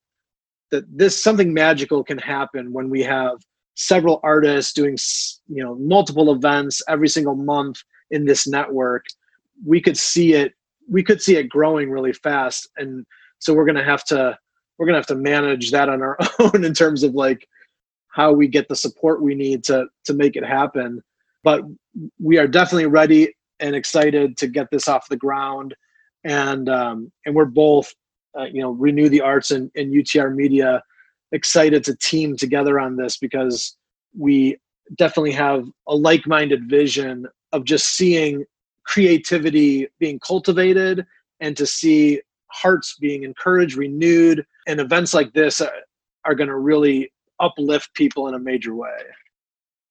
that 0.71 0.83
this 0.89 1.21
something 1.23 1.53
magical 1.53 2.03
can 2.03 2.17
happen 2.17 2.73
when 2.73 2.89
we 2.89 3.03
have 3.03 3.37
several 3.75 4.19
artists 4.23 4.73
doing 4.73 4.97
you 5.47 5.63
know 5.63 5.75
multiple 5.75 6.31
events 6.31 6.81
every 6.89 7.07
single 7.07 7.35
month 7.35 7.77
in 8.09 8.25
this 8.25 8.47
network. 8.47 9.05
We 9.63 9.79
could 9.79 9.97
see 9.97 10.33
it 10.33 10.53
we 10.89 11.03
could 11.03 11.21
see 11.21 11.35
it 11.35 11.49
growing 11.49 11.91
really 11.91 12.13
fast. 12.13 12.67
And 12.77 13.05
so 13.37 13.53
we're 13.53 13.65
going 13.65 13.75
to 13.75 13.83
have 13.83 14.03
to 14.05 14.35
we're 14.79 14.87
going 14.87 14.95
to 14.95 14.99
have 14.99 15.07
to 15.07 15.15
manage 15.15 15.69
that 15.69 15.87
on 15.87 16.01
our 16.01 16.17
own 16.39 16.63
in 16.63 16.73
terms 16.73 17.03
of 17.03 17.13
like 17.13 17.47
how 18.17 18.33
we 18.33 18.47
get 18.47 18.67
the 18.67 18.75
support 18.75 19.21
we 19.21 19.35
need 19.35 19.63
to 19.63 19.85
to 20.05 20.13
make 20.13 20.35
it 20.35 20.43
happen. 20.43 21.03
But 21.43 21.61
we 22.19 22.39
are 22.39 22.47
definitely 22.47 22.87
ready 22.87 23.33
and 23.59 23.75
excited 23.75 24.37
to 24.37 24.47
get 24.47 24.67
this 24.71 24.87
off 24.87 25.07
the 25.07 25.15
ground. 25.15 25.75
And 26.23 26.67
um, 26.67 27.11
and 27.25 27.35
we're 27.35 27.45
both 27.45 27.93
uh, 28.37 28.45
you 28.45 28.61
know 28.61 28.71
renew 28.71 29.07
the 29.07 29.21
arts 29.21 29.51
and, 29.51 29.69
and 29.75 29.93
utr 29.93 30.35
media 30.35 30.81
excited 31.31 31.83
to 31.83 31.95
team 31.95 32.35
together 32.35 32.79
on 32.79 32.95
this 32.95 33.17
because 33.17 33.77
we 34.17 34.57
definitely 34.97 35.33
have 35.33 35.67
a 35.87 35.95
like-minded 35.95 36.67
vision 36.69 37.27
of 37.51 37.65
just 37.65 37.97
seeing 37.97 38.45
creativity 38.85 39.87
being 39.99 40.17
cultivated 40.19 41.05
and 41.41 41.55
to 41.57 41.65
see 41.67 42.19
hearts 42.47 42.95
being 42.99 43.23
encouraged 43.23 43.75
renewed. 43.75 44.45
And 44.65 44.79
events 44.79 45.13
like 45.13 45.33
this 45.33 45.59
are, 45.59 45.71
are 46.23 46.33
going 46.33 46.47
to 46.47 46.57
really 46.57 47.11
uplift 47.39 47.93
people 47.93 48.27
in 48.27 48.33
a 48.33 48.39
major 48.39 48.75
way 48.75 48.97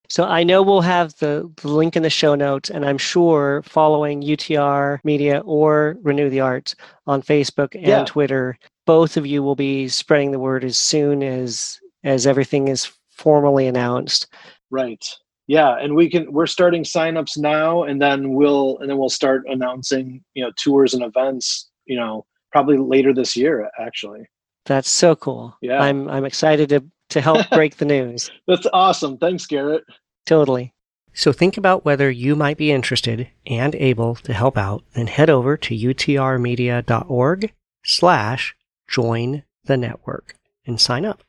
so 0.09 0.24
I 0.24 0.44
know 0.44 0.62
we'll 0.62 0.82
have 0.82 1.16
the, 1.18 1.51
the, 1.57 1.68
link 1.68 1.97
in 1.97 2.03
the 2.03 2.11
show 2.11 2.34
notes, 2.34 2.70
and 2.70 2.84
I'm 2.84 2.99
sure 2.99 3.62
following 3.64 4.22
UTR 4.22 5.01
Media 5.05 5.40
or 5.44 5.97
Renew 6.03 6.30
the 6.30 6.40
Arts 6.40 6.76
on 7.07 7.22
Facebook 7.22 7.74
and 7.74 7.86
yeah. 7.86 8.05
Twitter, 8.05 8.59
both 8.86 9.16
of 9.16 9.26
you 9.26 9.42
will 9.42 9.57
be 9.57 9.88
spreading 9.88 10.30
the 10.30 10.38
word 10.38 10.64
as 10.64 10.78
soon 10.78 11.22
as 11.22 11.80
as 12.05 12.26
everything 12.26 12.68
is 12.68 12.90
formally 13.11 13.66
announced. 13.66 14.28
Right. 14.70 15.05
Yeah, 15.49 15.76
and 15.78 15.94
we 15.94 16.09
can 16.09 16.32
we're 16.32 16.47
starting 16.47 16.84
signups 16.84 17.38
now 17.38 17.84
and 17.84 18.01
then 18.01 18.34
we'll 18.34 18.78
and 18.78 18.90
then 18.90 18.99
we'll 18.99 19.09
start 19.09 19.44
announcing, 19.47 20.22
you 20.34 20.44
know, 20.44 20.53
tours 20.57 20.94
and 20.94 21.03
events, 21.03 21.68
you 21.84 21.97
know, 21.97 22.26
probably 22.53 22.78
later 22.78 23.12
this 23.12 23.36
year 23.36 23.68
actually. 23.78 24.28
That's 24.66 24.90
so 24.90 25.14
cool. 25.16 25.57
Yeah. 25.61 25.80
I'm 25.80 26.09
I'm 26.09 26.24
excited 26.24 26.68
to 26.70 26.84
to 27.11 27.20
help 27.20 27.48
break 27.50 27.76
the 27.76 27.84
news. 27.84 28.30
That's 28.46 28.66
awesome. 28.72 29.18
Thanks, 29.18 29.46
Garrett. 29.46 29.84
Totally. 30.26 30.72
So 31.14 31.32
think 31.32 31.57
about 31.57 31.84
whether 31.84 32.11
you 32.11 32.36
might 32.36 32.59
be 32.59 32.70
interested 32.70 33.28
and 33.46 33.74
able 33.76 34.16
to 34.16 34.34
help 34.34 34.59
out, 34.59 34.84
then 34.92 35.07
head 35.07 35.30
over 35.30 35.57
to 35.57 35.74
utrmedia.org 35.74 37.52
slash 37.84 38.54
join 38.86 39.42
the 39.64 39.76
network 39.78 40.34
and 40.66 40.80
sign 40.80 41.07
up. 41.07 41.22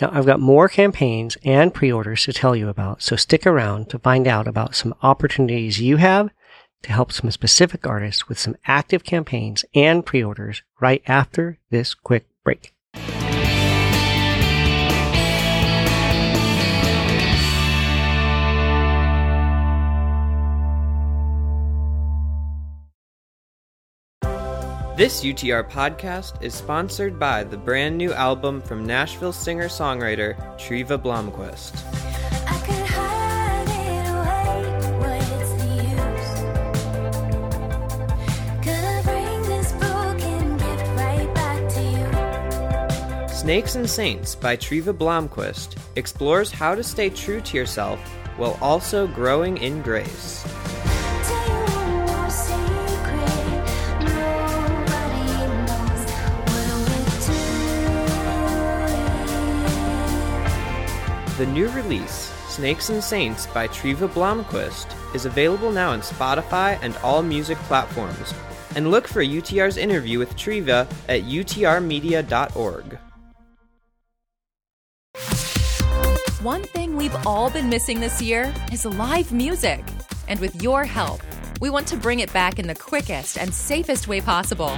Now, 0.00 0.10
I've 0.12 0.26
got 0.26 0.40
more 0.40 0.68
campaigns 0.68 1.38
and 1.44 1.72
pre-orders 1.72 2.24
to 2.24 2.32
tell 2.32 2.56
you 2.56 2.68
about, 2.68 3.00
so 3.00 3.16
stick 3.16 3.46
around 3.46 3.88
to 3.90 3.98
find 3.98 4.26
out 4.26 4.46
about 4.48 4.74
some 4.74 4.94
opportunities 5.02 5.80
you 5.80 5.96
have 5.96 6.30
to 6.82 6.92
help 6.92 7.12
some 7.12 7.30
specific 7.30 7.86
artists 7.86 8.28
with 8.28 8.38
some 8.38 8.56
active 8.66 9.04
campaigns 9.04 9.64
and 9.74 10.04
pre-orders 10.04 10.62
right 10.80 11.02
after 11.06 11.58
this 11.70 11.94
quick 11.94 12.26
break. 12.44 12.74
This 24.96 25.22
UTR 25.22 25.68
podcast 25.68 26.42
is 26.42 26.54
sponsored 26.54 27.18
by 27.18 27.44
the 27.44 27.58
brand 27.58 27.98
new 27.98 28.14
album 28.14 28.62
from 28.62 28.86
Nashville 28.86 29.30
singer 29.30 29.68
songwriter 29.68 30.34
Treva 30.56 30.96
Blomquist. 30.96 31.76
Snakes 43.30 43.74
and 43.74 43.90
Saints 43.90 44.34
by 44.34 44.56
Treva 44.56 44.96
Blomquist 44.96 45.76
explores 45.96 46.50
how 46.50 46.74
to 46.74 46.82
stay 46.82 47.10
true 47.10 47.42
to 47.42 47.58
yourself 47.58 48.00
while 48.38 48.58
also 48.62 49.06
growing 49.06 49.58
in 49.58 49.82
grace. 49.82 50.42
The 61.36 61.44
new 61.44 61.68
release, 61.72 62.32
Snakes 62.48 62.88
and 62.88 63.04
Saints 63.04 63.46
by 63.48 63.68
Treva 63.68 64.08
Blomquist, 64.08 64.86
is 65.14 65.26
available 65.26 65.70
now 65.70 65.90
on 65.90 66.00
Spotify 66.00 66.78
and 66.80 66.96
all 67.02 67.22
music 67.22 67.58
platforms. 67.68 68.32
And 68.74 68.90
look 68.90 69.06
for 69.06 69.22
UTR's 69.22 69.76
interview 69.76 70.18
with 70.18 70.34
Treva 70.34 70.90
at 71.10 71.24
utrmedia.org. 71.24 72.98
One 76.40 76.62
thing 76.62 76.96
we've 76.96 77.26
all 77.26 77.50
been 77.50 77.68
missing 77.68 78.00
this 78.00 78.22
year 78.22 78.54
is 78.72 78.86
live 78.86 79.30
music. 79.30 79.84
And 80.28 80.40
with 80.40 80.62
your 80.62 80.86
help, 80.86 81.20
we 81.60 81.68
want 81.68 81.86
to 81.88 81.98
bring 81.98 82.20
it 82.20 82.32
back 82.32 82.58
in 82.58 82.66
the 82.66 82.74
quickest 82.74 83.36
and 83.36 83.52
safest 83.52 84.08
way 84.08 84.22
possible. 84.22 84.74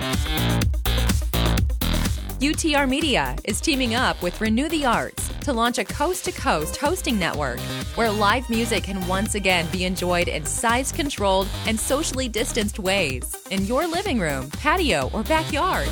UTR 2.41 2.89
Media 2.89 3.35
is 3.43 3.61
teaming 3.61 3.97
up 3.97 4.23
with 4.23 4.41
Renew 4.41 4.69
the 4.69 4.87
Arts 4.87 5.29
to 5.41 5.53
launch 5.53 5.79
a 5.79 5.85
coast 5.85 6.25
to 6.25 6.31
coast 6.31 6.77
hosting 6.77 7.19
network 7.19 7.59
where 7.97 8.13
live 8.13 8.49
music 8.49 8.85
can 8.85 9.05
once 9.09 9.35
again 9.35 9.67
be 9.73 9.85
enjoyed 9.85 10.29
in 10.29 10.45
size 10.45 10.93
controlled 10.93 11.49
and 11.67 11.81
socially 11.81 12.29
distanced 12.29 12.79
ways 12.79 13.37
in 13.51 13.67
your 13.67 13.89
living 13.89 14.21
room, 14.21 14.49
patio, 14.51 15.11
or 15.13 15.25
backyard. 15.25 15.89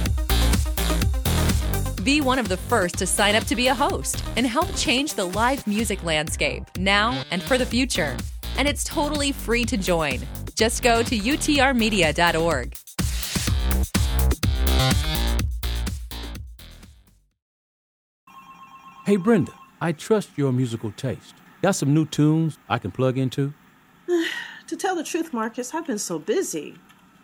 Be 2.05 2.21
one 2.21 2.39
of 2.39 2.49
the 2.49 2.59
first 2.69 2.97
to 2.99 3.09
sign 3.09 3.35
up 3.35 3.43
to 3.47 3.57
be 3.57 3.67
a 3.67 3.75
host 3.75 4.23
and 4.37 4.47
help 4.47 4.73
change 4.77 5.15
the 5.15 5.25
live 5.25 5.67
music 5.67 6.05
landscape 6.05 6.63
now 6.79 7.25
and 7.33 7.43
for 7.43 7.59
the 7.59 7.67
future. 7.67 8.17
And 8.57 8.69
it's 8.69 8.85
totally 8.85 9.33
free 9.33 9.65
to 9.65 9.77
join. 9.77 10.21
Just 10.55 10.85
go 10.85 11.03
to 11.03 11.19
utrmedia.org. 11.19 12.77
Hey, 19.07 19.15
Brenda, 19.15 19.53
I 19.81 19.93
trust 19.93 20.31
your 20.35 20.51
musical 20.51 20.91
taste. 20.91 21.37
Got 21.63 21.77
some 21.77 21.95
new 21.95 22.07
tunes 22.07 22.59
I 22.69 22.79
can 22.79 22.91
plug 22.91 23.17
into? 23.17 23.55
to 24.67 24.77
tell 24.77 24.97
the 24.97 25.05
truth, 25.05 25.33
Marcus, 25.33 25.73
I've 25.73 25.87
been 25.87 26.01
so 26.01 26.19
busy. 26.19 26.75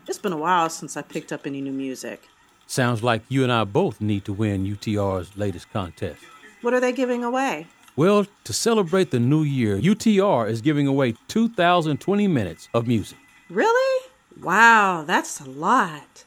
It's 0.07 0.16
been 0.16 0.33
a 0.33 0.37
while 0.37 0.70
since 0.70 0.97
I 0.97 1.03
picked 1.03 1.33
up 1.33 1.45
any 1.45 1.61
new 1.61 1.72
music. 1.72 2.28
Sounds 2.68 3.03
like 3.03 3.22
you 3.28 3.43
and 3.43 3.51
I 3.51 3.64
both 3.64 4.01
need 4.01 4.24
to 4.26 4.33
win 4.33 4.64
UTR's 4.64 5.37
latest 5.37 5.72
contest. 5.72 6.20
What 6.61 6.72
are 6.72 6.78
they 6.78 6.93
giving 6.93 7.24
away? 7.24 7.66
Well, 7.97 8.28
to 8.45 8.53
celebrate 8.53 9.11
the 9.11 9.18
new 9.18 9.43
year, 9.43 9.76
UTR 9.76 10.49
is 10.49 10.61
giving 10.61 10.87
away 10.87 11.16
2,020 11.26 12.28
minutes 12.28 12.68
of 12.74 12.87
music. 12.87 13.18
Really? 13.51 14.09
Wow, 14.41 15.03
that's 15.05 15.41
a 15.41 15.51
lot. 15.51 16.26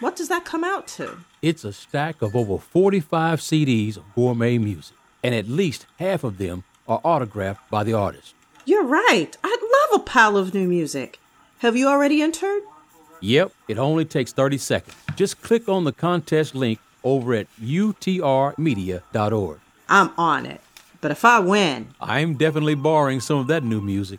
What 0.00 0.16
does 0.16 0.28
that 0.28 0.46
come 0.46 0.64
out 0.64 0.88
to? 0.96 1.18
It's 1.44 1.62
a 1.62 1.74
stack 1.74 2.22
of 2.22 2.34
over 2.34 2.56
45 2.56 3.38
CDs 3.38 3.98
of 3.98 4.04
gourmet 4.14 4.56
music. 4.56 4.96
and 5.22 5.34
at 5.34 5.46
least 5.46 5.84
half 5.98 6.24
of 6.24 6.38
them 6.38 6.64
are 6.88 7.02
autographed 7.04 7.70
by 7.70 7.84
the 7.84 7.92
artist. 7.92 8.34
You're 8.64 8.86
right. 8.86 9.36
I'd 9.44 9.90
love 9.92 10.00
a 10.00 10.04
pile 10.04 10.38
of 10.38 10.54
new 10.54 10.66
music. 10.66 11.20
Have 11.58 11.76
you 11.76 11.86
already 11.86 12.22
entered? 12.22 12.62
Yep, 13.20 13.52
it 13.68 13.78
only 13.78 14.06
takes 14.06 14.32
30 14.32 14.56
seconds. 14.56 14.96
Just 15.16 15.42
click 15.42 15.68
on 15.68 15.84
the 15.84 15.92
contest 15.92 16.54
link 16.54 16.78
over 17.02 17.34
at 17.34 17.46
utrmedia.org. 17.60 19.60
I'm 19.90 20.10
on 20.16 20.46
it. 20.46 20.62
But 21.02 21.10
if 21.10 21.26
I 21.26 21.40
win, 21.40 21.88
I'm 22.00 22.36
definitely 22.36 22.74
borrowing 22.74 23.20
some 23.20 23.38
of 23.38 23.48
that 23.48 23.62
new 23.62 23.82
music. 23.82 24.18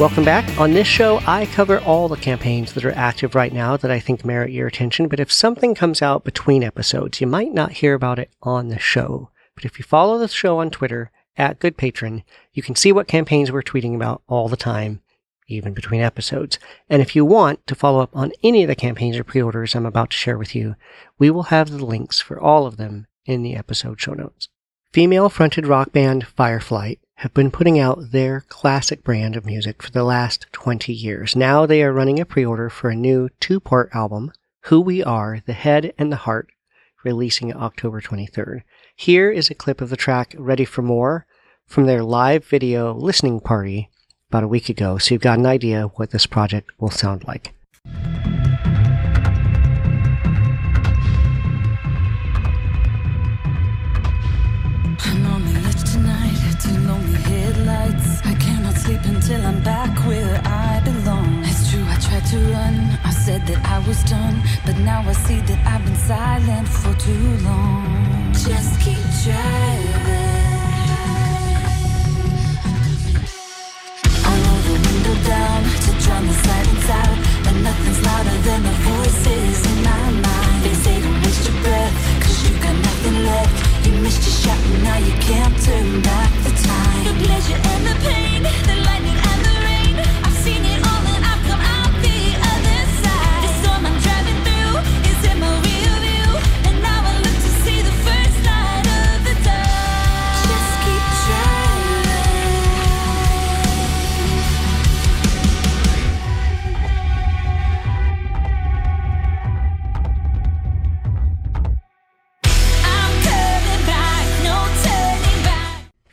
Welcome 0.00 0.24
back. 0.24 0.58
On 0.58 0.72
this 0.72 0.86
show, 0.86 1.20
I 1.26 1.44
cover 1.44 1.78
all 1.80 2.08
the 2.08 2.16
campaigns 2.16 2.72
that 2.72 2.86
are 2.86 2.92
active 2.92 3.34
right 3.34 3.52
now 3.52 3.76
that 3.76 3.90
I 3.90 4.00
think 4.00 4.24
merit 4.24 4.50
your 4.50 4.66
attention. 4.66 5.08
But 5.08 5.20
if 5.20 5.30
something 5.30 5.74
comes 5.74 6.00
out 6.00 6.24
between 6.24 6.62
episodes, 6.62 7.20
you 7.20 7.26
might 7.26 7.52
not 7.52 7.72
hear 7.72 7.92
about 7.92 8.18
it 8.18 8.30
on 8.42 8.68
the 8.68 8.78
show. 8.78 9.28
But 9.54 9.66
if 9.66 9.78
you 9.78 9.84
follow 9.84 10.16
the 10.16 10.26
show 10.26 10.58
on 10.58 10.70
Twitter, 10.70 11.10
at 11.36 11.58
Good 11.58 11.76
Patron, 11.76 12.24
you 12.54 12.62
can 12.62 12.76
see 12.76 12.92
what 12.92 13.08
campaigns 13.08 13.52
we're 13.52 13.62
tweeting 13.62 13.94
about 13.94 14.22
all 14.26 14.48
the 14.48 14.56
time, 14.56 15.02
even 15.48 15.74
between 15.74 16.00
episodes. 16.00 16.58
And 16.88 17.02
if 17.02 17.14
you 17.14 17.26
want 17.26 17.66
to 17.66 17.74
follow 17.74 18.00
up 18.00 18.16
on 18.16 18.32
any 18.42 18.62
of 18.62 18.68
the 18.68 18.74
campaigns 18.74 19.18
or 19.18 19.24
pre-orders 19.24 19.74
I'm 19.74 19.84
about 19.84 20.12
to 20.12 20.16
share 20.16 20.38
with 20.38 20.54
you, 20.54 20.76
we 21.18 21.28
will 21.28 21.42
have 21.42 21.68
the 21.68 21.84
links 21.84 22.20
for 22.20 22.40
all 22.40 22.66
of 22.66 22.78
them 22.78 23.06
in 23.26 23.42
the 23.42 23.54
episode 23.54 24.00
show 24.00 24.14
notes. 24.14 24.48
Female 24.94 25.28
fronted 25.28 25.66
rock 25.66 25.92
band 25.92 26.26
Fireflight 26.26 27.00
have 27.20 27.34
been 27.34 27.50
putting 27.50 27.78
out 27.78 28.12
their 28.12 28.40
classic 28.48 29.04
brand 29.04 29.36
of 29.36 29.44
music 29.44 29.82
for 29.82 29.90
the 29.90 30.02
last 30.02 30.46
20 30.52 30.90
years. 30.90 31.36
Now 31.36 31.66
they 31.66 31.82
are 31.82 31.92
running 31.92 32.18
a 32.18 32.24
pre-order 32.24 32.70
for 32.70 32.88
a 32.88 32.96
new 32.96 33.28
two-part 33.40 33.90
album, 33.92 34.32
Who 34.62 34.80
We 34.80 35.04
Are, 35.04 35.42
The 35.44 35.52
Head 35.52 35.92
and 35.98 36.10
the 36.10 36.16
Heart, 36.16 36.48
releasing 37.04 37.54
October 37.54 38.00
23rd. 38.00 38.62
Here 38.96 39.30
is 39.30 39.50
a 39.50 39.54
clip 39.54 39.82
of 39.82 39.90
the 39.90 39.98
track 39.98 40.34
Ready 40.38 40.64
for 40.64 40.80
More 40.80 41.26
from 41.66 41.84
their 41.84 42.02
live 42.02 42.46
video 42.46 42.94
listening 42.94 43.40
party 43.40 43.90
about 44.30 44.44
a 44.44 44.48
week 44.48 44.70
ago, 44.70 44.96
so 44.96 45.14
you've 45.14 45.20
got 45.20 45.38
an 45.38 45.44
idea 45.44 45.90
what 45.96 46.12
this 46.12 46.24
project 46.24 46.70
will 46.80 46.90
sound 46.90 47.24
like. 47.24 47.52
Said 63.30 63.46
that 63.46 63.62
I 63.76 63.78
was 63.86 64.02
done, 64.14 64.36
but 64.66 64.76
now 64.90 65.00
I 65.06 65.14
see 65.26 65.40
that 65.48 65.60
I've 65.72 65.84
been 65.86 66.00
silent 66.12 66.66
for 66.80 66.92
too 67.06 67.28
long. 67.46 68.32
Just 68.46 68.72
keep 68.84 69.02
driving. 69.22 70.50
I 74.30 74.32
roll 74.42 74.62
the 74.68 74.76
window 74.86 75.16
down 75.34 75.60
to 75.84 75.90
drown 76.02 76.24
the 76.30 76.36
silence 76.46 76.88
out, 77.00 77.16
but 77.44 77.56
nothing's 77.68 78.00
louder 78.08 78.38
than 78.46 78.60
the 78.68 78.76
voices 78.90 79.58
in 79.70 79.78
my 79.90 80.06
mind. 80.26 80.58
They 80.64 80.74
say 80.84 80.96
your 80.98 81.56
breath, 81.64 81.94
cause 82.22 82.38
you 82.44 82.52
got 82.64 82.76
nothing 82.88 83.16
left. 83.30 83.54
You 83.86 83.92
missed 84.02 84.22
your 84.26 84.36
shot, 84.42 84.60
and 84.70 84.82
now 84.88 84.98
you 85.08 85.14
can't 85.28 85.56
turn 85.66 85.88
back 86.02 86.30
the 86.46 86.52
time. 86.70 87.02
The 87.06 87.14
pleasure 87.24 87.60
and 87.72 87.82
the 87.90 87.96
pain, 88.06 88.42
the 88.68 88.76
lightning 88.86 88.99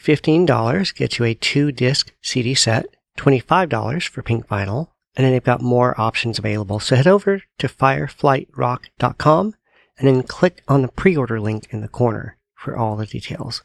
$15 0.07 0.95
gets 0.95 1.19
you 1.19 1.25
a 1.25 1.33
two 1.33 1.71
disc 1.73 2.13
CD 2.21 2.53
set, 2.53 2.85
$25 3.17 4.07
for 4.07 4.21
pink 4.21 4.47
vinyl, 4.47 4.87
and 5.17 5.25
then 5.25 5.33
they've 5.33 5.43
got 5.43 5.61
more 5.61 5.99
options 5.99 6.39
available. 6.39 6.79
So 6.79 6.95
head 6.95 7.07
over 7.07 7.41
to 7.57 7.67
fireflightrock.com 7.67 9.55
and 9.97 10.07
then 10.07 10.23
click 10.23 10.63
on 10.67 10.81
the 10.81 10.87
pre-order 10.87 11.41
link 11.41 11.67
in 11.71 11.81
the 11.81 11.89
corner 11.89 12.37
for 12.55 12.77
all 12.77 12.95
the 12.95 13.05
details. 13.05 13.63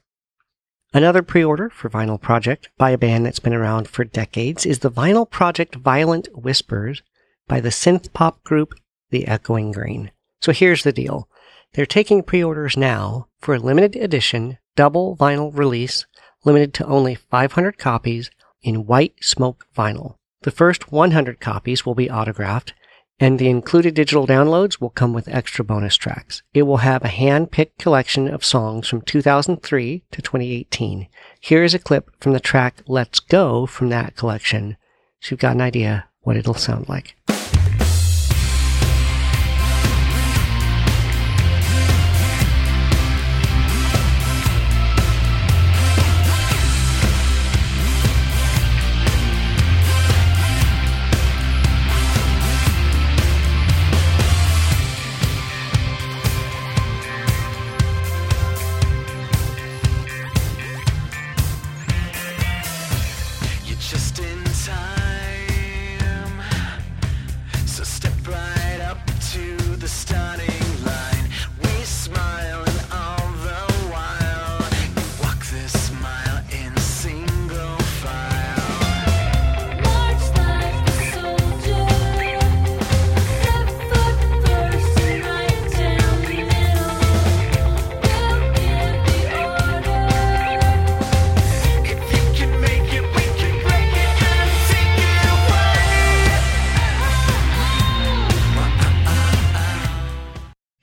Another 0.93 1.23
pre-order 1.23 1.71
for 1.71 1.89
Vinyl 1.89 2.21
Project 2.21 2.71
by 2.77 2.91
a 2.91 2.99
band 2.99 3.25
that's 3.25 3.39
been 3.39 3.55
around 3.55 3.87
for 3.87 4.05
decades 4.05 4.67
is 4.67 4.81
the 4.81 4.91
Vinyl 4.91 5.31
Project 5.31 5.77
Violent 5.77 6.29
Whispers 6.35 7.03
by 7.47 7.61
the 7.61 7.69
synth 7.69 8.13
pop 8.13 8.43
group 8.43 8.75
The 9.11 9.29
Echoing 9.29 9.71
Green. 9.71 10.11
So 10.41 10.53
here's 10.53 10.83
the 10.83 10.93
deal. 10.93 11.29
They're 11.75 11.87
taking 11.87 12.23
pre-orders 12.25 12.77
now 12.77 13.29
for 13.39 13.55
a 13.55 13.61
limited 13.61 13.95
edition 13.97 14.59
double 14.75 15.17
vinyl 15.17 15.57
release 15.57 16.07
limited 16.45 16.75
to 16.75 16.87
only 16.87 17.15
500 17.15 17.79
copies 17.79 18.31
in 18.63 18.87
white 18.87 19.15
smoke 19.21 19.67
vinyl. 19.77 20.17
The 20.43 20.51
first 20.51 20.93
100 20.93 21.41
copies 21.41 21.87
will 21.87 21.95
be 21.95 22.11
autographed 22.11 22.75
and 23.21 23.39
the 23.39 23.49
included 23.49 23.95
digital 23.95 24.27
downloads 24.27 24.81
will 24.81 24.91
come 24.91 25.13
with 25.13 25.29
extra 25.29 25.65
bonus 25.65 25.95
tracks. 25.95 26.43
It 26.55 26.63
will 26.63 26.79
have 26.79 27.05
a 27.05 27.09
hand-picked 27.09 27.79
collection 27.79 28.27
of 28.27 28.45
songs 28.45 28.89
from 28.89 29.03
2003 29.03 30.03
to 30.11 30.23
2018. 30.23 31.09
Here 31.41 31.63
is 31.63 31.75
a 31.75 31.79
clip 31.79 32.11
from 32.19 32.33
the 32.33 32.41
track 32.41 32.83
Let's 32.89 33.21
Go 33.21 33.67
from 33.67 33.91
that 33.91 34.17
collection 34.17 34.77
so 35.23 35.29
you've 35.31 35.41
got 35.41 35.55
an 35.55 35.61
idea 35.61 36.09
what 36.23 36.37
it'll 36.37 36.55
sound 36.55 36.89
like. 36.89 37.15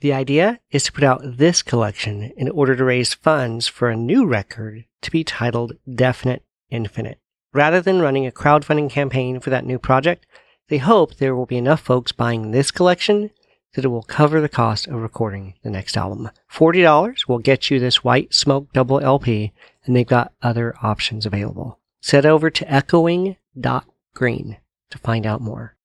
The 0.01 0.13
idea 0.13 0.61
is 0.71 0.83
to 0.85 0.93
put 0.93 1.03
out 1.03 1.21
this 1.23 1.61
collection 1.61 2.31
in 2.37 2.49
order 2.49 2.73
to 2.73 2.85
raise 2.85 3.13
funds 3.13 3.67
for 3.67 3.89
a 3.89 3.97
new 3.97 4.25
record 4.25 4.85
to 5.01 5.11
be 5.11 5.25
titled 5.25 5.73
Definite 5.93 6.43
Infinite. 6.69 7.19
Rather 7.53 7.81
than 7.81 8.01
running 8.01 8.25
a 8.25 8.31
crowdfunding 8.31 8.89
campaign 8.89 9.41
for 9.41 9.49
that 9.49 9.65
new 9.65 9.77
project, 9.77 10.25
they 10.69 10.77
hope 10.77 11.15
there 11.15 11.35
will 11.35 11.45
be 11.45 11.57
enough 11.57 11.81
folks 11.81 12.13
buying 12.13 12.51
this 12.51 12.71
collection 12.71 13.31
that 13.73 13.83
it 13.83 13.89
will 13.89 14.03
cover 14.03 14.39
the 14.39 14.47
cost 14.47 14.87
of 14.87 15.01
recording 15.01 15.55
the 15.63 15.69
next 15.69 15.97
album. 15.97 16.29
$40 16.49 17.27
will 17.27 17.39
get 17.39 17.69
you 17.69 17.77
this 17.79 18.03
White 18.03 18.33
Smoke 18.33 18.71
double 18.71 19.01
LP, 19.01 19.51
and 19.85 19.95
they've 19.95 20.07
got 20.07 20.31
other 20.41 20.75
options 20.81 21.25
available. 21.25 21.77
Head 22.09 22.25
over 22.25 22.49
to 22.49 22.71
echoing.green 22.71 24.57
to 24.91 24.97
find 24.97 25.25
out 25.25 25.41
more. 25.41 25.75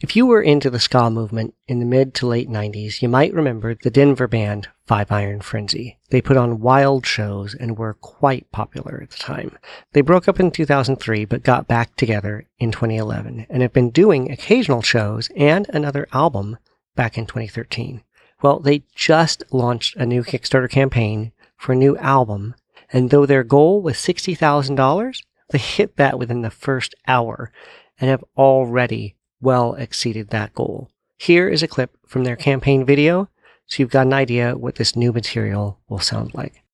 If 0.00 0.14
you 0.14 0.26
were 0.26 0.42
into 0.42 0.70
the 0.70 0.78
ska 0.78 1.10
movement 1.10 1.54
in 1.66 1.80
the 1.80 1.84
mid 1.84 2.14
to 2.14 2.26
late 2.28 2.48
90s, 2.48 3.02
you 3.02 3.08
might 3.08 3.34
remember 3.34 3.74
the 3.74 3.90
Denver 3.90 4.28
band 4.28 4.68
Five 4.86 5.10
Iron 5.10 5.40
Frenzy. 5.40 5.98
They 6.10 6.22
put 6.22 6.36
on 6.36 6.60
wild 6.60 7.04
shows 7.04 7.52
and 7.52 7.76
were 7.76 7.94
quite 7.94 8.48
popular 8.52 9.00
at 9.02 9.10
the 9.10 9.16
time. 9.16 9.58
They 9.94 10.00
broke 10.00 10.28
up 10.28 10.38
in 10.38 10.52
2003 10.52 11.24
but 11.24 11.42
got 11.42 11.66
back 11.66 11.96
together 11.96 12.46
in 12.60 12.70
2011 12.70 13.48
and 13.50 13.60
have 13.60 13.72
been 13.72 13.90
doing 13.90 14.30
occasional 14.30 14.82
shows 14.82 15.30
and 15.34 15.68
another 15.70 16.06
album 16.12 16.58
back 16.94 17.18
in 17.18 17.26
2013. 17.26 18.04
Well, 18.40 18.60
they 18.60 18.84
just 18.94 19.42
launched 19.50 19.96
a 19.96 20.06
new 20.06 20.22
Kickstarter 20.22 20.70
campaign 20.70 21.32
for 21.56 21.72
a 21.72 21.76
new 21.76 21.96
album, 21.96 22.54
and 22.92 23.10
though 23.10 23.26
their 23.26 23.42
goal 23.42 23.82
was 23.82 23.96
$60,000, 23.96 25.22
they 25.50 25.58
hit 25.58 25.96
that 25.96 26.20
within 26.20 26.42
the 26.42 26.50
first 26.50 26.94
hour 27.08 27.50
and 28.00 28.08
have 28.08 28.22
already 28.36 29.16
well 29.40 29.74
exceeded 29.74 30.30
that 30.30 30.54
goal. 30.54 30.90
Here 31.16 31.48
is 31.48 31.62
a 31.62 31.68
clip 31.68 31.96
from 32.06 32.24
their 32.24 32.36
campaign 32.36 32.84
video 32.84 33.28
so 33.68 33.82
you've 33.82 33.90
got 33.90 34.06
an 34.06 34.14
idea 34.14 34.56
what 34.56 34.76
this 34.76 34.96
new 34.96 35.12
material 35.12 35.78
will 35.88 36.00
sound 36.00 36.34
like. 36.34 36.64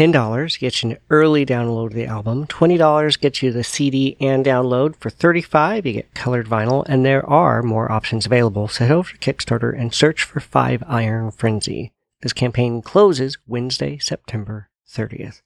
$10 0.00 0.58
gets 0.58 0.82
you 0.82 0.92
an 0.92 0.96
early 1.10 1.44
download 1.44 1.88
of 1.88 1.92
the 1.92 2.06
album. 2.06 2.46
$20 2.46 3.20
gets 3.20 3.42
you 3.42 3.52
the 3.52 3.62
CD 3.62 4.16
and 4.18 4.46
download. 4.46 4.96
For 4.96 5.10
$35, 5.10 5.84
you 5.84 5.92
get 5.92 6.14
colored 6.14 6.46
vinyl, 6.46 6.86
and 6.88 7.04
there 7.04 7.28
are 7.28 7.62
more 7.62 7.92
options 7.92 8.24
available. 8.24 8.66
So 8.66 8.86
head 8.86 8.96
over 8.96 9.12
to 9.12 9.18
Kickstarter 9.18 9.78
and 9.78 9.92
search 9.92 10.22
for 10.24 10.40
Five 10.40 10.82
Iron 10.86 11.30
Frenzy. 11.30 11.92
This 12.22 12.32
campaign 12.32 12.80
closes 12.80 13.36
Wednesday, 13.46 13.98
September 13.98 14.70
30th. 14.88 15.42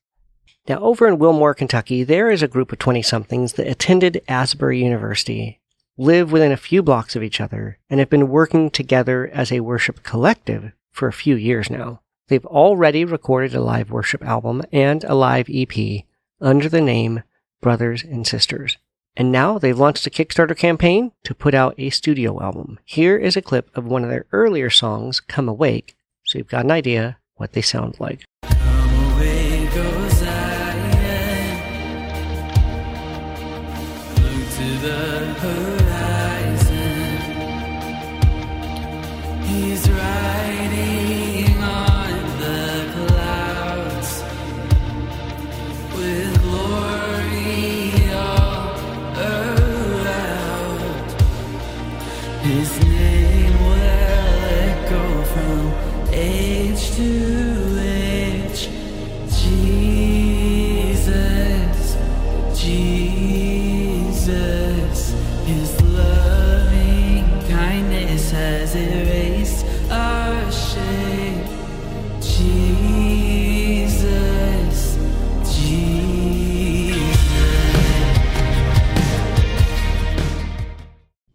Now, 0.68 0.78
over 0.78 1.08
in 1.08 1.18
Wilmore, 1.18 1.54
Kentucky, 1.54 2.04
there 2.04 2.30
is 2.30 2.40
a 2.40 2.46
group 2.46 2.70
of 2.70 2.78
20 2.78 3.02
somethings 3.02 3.54
that 3.54 3.66
attended 3.66 4.22
Asbury 4.28 4.80
University, 4.80 5.60
live 5.98 6.30
within 6.30 6.52
a 6.52 6.56
few 6.56 6.80
blocks 6.80 7.16
of 7.16 7.24
each 7.24 7.40
other, 7.40 7.80
and 7.90 7.98
have 7.98 8.08
been 8.08 8.28
working 8.28 8.70
together 8.70 9.28
as 9.34 9.50
a 9.50 9.60
worship 9.60 10.04
collective 10.04 10.70
for 10.92 11.08
a 11.08 11.12
few 11.12 11.34
years 11.34 11.68
now. 11.70 12.02
They've 12.28 12.46
already 12.46 13.04
recorded 13.04 13.54
a 13.54 13.60
live 13.60 13.90
worship 13.90 14.24
album 14.24 14.62
and 14.72 15.04
a 15.04 15.14
live 15.14 15.48
EP 15.52 16.04
under 16.40 16.68
the 16.68 16.80
name 16.80 17.22
Brothers 17.60 18.02
and 18.02 18.26
Sisters. 18.26 18.78
And 19.16 19.30
now 19.30 19.58
they've 19.58 19.78
launched 19.78 20.06
a 20.06 20.10
Kickstarter 20.10 20.56
campaign 20.56 21.12
to 21.22 21.34
put 21.34 21.54
out 21.54 21.74
a 21.78 21.90
studio 21.90 22.42
album. 22.42 22.80
Here 22.84 23.16
is 23.16 23.36
a 23.36 23.42
clip 23.42 23.70
of 23.76 23.84
one 23.84 24.02
of 24.02 24.10
their 24.10 24.26
earlier 24.32 24.70
songs, 24.70 25.20
Come 25.20 25.48
Awake, 25.48 25.96
so 26.24 26.38
you've 26.38 26.48
got 26.48 26.64
an 26.64 26.70
idea 26.70 27.18
what 27.36 27.52
they 27.52 27.62
sound 27.62 28.00
like. 28.00 28.24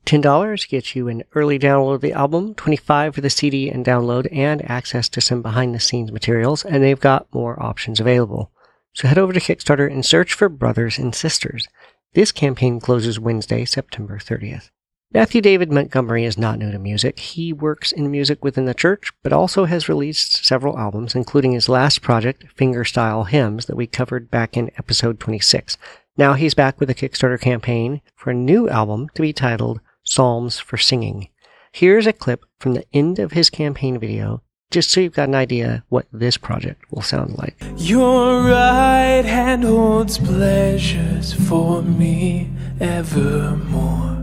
$10 0.10 0.68
gets 0.70 0.96
you 0.96 1.08
an 1.08 1.22
early 1.36 1.60
download 1.60 1.94
of 1.94 2.02
the 2.02 2.14
album, 2.14 2.56
25 2.56 3.14
for 3.14 3.22
the 3.22 3.30
CD 3.30 3.70
and 3.70 3.86
download, 3.86 4.28
and 4.32 4.68
access 4.68 5.08
to 5.08 5.22
some 5.22 5.44
behind 5.44 5.76
the 5.76 5.80
scenes 5.80 6.12
materials, 6.12 6.66
and 6.66 6.84
they've 6.84 7.00
got 7.00 7.32
more 7.32 7.62
options 7.62 8.00
available. 8.00 8.52
So 8.94 9.08
head 9.08 9.20
over 9.20 9.34
to 9.34 9.40
Kickstarter 9.40 9.92
and 9.92 10.04
search 10.04 10.34
for 10.34 10.50
Brothers 10.50 10.98
and 10.98 11.14
Sisters. 11.14 11.68
This 12.16 12.32
campaign 12.32 12.80
closes 12.80 13.20
Wednesday, 13.20 13.66
September 13.66 14.18
30th. 14.18 14.72
Matthew 15.14 15.42
David 15.42 15.72
Montgomery 15.72 16.26
is 16.26 16.40
not 16.40 16.58
new 16.58 16.72
to 16.72 16.80
music. 16.80 17.20
He 17.20 17.54
works 17.54 17.92
in 17.92 18.10
music 18.10 18.44
within 18.44 18.66
the 18.66 18.74
church, 18.74 19.12
but 19.22 19.32
also 19.32 19.66
has 19.66 19.88
released 19.88 20.44
several 20.44 20.80
albums, 20.80 21.14
including 21.14 21.52
his 21.52 21.70
last 21.70 22.02
project, 22.02 22.46
Fingerstyle 22.58 23.28
Hymns, 23.28 23.68
that 23.68 23.76
we 23.76 23.86
covered 23.86 24.32
back 24.32 24.58
in 24.58 24.72
episode 24.76 25.20
26. 25.20 25.78
Now 26.18 26.34
he's 26.34 26.56
back 26.56 26.80
with 26.80 26.90
a 26.90 26.96
Kickstarter 26.96 27.40
campaign 27.40 28.02
for 28.16 28.32
a 28.32 28.36
new 28.36 28.68
album 28.68 29.10
to 29.14 29.22
be 29.22 29.34
titled 29.34 29.82
Psalms 30.10 30.58
for 30.58 30.76
Singing. 30.76 31.30
Here's 31.72 32.08
a 32.08 32.14
clip 32.14 32.44
from 32.60 32.74
the 32.74 32.84
end 32.92 33.20
of 33.20 33.34
his 33.34 33.52
campaign 33.52 34.00
video, 34.00 34.42
just 34.72 34.90
so 34.90 35.02
you've 35.02 35.14
got 35.14 35.30
an 35.30 35.36
idea 35.36 35.84
what 35.90 36.08
this 36.12 36.36
project 36.36 36.82
will 36.92 37.04
sound 37.04 37.38
like. 37.38 37.56
Your 37.78 38.42
right 38.42 39.24
hand 39.24 39.64
holds 39.64 40.18
pleasures 40.18 41.34
for 41.48 41.84
me 41.84 42.50
evermore. 42.80 44.18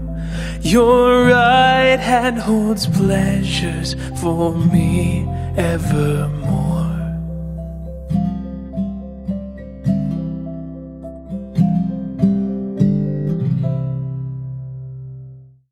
Your 0.60 1.26
right 1.26 2.00
hand 2.00 2.38
holds 2.38 2.88
pleasures 2.88 3.94
for 4.20 4.56
me 4.56 5.24
evermore. 5.56 6.75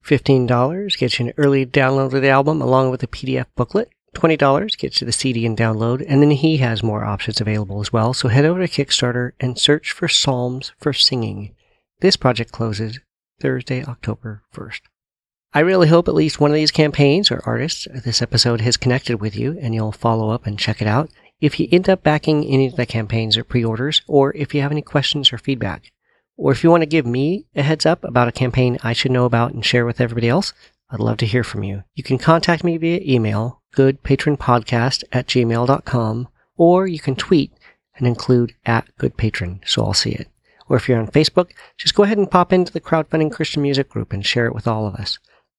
$15 0.05 0.99
gets 0.99 1.19
you 1.19 1.27
an 1.27 1.33
early 1.37 1.65
download 1.65 2.15
of 2.15 2.23
the 2.23 2.29
album 2.29 2.61
along 2.61 2.91
with 2.91 3.03
a 3.03 3.07
PDF 3.07 3.47
booklet. 3.57 3.89
$20 4.15 4.79
gets 4.79 5.01
you 5.01 5.07
the 5.07 5.13
CD 5.13 5.45
and 5.45 5.59
download, 5.59 6.05
and 6.07 6.23
then 6.23 6.31
he 6.31 6.59
has 6.59 6.83
more 6.83 7.05
options 7.05 7.41
available 7.41 7.81
as 7.81 7.93
well. 7.93 8.15
So 8.15 8.29
head 8.29 8.45
over 8.45 8.65
to 8.65 8.73
Kickstarter 8.73 9.33
and 9.41 9.59
search 9.59 9.91
for 9.91 10.07
Psalms 10.07 10.73
for 10.79 10.93
Singing. 10.93 11.55
This 12.01 12.17
project 12.17 12.53
closes 12.53 13.01
Thursday, 13.41 13.85
October 13.85 14.43
1st. 14.55 14.81
I 15.53 15.61
really 15.61 15.89
hope 15.89 16.09
at 16.09 16.15
least 16.15 16.41
one 16.41 16.51
of 16.51 16.57
these 16.57 16.71
campaigns 16.71 17.31
or 17.31 17.41
artists 17.47 17.87
uh, 17.87 18.01
this 18.05 18.21
episode 18.21 18.61
has 18.61 18.77
connected 18.77 19.21
with 19.21 19.37
you 19.37 19.57
and 19.61 19.75
you'll 19.75 19.93
follow 19.93 20.31
up 20.31 20.47
and 20.47 20.59
check 20.59 20.83
it 20.83 20.89
out. 20.89 21.11
If 21.41 21.61
you 21.61 21.69
end 21.71 21.89
up 21.89 22.03
backing 22.03 22.45
any 22.45 22.67
of 22.67 22.77
the 22.77 22.87
campaigns 22.87 23.37
or 23.37 23.45
pre-orders, 23.45 24.03
or 24.07 24.35
if 24.37 24.55
you 24.55 24.63
have 24.63 24.73
any 24.73 24.83
questions 24.83 25.33
or 25.33 25.39
feedback, 25.39 25.93
or 26.37 26.53
if 26.53 26.65
you 26.65 26.71
want 26.71 26.83
to 26.83 26.87
give 26.87 27.07
me 27.07 27.47
a 27.55 27.63
heads 27.63 27.87
up 27.87 28.05
about 28.05 28.29
a 28.29 28.33
campaign 28.33 28.79
I 28.83 28.93
should 28.93 29.13
know 29.13 29.25
about 29.25 29.53
and 29.53 29.65
share 29.65 29.87
with 29.87 30.01
everybody 30.01 30.29
else, 30.29 30.53
I'd 30.91 31.01
love 31.01 31.17
to 31.19 31.27
hear 31.27 31.45
from 31.45 31.65
you. 31.65 31.85
You 31.95 32.03
can 32.03 32.19
contact 32.19 32.65
me 32.65 32.77
via 32.77 33.01
email, 33.03 33.63
goodpatronpodcast 33.77 35.05
at 35.13 35.27
gmail.com, 35.27 36.29
or 36.57 36.87
you 36.87 36.99
can 36.99 37.17
tweet 37.17 37.53
and 37.97 38.07
include 38.07 38.55
at 38.67 38.89
goodpatron, 38.99 39.61
so 39.67 39.85
I'll 39.85 39.95
see 39.95 40.13
it. 40.13 40.29
Or 40.69 40.77
if 40.77 40.89
you're 40.89 40.99
on 40.99 41.09
Facebook, 41.09 41.51
just 41.77 41.95
go 41.95 42.03
ahead 42.03 42.19
and 42.19 42.31
pop 42.31 42.53
into 42.53 42.73
the 42.73 42.81
crowdfunding 42.81 43.33
Christian 43.33 43.63
music 43.63 43.89
group 43.89 44.13
and 44.13 44.25
share 44.25 44.47
it 44.47 44.55
with 44.55 44.67
all 44.67 44.87
of 44.87 44.95
us. 44.95 45.19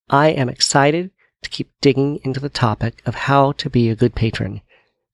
I 0.09 0.29
am 0.29 0.49
excited 0.49 1.11
to 1.43 1.49
keep 1.49 1.71
digging 1.81 2.19
into 2.23 2.39
the 2.39 2.49
topic 2.49 3.01
of 3.05 3.15
how 3.15 3.51
to 3.53 3.69
be 3.69 3.89
a 3.89 3.95
good 3.95 4.15
patron, 4.15 4.61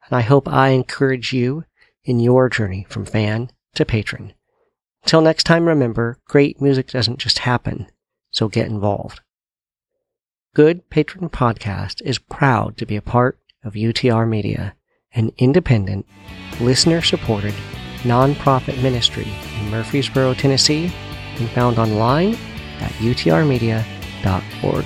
and 0.05 0.18
I 0.18 0.22
hope 0.22 0.47
I 0.47 0.70
encourage 0.70 1.34
you 1.34 1.66
in 2.03 2.20
your 2.20 2.49
journey 2.49 2.86
from 2.89 3.05
fan 3.05 3.51
to 3.76 3.86
patron. 3.86 4.34
Until 5.04 5.22
next 5.22 5.43
time, 5.43 5.68
remember, 5.68 6.20
great 6.26 6.62
music 6.62 6.88
doesn't 6.88 7.20
just 7.20 7.39
happen. 7.39 7.88
so 8.34 8.47
get 8.47 8.68
involved. 8.68 9.20
Good 10.56 10.89
Patron 10.89 11.30
Podcast 11.30 12.02
is 12.04 12.18
proud 12.18 12.78
to 12.78 12.86
be 12.86 12.95
a 12.95 13.02
part 13.02 13.38
of 13.64 13.74
UTR 13.74 14.28
Media, 14.28 14.76
an 15.14 15.32
independent, 15.38 16.06
listener 16.62 17.02
supported, 17.02 17.54
nonprofit 18.04 18.82
ministry 18.82 19.28
in 19.60 19.70
Murfreesboro, 19.70 20.34
Tennessee, 20.34 20.91
and 21.38 21.49
found 21.49 21.78
online 21.78 22.36
at 22.80 22.91
utrmedia.org. 22.99 24.86